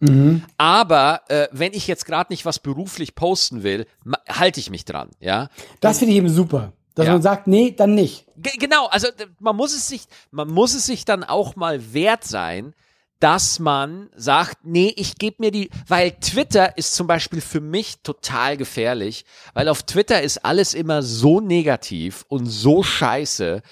Mhm. 0.00 0.42
aber 0.58 1.20
äh, 1.28 1.46
wenn 1.52 1.72
ich 1.74 1.86
jetzt 1.86 2.06
gerade 2.06 2.32
nicht 2.32 2.44
was 2.44 2.58
beruflich 2.58 3.14
posten 3.14 3.62
will, 3.62 3.86
halte 4.28 4.58
ich 4.58 4.68
mich 4.68 4.84
dran, 4.84 5.10
ja. 5.20 5.48
Das 5.80 5.98
finde 6.00 6.12
ich 6.12 6.18
eben 6.18 6.28
super. 6.28 6.72
Dass 6.96 7.06
Ja. 7.06 7.12
man 7.12 7.22
sagt, 7.22 7.46
nee, 7.46 7.70
dann 7.70 7.94
nicht. 7.94 8.26
Ge- 8.36 8.56
Genau, 8.58 8.86
also 8.88 9.06
man 9.38 9.54
muss 9.56 9.72
es 9.74 9.86
sich, 9.88 10.02
man 10.32 10.48
muss 10.48 10.74
es 10.74 10.86
sich 10.86 11.04
dann 11.04 11.22
auch 11.24 11.54
mal 11.56 11.94
wert 11.94 12.24
sein, 12.24 12.74
dass 13.20 13.60
man 13.60 14.10
sagt, 14.16 14.64
nee, 14.64 14.92
ich 14.96 15.14
gebe 15.18 15.36
mir 15.38 15.52
die, 15.52 15.70
weil 15.86 16.10
Twitter 16.10 16.76
ist 16.76 16.94
zum 16.96 17.06
Beispiel 17.06 17.40
für 17.40 17.60
mich 17.60 18.00
total 18.02 18.56
gefährlich, 18.56 19.24
weil 19.54 19.68
auf 19.68 19.84
Twitter 19.84 20.20
ist 20.20 20.44
alles 20.44 20.74
immer 20.74 21.02
so 21.04 21.40
negativ 21.40 22.24
und 22.28 22.46
so 22.46 22.82
scheiße. 22.82 23.62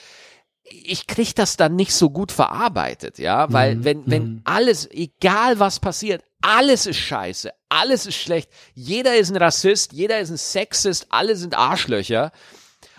Ich 0.70 1.06
krieg 1.06 1.34
das 1.34 1.56
dann 1.56 1.76
nicht 1.76 1.92
so 1.92 2.10
gut 2.10 2.32
verarbeitet, 2.32 3.18
ja, 3.18 3.52
weil 3.52 3.84
wenn, 3.84 4.04
wenn 4.06 4.40
alles, 4.44 4.88
egal 4.90 5.58
was 5.58 5.80
passiert, 5.80 6.22
alles 6.42 6.86
ist 6.86 6.98
scheiße, 6.98 7.50
alles 7.68 8.06
ist 8.06 8.16
schlecht, 8.16 8.50
jeder 8.74 9.16
ist 9.16 9.30
ein 9.30 9.36
Rassist, 9.36 9.92
jeder 9.92 10.20
ist 10.20 10.30
ein 10.30 10.36
Sexist, 10.36 11.08
alle 11.10 11.36
sind 11.36 11.56
Arschlöcher. 11.56 12.32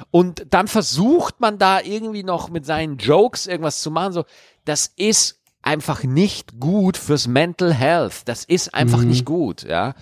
Und 0.09 0.45
dann 0.49 0.67
versucht 0.67 1.39
man 1.39 1.57
da 1.57 1.79
irgendwie 1.81 2.23
noch 2.23 2.49
mit 2.49 2.65
seinen 2.65 2.97
Jokes 2.97 3.47
irgendwas 3.47 3.81
zu 3.81 3.91
machen. 3.91 4.13
So, 4.13 4.25
das 4.65 4.91
ist 4.95 5.39
einfach 5.61 6.03
nicht 6.03 6.59
gut 6.59 6.97
fürs 6.97 7.27
Mental 7.27 7.73
Health. 7.73 8.23
Das 8.25 8.43
ist 8.43 8.73
einfach 8.73 9.01
nicht 9.01 9.25
gut, 9.25 9.63
ja. 9.63 9.93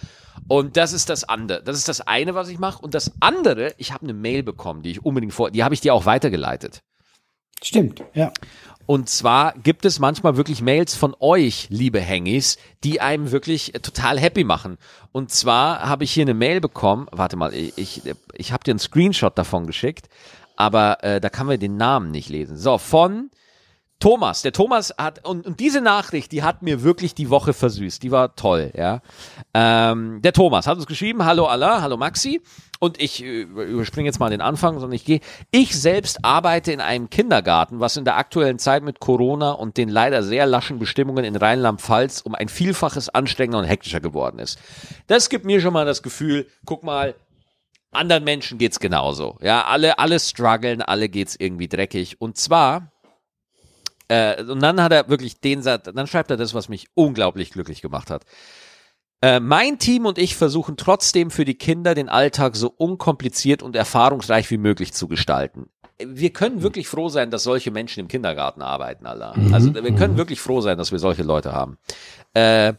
Und 0.48 0.78
das 0.78 0.94
ist 0.94 1.10
das 1.10 1.26
andere. 1.26 1.64
Das 1.64 1.78
ist 1.78 1.90
das 1.90 2.02
eine, 2.02 2.34
was 2.34 2.50
ich 2.50 2.60
mache. 2.60 2.82
Und 2.82 2.96
das 2.96 3.12
andere, 3.20 3.74
ich 3.78 3.92
habe 3.92 4.04
eine 4.04 4.14
Mail 4.14 4.44
bekommen, 4.44 4.82
die 4.82 4.92
ich 4.92 5.06
unbedingt 5.06 5.34
vor, 5.34 5.52
die 5.52 5.64
habe 5.64 5.74
ich 5.74 5.82
dir 5.82 5.94
auch 5.94 6.06
weitergeleitet. 6.06 6.82
Stimmt, 7.64 8.04
ja. 8.14 8.32
Und 8.86 9.08
zwar 9.08 9.54
gibt 9.54 9.86
es 9.86 10.00
manchmal 10.00 10.36
wirklich 10.36 10.64
Mails 10.64 10.96
von 10.96 11.16
euch, 11.20 11.68
liebe 11.70 12.00
Hengis, 12.00 12.58
die 12.84 13.02
einem 13.02 13.32
wirklich 13.32 13.76
äh, 13.76 13.80
total 13.82 14.20
happy 14.20 14.44
machen. 14.44 14.80
Und 15.12 15.30
zwar 15.32 15.88
habe 15.88 16.06
ich 16.06 16.12
hier 16.12 16.24
eine 16.24 16.34
Mail 16.34 16.60
bekommen, 16.60 17.08
warte 17.12 17.36
mal, 17.36 17.54
ich, 17.54 17.78
ich, 17.78 18.02
ich 18.34 18.52
habe 18.52 18.64
dir 18.64 18.72
einen 18.72 18.80
Screenshot 18.80 19.38
davon 19.38 19.68
geschickt, 19.68 20.10
aber 20.56 21.04
äh, 21.04 21.22
da 21.22 21.30
kann 21.30 21.46
man 21.46 21.60
den 21.60 21.78
Namen 21.78 22.10
nicht 22.10 22.30
lesen. 22.30 22.58
So, 22.58 22.80
von 22.80 23.30
Thomas. 24.00 24.42
Der 24.42 24.54
Thomas 24.54 24.94
hat, 24.98 25.28
und, 25.28 25.46
und 25.46 25.60
diese 25.60 25.82
Nachricht, 25.82 26.32
die 26.32 26.42
hat 26.42 26.62
mir 26.62 26.84
wirklich 26.84 27.14
die 27.14 27.30
Woche 27.30 27.54
versüßt. 27.54 28.02
Die 28.02 28.12
war 28.12 28.36
toll, 28.36 28.72
ja. 28.76 29.02
Ähm, 29.54 30.22
der 30.24 30.34
Thomas 30.34 30.68
hat 30.68 30.78
uns 30.78 30.88
geschrieben, 30.88 31.26
hallo 31.26 31.46
Allah, 31.46 31.82
hallo 31.82 31.98
Maxi. 31.98 32.42
Und 32.80 33.02
ich 33.02 33.22
äh, 33.24 33.42
überspringe 33.42 34.08
jetzt 34.08 34.20
mal 34.20 34.30
den 34.30 34.42
Anfang, 34.42 34.80
sondern 34.80 34.96
ich 34.96 35.04
gehe. 35.04 35.20
Ich 35.52 35.80
selbst 35.80 36.24
arbeite 36.24 36.72
in 36.72 36.80
einem 36.80 37.10
Kindergarten, 37.10 37.82
was 37.82 37.98
in 37.98 38.06
der 38.06 38.18
aktuellen 38.18 38.58
Zeit 38.58 38.84
mit 38.84 39.00
Corona 39.02 39.52
und 39.52 39.76
den 39.78 39.90
leider 39.90 40.24
sehr 40.24 40.46
laschen 40.46 40.80
Bestimmungen 40.80 41.26
in 41.26 41.36
Rheinland-Pfalz 41.36 42.22
um 42.22 42.36
ein 42.36 42.48
Vielfaches 42.48 43.10
anstrengender 43.10 43.60
und 43.60 43.66
hektischer 43.66 44.00
geworden 44.00 44.40
ist. 44.40 44.60
Das 45.08 45.30
gibt 45.30 45.46
mir 45.46 45.60
schon 45.60 45.74
mal 45.74 45.86
das 45.86 46.02
Gefühl, 46.02 46.48
guck 46.66 46.84
mal, 46.84 47.16
anderen 47.92 48.24
Menschen 48.24 48.58
geht's 48.58 48.80
genauso. 48.80 49.38
Ja, 49.42 49.66
alle, 49.66 50.00
alle 50.00 50.20
strugglen, 50.20 50.82
alle 50.82 51.10
geht's 51.10 51.36
irgendwie 51.38 51.68
dreckig. 51.68 52.22
Und 52.22 52.38
zwar, 52.38 52.92
äh, 54.08 54.42
und 54.44 54.62
dann 54.62 54.82
hat 54.82 54.94
er 54.94 55.10
wirklich 55.10 55.42
den 55.42 55.62
Satz, 55.62 55.90
dann 55.94 56.08
schreibt 56.08 56.32
er 56.32 56.38
das, 56.38 56.54
was 56.54 56.70
mich 56.70 56.88
unglaublich 56.94 57.52
glücklich 57.52 57.82
gemacht 57.82 58.10
hat. 58.10 58.26
Äh, 59.22 59.40
mein 59.40 59.80
Team 59.80 60.06
und 60.06 60.18
ich 60.18 60.36
versuchen 60.36 60.78
trotzdem 60.78 61.30
für 61.30 61.44
die 61.44 61.56
Kinder 61.56 61.94
den 61.94 62.08
Alltag 62.08 62.56
so 62.56 62.74
unkompliziert 62.76 63.62
und 63.62 63.76
erfahrungsreich 63.76 64.50
wie 64.50 64.58
möglich 64.58 64.94
zu 64.94 65.08
gestalten. 65.08 65.70
Wir 66.02 66.32
können 66.32 66.62
wirklich 66.62 66.88
froh 66.88 67.10
sein, 67.10 67.30
dass 67.30 67.44
solche 67.44 67.72
Menschen 67.72 68.00
im 68.00 68.08
Kindergarten 68.08 68.62
arbeiten, 68.62 69.06
Allah. 69.06 69.36
Also 69.52 69.74
wir 69.74 69.94
können 69.96 70.16
wirklich 70.16 70.40
froh 70.40 70.62
sein, 70.62 70.78
dass 70.78 70.94
wir 70.94 71.00
solche 71.00 71.24
Leute 71.24 71.52
haben. 71.52 71.78
Äh, 72.34 72.76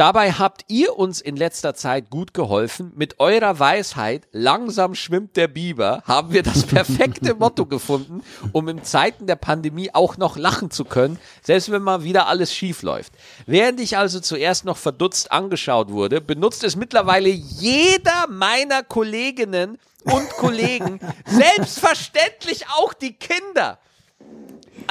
Dabei 0.00 0.32
habt 0.32 0.64
ihr 0.68 0.96
uns 0.96 1.20
in 1.20 1.36
letzter 1.36 1.74
Zeit 1.74 2.08
gut 2.08 2.32
geholfen. 2.32 2.90
Mit 2.96 3.20
eurer 3.20 3.58
Weisheit, 3.58 4.26
langsam 4.32 4.94
schwimmt 4.94 5.36
der 5.36 5.46
Biber, 5.46 6.02
haben 6.06 6.32
wir 6.32 6.42
das 6.42 6.64
perfekte 6.64 7.34
Motto 7.34 7.66
gefunden, 7.66 8.22
um 8.52 8.66
in 8.68 8.82
Zeiten 8.82 9.26
der 9.26 9.36
Pandemie 9.36 9.90
auch 9.92 10.16
noch 10.16 10.38
lachen 10.38 10.70
zu 10.70 10.86
können, 10.86 11.18
selbst 11.42 11.70
wenn 11.70 11.82
mal 11.82 12.02
wieder 12.02 12.28
alles 12.28 12.54
schief 12.54 12.80
läuft. 12.80 13.12
Während 13.44 13.78
ich 13.78 13.98
also 13.98 14.20
zuerst 14.20 14.64
noch 14.64 14.78
verdutzt 14.78 15.30
angeschaut 15.32 15.90
wurde, 15.90 16.22
benutzt 16.22 16.64
es 16.64 16.76
mittlerweile 16.76 17.28
jeder 17.28 18.26
meiner 18.26 18.82
Kolleginnen 18.82 19.76
und 20.04 20.30
Kollegen, 20.30 20.98
selbstverständlich 21.26 22.64
auch 22.74 22.94
die 22.94 23.12
Kinder. 23.12 23.78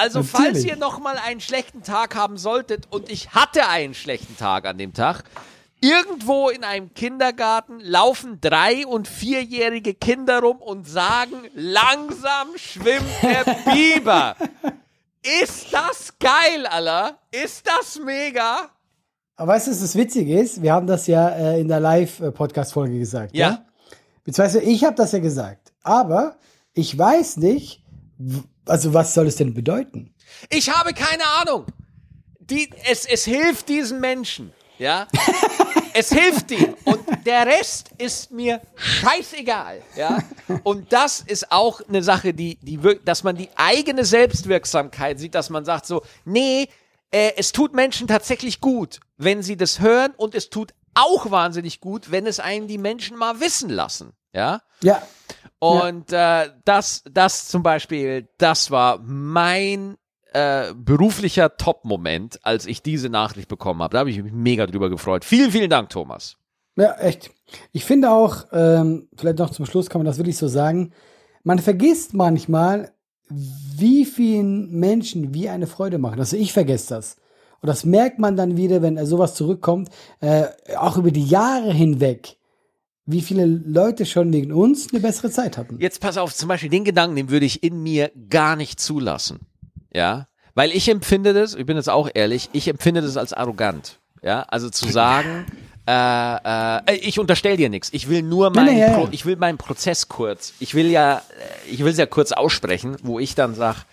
Also 0.00 0.22
falls 0.22 0.44
Natürlich. 0.44 0.66
ihr 0.68 0.76
noch 0.76 0.98
mal 0.98 1.18
einen 1.18 1.40
schlechten 1.40 1.82
Tag 1.82 2.14
haben 2.14 2.38
solltet 2.38 2.86
und 2.90 3.10
ich 3.10 3.34
hatte 3.34 3.68
einen 3.68 3.92
schlechten 3.92 4.34
Tag 4.34 4.64
an 4.64 4.78
dem 4.78 4.94
Tag, 4.94 5.24
irgendwo 5.82 6.48
in 6.48 6.64
einem 6.64 6.94
Kindergarten 6.94 7.80
laufen 7.80 8.40
drei- 8.40 8.86
und 8.86 9.08
vierjährige 9.08 9.92
Kinder 9.92 10.40
rum 10.40 10.56
und 10.56 10.88
sagen, 10.88 11.42
langsam 11.54 12.48
schwimmt 12.56 13.04
der 13.22 13.44
Biber. 13.70 14.36
Ist 15.42 15.66
das 15.70 16.14
geil, 16.18 16.66
Alter? 16.66 17.18
Ist 17.30 17.66
das 17.66 18.00
mega? 18.02 18.70
Aber 19.36 19.52
weißt 19.52 19.66
du, 19.66 19.70
was 19.72 19.80
das 19.80 19.96
Witzige 19.96 20.40
ist? 20.40 20.62
Wir 20.62 20.72
haben 20.72 20.86
das 20.86 21.06
ja 21.06 21.28
äh, 21.28 21.60
in 21.60 21.68
der 21.68 21.80
Live-Podcast-Folge 21.80 22.98
gesagt. 22.98 23.36
Ja. 23.36 23.50
Ja. 23.50 23.64
Beziehungsweise 24.24 24.62
ich 24.62 24.82
habe 24.82 24.96
das 24.96 25.12
ja 25.12 25.18
gesagt. 25.18 25.72
Aber 25.82 26.36
ich 26.72 26.96
weiß 26.96 27.36
nicht, 27.36 27.79
also 28.66 28.94
was 28.94 29.14
soll 29.14 29.26
es 29.26 29.36
denn 29.36 29.54
bedeuten? 29.54 30.14
Ich 30.48 30.70
habe 30.70 30.92
keine 30.92 31.24
Ahnung. 31.40 31.66
Die, 32.38 32.70
es, 32.88 33.06
es 33.06 33.24
hilft 33.24 33.68
diesen 33.68 34.00
Menschen. 34.00 34.52
Ja? 34.78 35.06
es 35.94 36.08
hilft 36.08 36.50
ihm. 36.50 36.74
Und 36.84 37.00
der 37.26 37.46
Rest 37.46 37.90
ist 37.98 38.30
mir 38.30 38.60
scheißegal. 38.74 39.82
Ja? 39.96 40.18
Und 40.64 40.92
das 40.92 41.20
ist 41.20 41.52
auch 41.52 41.80
eine 41.86 42.02
Sache, 42.02 42.32
die, 42.32 42.56
die 42.56 42.78
dass 43.04 43.22
man 43.22 43.36
die 43.36 43.50
eigene 43.56 44.04
Selbstwirksamkeit 44.04 45.18
sieht, 45.18 45.34
dass 45.34 45.50
man 45.50 45.64
sagt 45.64 45.86
so, 45.86 46.02
nee, 46.24 46.68
äh, 47.10 47.32
es 47.36 47.52
tut 47.52 47.74
Menschen 47.74 48.08
tatsächlich 48.08 48.60
gut, 48.60 49.00
wenn 49.16 49.42
sie 49.42 49.56
das 49.56 49.80
hören 49.80 50.12
und 50.16 50.34
es 50.34 50.48
tut 50.48 50.72
auch 50.94 51.30
wahnsinnig 51.30 51.80
gut, 51.80 52.10
wenn 52.10 52.26
es 52.26 52.40
einen 52.40 52.66
die 52.66 52.78
Menschen 52.78 53.16
mal 53.16 53.40
wissen 53.40 53.70
lassen. 53.70 54.12
Ja? 54.32 54.62
Ja. 54.82 55.02
Und 55.60 56.12
äh, 56.12 56.48
das, 56.64 57.04
das 57.10 57.48
zum 57.48 57.62
Beispiel, 57.62 58.28
das 58.38 58.70
war 58.70 58.98
mein 59.04 59.96
äh, 60.32 60.72
beruflicher 60.74 61.56
Top-Moment, 61.56 62.40
als 62.42 62.66
ich 62.66 62.82
diese 62.82 63.08
Nachricht 63.08 63.48
bekommen 63.48 63.82
habe. 63.82 63.92
Da 63.92 64.00
habe 64.00 64.10
ich 64.10 64.22
mich 64.22 64.32
mega 64.32 64.66
drüber 64.66 64.88
gefreut. 64.88 65.24
Vielen, 65.24 65.50
vielen 65.50 65.70
Dank, 65.70 65.90
Thomas. 65.90 66.36
Ja, 66.76 66.94
echt. 66.94 67.30
Ich 67.72 67.84
finde 67.84 68.10
auch, 68.10 68.46
ähm, 68.52 69.08
vielleicht 69.16 69.38
noch 69.38 69.50
zum 69.50 69.66
Schluss 69.66 69.90
kann 69.90 70.00
man 70.00 70.06
das 70.06 70.18
wirklich 70.18 70.38
so 70.38 70.48
sagen, 70.48 70.92
man 71.42 71.58
vergisst 71.58 72.14
manchmal, 72.14 72.92
wie 73.28 74.04
vielen 74.04 74.70
Menschen 74.70 75.34
wie 75.34 75.48
eine 75.48 75.66
Freude 75.66 75.98
machen. 75.98 76.18
Also 76.18 76.36
ich 76.36 76.52
vergesse 76.52 76.94
das. 76.94 77.16
Und 77.60 77.66
das 77.66 77.84
merkt 77.84 78.18
man 78.18 78.36
dann 78.36 78.56
wieder, 78.56 78.82
wenn 78.82 79.04
sowas 79.04 79.34
zurückkommt, 79.34 79.90
äh, 80.20 80.44
auch 80.76 80.96
über 80.96 81.10
die 81.10 81.26
Jahre 81.26 81.72
hinweg, 81.72 82.38
wie 83.12 83.20
viele 83.20 83.46
Leute 83.46 84.06
schon 84.06 84.32
wegen 84.32 84.52
uns 84.52 84.90
eine 84.90 85.00
bessere 85.00 85.30
Zeit 85.30 85.56
hatten. 85.56 85.78
Jetzt 85.80 86.00
pass 86.00 86.16
auf, 86.16 86.34
zum 86.34 86.48
Beispiel 86.48 86.70
den 86.70 86.84
Gedanken, 86.84 87.16
den 87.16 87.30
würde 87.30 87.46
ich 87.46 87.62
in 87.62 87.82
mir 87.82 88.10
gar 88.28 88.56
nicht 88.56 88.80
zulassen. 88.80 89.40
Ja, 89.92 90.28
weil 90.54 90.72
ich 90.72 90.88
empfinde 90.88 91.32
das, 91.32 91.54
ich 91.54 91.66
bin 91.66 91.76
jetzt 91.76 91.88
auch 91.88 92.08
ehrlich, 92.12 92.50
ich 92.52 92.68
empfinde 92.68 93.02
das 93.02 93.16
als 93.16 93.32
arrogant. 93.32 93.98
Ja, 94.22 94.42
also 94.42 94.68
zu 94.68 94.88
sagen, 94.88 95.46
äh, 95.86 96.76
äh, 96.92 96.96
ich 96.96 97.18
unterstell 97.18 97.56
dir 97.56 97.68
nichts. 97.68 97.88
Ich 97.92 98.08
will 98.08 98.22
nur 98.22 98.50
meinen, 98.50 98.74
nee, 98.74 98.80
ja, 98.80 98.92
Pro, 98.92 99.08
ich 99.10 99.24
will 99.26 99.36
meinen 99.36 99.58
Prozess 99.58 100.08
kurz. 100.08 100.52
Ich 100.60 100.74
will 100.74 100.86
ja, 100.86 101.22
ich 101.70 101.80
will 101.80 101.92
es 101.92 101.98
ja 101.98 102.06
kurz 102.06 102.32
aussprechen, 102.32 102.96
wo 103.02 103.18
ich 103.18 103.34
dann 103.34 103.54
sag, 103.54 103.86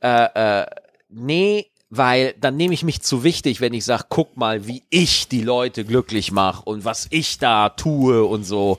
äh, 0.00 0.62
äh, 0.62 0.66
nee, 1.10 1.66
weil 1.96 2.34
dann 2.40 2.56
nehme 2.56 2.74
ich 2.74 2.82
mich 2.82 3.02
zu 3.02 3.24
wichtig, 3.24 3.60
wenn 3.60 3.74
ich 3.74 3.84
sage, 3.84 4.04
guck 4.08 4.36
mal, 4.36 4.66
wie 4.66 4.82
ich 4.90 5.28
die 5.28 5.42
Leute 5.42 5.84
glücklich 5.84 6.32
mache 6.32 6.62
und 6.64 6.84
was 6.84 7.06
ich 7.10 7.38
da 7.38 7.68
tue 7.70 8.24
und 8.24 8.44
so. 8.44 8.78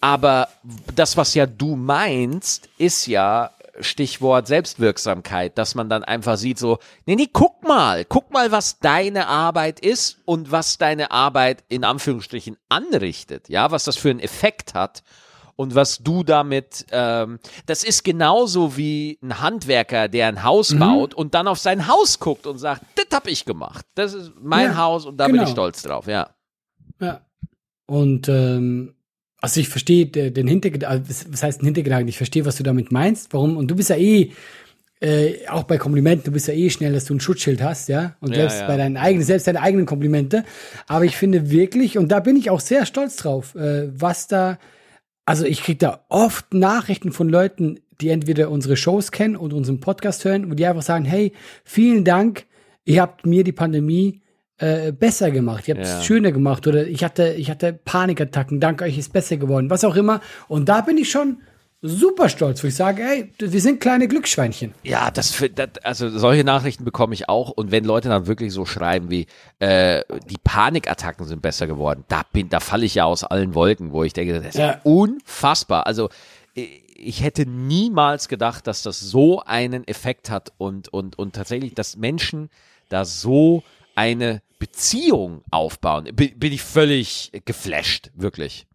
Aber 0.00 0.48
das, 0.94 1.16
was 1.16 1.34
ja 1.34 1.46
du 1.46 1.76
meinst, 1.76 2.68
ist 2.78 3.06
ja 3.06 3.50
Stichwort 3.80 4.46
Selbstwirksamkeit, 4.46 5.56
dass 5.56 5.74
man 5.74 5.88
dann 5.88 6.04
einfach 6.04 6.36
sieht 6.36 6.58
so, 6.58 6.78
nee, 7.06 7.16
nee, 7.16 7.28
guck 7.32 7.62
mal, 7.62 8.04
guck 8.04 8.32
mal, 8.32 8.50
was 8.50 8.78
deine 8.80 9.26
Arbeit 9.26 9.80
ist 9.80 10.18
und 10.24 10.50
was 10.50 10.78
deine 10.78 11.10
Arbeit 11.10 11.64
in 11.68 11.84
Anführungsstrichen 11.84 12.56
anrichtet, 12.68 13.48
ja, 13.48 13.70
was 13.70 13.84
das 13.84 13.96
für 13.96 14.10
einen 14.10 14.20
Effekt 14.20 14.74
hat. 14.74 15.02
Und 15.60 15.74
was 15.74 15.98
du 15.98 16.22
damit, 16.22 16.86
ähm, 16.92 17.40
das 17.66 17.82
ist 17.82 18.04
genauso 18.04 18.76
wie 18.76 19.18
ein 19.20 19.40
Handwerker, 19.40 20.06
der 20.06 20.28
ein 20.28 20.44
Haus 20.44 20.70
Mhm. 20.72 20.78
baut 20.78 21.14
und 21.14 21.34
dann 21.34 21.48
auf 21.48 21.58
sein 21.58 21.88
Haus 21.88 22.20
guckt 22.20 22.46
und 22.46 22.58
sagt, 22.58 22.82
das 22.94 23.06
hab 23.12 23.26
ich 23.26 23.44
gemacht. 23.44 23.84
Das 23.96 24.14
ist 24.14 24.30
mein 24.40 24.66
Ja, 24.70 24.76
Haus 24.76 25.04
und 25.04 25.16
da 25.18 25.26
bin 25.26 25.34
genau. 25.34 25.44
ich 25.46 25.50
stolz 25.50 25.82
drauf, 25.82 26.06
ja. 26.06 26.30
Ja. 27.00 27.22
Und 27.86 28.28
ähm, 28.28 28.94
also 29.40 29.58
ich 29.60 29.68
verstehe 29.68 30.06
de- 30.06 30.30
den 30.30 30.46
Hintergedanken, 30.46 30.98
also 31.00 31.10
was- 31.10 31.32
was 31.32 31.42
heißt 31.42 31.62
ein 31.62 31.64
Hintergedanken? 31.66 32.08
Ich 32.08 32.16
verstehe, 32.18 32.44
was 32.44 32.56
du 32.56 32.62
damit 32.62 32.92
meinst. 32.92 33.32
Warum? 33.32 33.56
Und 33.56 33.68
du 33.68 33.74
bist 33.74 33.90
ja 33.90 33.96
eh, 33.96 34.30
äh, 35.00 35.46
auch 35.48 35.62
bei 35.64 35.76
Komplimenten, 35.78 36.24
du 36.26 36.32
bist 36.32 36.46
ja 36.48 36.54
eh 36.54 36.70
schnell, 36.70 36.92
dass 36.92 37.04
du 37.04 37.14
ein 37.14 37.20
Schutzschild 37.20 37.60
hast, 37.62 37.88
ja. 37.88 38.16
Und 38.20 38.30
Ja, 38.30 38.36
selbst 38.42 38.60
ja. 38.60 38.66
bei 38.68 38.76
deinen 38.76 38.96
eigenen, 38.96 39.24
selbst 39.24 39.46
deine 39.48 39.60
eigenen 39.62 39.86
Komplimente. 39.86 40.44
Aber 40.86 41.04
ich 41.04 41.16
finde 41.16 41.50
wirklich, 41.50 41.98
und 41.98 42.08
da 42.08 42.20
bin 42.20 42.36
ich 42.36 42.50
auch 42.50 42.60
sehr 42.60 42.84
stolz 42.86 43.16
drauf, 43.16 43.54
äh, 43.54 43.88
was 44.00 44.26
da, 44.28 44.58
also 45.28 45.44
ich 45.44 45.62
kriege 45.62 45.76
da 45.76 46.04
oft 46.08 46.54
Nachrichten 46.54 47.12
von 47.12 47.28
Leuten, 47.28 47.80
die 48.00 48.08
entweder 48.08 48.50
unsere 48.50 48.78
Shows 48.78 49.12
kennen 49.12 49.36
und 49.36 49.52
unseren 49.52 49.78
Podcast 49.78 50.24
hören, 50.24 50.50
wo 50.50 50.54
die 50.54 50.64
einfach 50.64 50.80
sagen, 50.80 51.04
hey, 51.04 51.32
vielen 51.64 52.02
Dank, 52.02 52.46
ihr 52.86 53.02
habt 53.02 53.26
mir 53.26 53.44
die 53.44 53.52
Pandemie 53.52 54.22
äh, 54.56 54.90
besser 54.90 55.30
gemacht, 55.30 55.68
ihr 55.68 55.74
habt 55.74 55.86
Ja. 55.86 55.98
es 55.98 56.06
schöner 56.06 56.32
gemacht 56.32 56.66
oder 56.66 56.86
ich 56.86 57.04
hatte, 57.04 57.34
ich 57.36 57.50
hatte 57.50 57.74
Panikattacken, 57.74 58.58
dank 58.58 58.80
euch 58.80 58.96
ist 58.96 59.12
besser 59.12 59.36
geworden, 59.36 59.68
was 59.68 59.84
auch 59.84 59.96
immer. 59.96 60.22
Und 60.48 60.70
da 60.70 60.80
bin 60.80 60.96
ich 60.96 61.10
schon 61.10 61.42
super 61.80 62.28
stolz, 62.28 62.62
wo 62.62 62.66
ich 62.68 62.74
sage, 62.74 63.02
ey, 63.02 63.32
wir 63.38 63.60
sind 63.60 63.80
kleine 63.80 64.08
Glücksschweinchen. 64.08 64.74
Ja, 64.82 65.10
das, 65.10 65.42
das 65.54 65.68
also 65.84 66.10
solche 66.18 66.42
Nachrichten 66.44 66.84
bekomme 66.84 67.14
ich 67.14 67.28
auch 67.28 67.50
und 67.50 67.70
wenn 67.70 67.84
Leute 67.84 68.08
dann 68.08 68.26
wirklich 68.26 68.52
so 68.52 68.64
schreiben 68.66 69.10
wie 69.10 69.26
äh, 69.60 70.02
die 70.28 70.38
Panikattacken 70.42 71.24
sind 71.26 71.40
besser 71.42 71.66
geworden, 71.66 72.04
da 72.08 72.22
bin, 72.32 72.48
da 72.48 72.58
falle 72.60 72.84
ich 72.84 72.94
ja 72.96 73.04
aus 73.04 73.22
allen 73.24 73.54
Wolken, 73.54 73.92
wo 73.92 74.02
ich 74.02 74.12
denke, 74.12 74.34
das 74.34 74.46
ist 74.54 74.58
Ja. 74.58 74.80
unfassbar. 74.84 75.86
Also 75.86 76.08
ich- 76.54 76.82
ich 77.00 77.22
hätte 77.22 77.46
niemals 77.46 78.26
gedacht, 78.26 78.66
dass 78.66 78.82
das 78.82 78.98
so 78.98 79.40
einen 79.44 79.86
Effekt 79.86 80.30
hat 80.30 80.52
und 80.58 80.88
und 80.92 81.16
und 81.16 81.36
tatsächlich, 81.36 81.74
dass 81.74 81.96
Menschen 81.96 82.50
da 82.88 83.04
so 83.04 83.62
eine 83.94 84.42
Beziehung 84.58 85.42
aufbauen, 85.52 86.08
bin, 86.12 86.36
bin 86.36 86.52
ich 86.52 86.60
völlig 86.62 87.30
geflasht, 87.44 88.10
wirklich. 88.16 88.66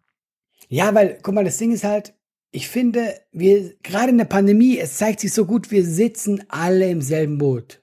Ja, 0.70 0.94
weil, 0.94 1.18
guck 1.22 1.34
mal, 1.34 1.44
das 1.44 1.58
Ding 1.58 1.70
ist 1.72 1.84
halt, 1.84 2.13
ich 2.54 2.68
finde, 2.68 3.14
wir, 3.32 3.74
gerade 3.82 4.10
in 4.10 4.18
der 4.18 4.26
Pandemie, 4.26 4.78
es 4.78 4.96
zeigt 4.96 5.18
sich 5.18 5.32
so 5.32 5.44
gut, 5.44 5.72
wir 5.72 5.84
sitzen 5.84 6.44
alle 6.48 6.88
im 6.88 7.02
selben 7.02 7.36
Boot. 7.36 7.82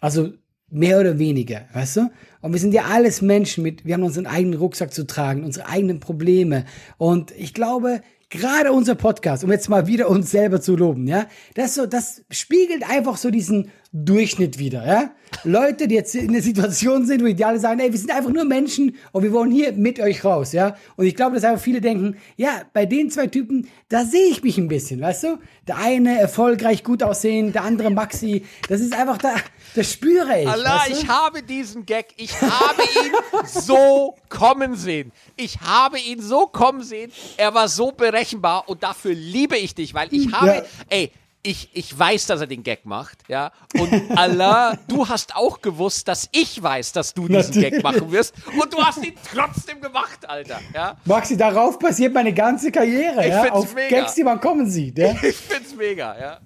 Also 0.00 0.32
mehr 0.70 0.98
oder 0.98 1.20
weniger, 1.20 1.66
weißt 1.72 1.98
du? 1.98 2.10
Und 2.40 2.52
wir 2.52 2.58
sind 2.58 2.74
ja 2.74 2.86
alles 2.86 3.22
Menschen 3.22 3.62
mit, 3.62 3.86
wir 3.86 3.94
haben 3.94 4.02
unseren 4.02 4.26
eigenen 4.26 4.58
Rucksack 4.58 4.92
zu 4.92 5.06
tragen, 5.06 5.44
unsere 5.44 5.68
eigenen 5.68 6.00
Probleme. 6.00 6.64
Und 6.96 7.30
ich 7.38 7.54
glaube, 7.54 8.02
gerade 8.28 8.72
unser 8.72 8.96
Podcast, 8.96 9.44
um 9.44 9.52
jetzt 9.52 9.68
mal 9.68 9.86
wieder 9.86 10.08
uns 10.08 10.32
selber 10.32 10.60
zu 10.60 10.74
loben, 10.74 11.06
ja, 11.06 11.28
das 11.54 11.76
so, 11.76 11.86
das 11.86 12.24
spiegelt 12.28 12.90
einfach 12.90 13.18
so 13.18 13.30
diesen 13.30 13.70
Durchschnitt 13.90 14.58
wieder, 14.58 14.86
ja. 14.86 15.10
Leute, 15.44 15.88
die 15.88 15.94
jetzt 15.94 16.14
in 16.14 16.32
der 16.32 16.42
Situation 16.42 17.06
sind, 17.06 17.22
wo 17.22 17.26
die 17.26 17.44
alle 17.44 17.58
sagen, 17.58 17.80
ey, 17.80 17.90
wir 17.90 17.98
sind 17.98 18.10
einfach 18.10 18.30
nur 18.30 18.44
Menschen 18.44 18.96
und 19.12 19.22
wir 19.22 19.32
wollen 19.32 19.50
hier 19.50 19.72
mit 19.72 19.98
euch 19.98 20.24
raus, 20.26 20.52
ja. 20.52 20.76
Und 20.96 21.06
ich 21.06 21.14
glaube, 21.16 21.36
dass 21.36 21.44
einfach 21.44 21.62
viele 21.62 21.80
denken, 21.80 22.16
ja, 22.36 22.62
bei 22.74 22.84
den 22.84 23.10
zwei 23.10 23.28
Typen, 23.28 23.66
da 23.88 24.04
sehe 24.04 24.26
ich 24.30 24.42
mich 24.42 24.58
ein 24.58 24.68
bisschen, 24.68 25.00
weißt 25.00 25.24
du? 25.24 25.38
Der 25.66 25.78
eine 25.78 26.18
erfolgreich 26.18 26.84
gut 26.84 27.02
aussehen, 27.02 27.52
der 27.52 27.64
andere 27.64 27.90
Maxi, 27.90 28.44
das 28.68 28.82
ist 28.82 28.92
einfach 28.92 29.16
da, 29.16 29.34
das 29.74 29.90
spüre 29.90 30.38
ich. 30.42 30.48
Allah, 30.48 30.80
weißt 30.80 30.90
du? 30.90 30.92
ich 31.04 31.08
habe 31.08 31.42
diesen 31.42 31.86
Gag, 31.86 32.08
ich 32.18 32.38
habe 32.42 32.82
ihn 32.82 33.12
so 33.46 34.16
kommen 34.28 34.76
sehen. 34.76 35.12
Ich 35.36 35.60
habe 35.62 35.98
ihn 35.98 36.20
so 36.20 36.46
kommen 36.46 36.82
sehen. 36.82 37.10
Er 37.38 37.54
war 37.54 37.68
so 37.68 37.90
berechenbar 37.92 38.68
und 38.68 38.82
dafür 38.82 39.14
liebe 39.14 39.56
ich 39.56 39.74
dich, 39.74 39.94
weil 39.94 40.08
ich 40.10 40.30
habe, 40.32 40.46
Ja. 40.48 40.62
ey, 40.90 41.10
ich, 41.42 41.70
ich 41.72 41.96
weiß, 41.96 42.26
dass 42.26 42.40
er 42.40 42.46
den 42.46 42.62
Gag 42.62 42.84
macht, 42.84 43.18
ja. 43.28 43.52
Und 43.78 44.16
Allah, 44.16 44.76
du 44.88 45.08
hast 45.08 45.36
auch 45.36 45.60
gewusst, 45.60 46.08
dass 46.08 46.28
ich 46.32 46.62
weiß, 46.62 46.92
dass 46.92 47.14
du 47.14 47.28
diesen 47.28 47.52
Gag 47.54 47.72
Natürlich. 47.74 47.82
machen 47.82 48.12
wirst. 48.12 48.34
Und 48.60 48.72
du 48.72 48.78
hast 48.84 49.04
ihn 49.04 49.14
trotzdem 49.32 49.80
gemacht, 49.80 50.28
Alter, 50.28 50.60
ja. 50.74 50.96
Maxi, 51.04 51.36
darauf 51.36 51.78
basiert 51.78 52.12
meine 52.12 52.34
ganze 52.34 52.70
Karriere, 52.72 53.22
Ich 53.22 53.28
ja, 53.28 53.42
find's 53.42 53.56
auf 53.56 53.74
mega. 53.74 53.88
Gags, 54.00 54.14
die 54.14 54.24
man 54.24 54.40
kommen 54.40 54.68
sieht, 54.68 54.98
ja. 54.98 55.12
Ich 55.22 55.36
find's 55.36 55.74
mega, 55.76 56.18
ja. 56.18 56.38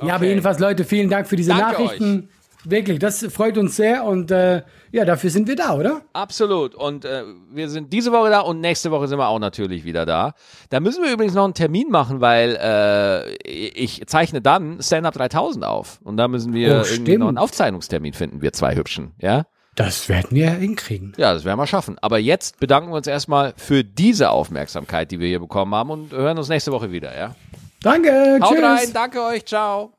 Ja, 0.00 0.14
aber 0.14 0.16
Okay. 0.16 0.28
jedenfalls, 0.28 0.58
Leute, 0.58 0.84
vielen 0.84 1.10
Dank 1.10 1.26
für 1.26 1.36
diese 1.36 1.50
Danke 1.50 1.82
Nachrichten. 1.82 2.28
Wirklich, 2.64 2.98
das 2.98 3.24
freut 3.30 3.56
uns 3.58 3.76
sehr 3.76 4.04
und 4.04 4.30
äh, 4.30 4.62
ja, 4.92 5.04
dafür 5.04 5.30
sind 5.30 5.48
wir 5.48 5.56
da, 5.56 5.74
oder? 5.74 6.02
Absolut. 6.12 6.74
Und 6.74 7.04
äh, 7.04 7.22
wir 7.50 7.68
sind 7.68 7.92
diese 7.92 8.12
Woche 8.12 8.30
da 8.30 8.40
und 8.40 8.60
nächste 8.60 8.90
Woche 8.90 9.08
sind 9.08 9.18
wir 9.18 9.28
auch 9.28 9.38
natürlich 9.38 9.84
wieder 9.84 10.06
da. 10.06 10.34
Da 10.70 10.80
müssen 10.80 11.02
wir 11.04 11.12
übrigens 11.12 11.34
noch 11.34 11.44
einen 11.44 11.54
Termin 11.54 11.90
machen, 11.90 12.20
weil 12.20 12.56
äh, 12.60 13.34
ich 13.44 14.02
zeichne 14.06 14.40
dann 14.40 14.80
Stand-Up 14.82 15.14
3000 15.14 15.64
auf. 15.64 16.00
Und 16.02 16.16
da 16.16 16.28
müssen 16.28 16.52
wir 16.52 16.82
Oh, 16.84 16.90
irgendwie 16.90 17.16
noch 17.18 17.28
einen 17.28 17.38
Aufzeichnungstermin 17.38 18.12
finden, 18.14 18.42
wir 18.42 18.52
zwei 18.52 18.74
Hübschen. 18.76 19.12
Ja? 19.20 19.46
Das 19.74 20.08
werden 20.08 20.30
wir 20.32 20.50
hinkriegen. 20.50 21.12
Ja, 21.18 21.32
das 21.34 21.44
werden 21.44 21.58
wir 21.58 21.66
schaffen. 21.66 21.96
Aber 22.00 22.18
jetzt 22.18 22.58
bedanken 22.58 22.90
wir 22.90 22.96
uns 22.96 23.06
erstmal 23.06 23.54
für 23.56 23.84
diese 23.84 24.30
Aufmerksamkeit, 24.30 25.10
die 25.10 25.20
wir 25.20 25.28
hier 25.28 25.40
bekommen 25.40 25.74
haben 25.74 25.90
und 25.90 26.12
hören 26.12 26.36
uns 26.38 26.48
nächste 26.48 26.72
Woche 26.72 26.90
wieder. 26.90 27.16
Ja? 27.16 27.36
Danke, 27.82 28.38
Haut 28.42 28.54
tschüss. 28.54 28.64
rein, 28.64 28.88
danke 28.92 29.22
euch, 29.22 29.44
ciao. 29.44 29.97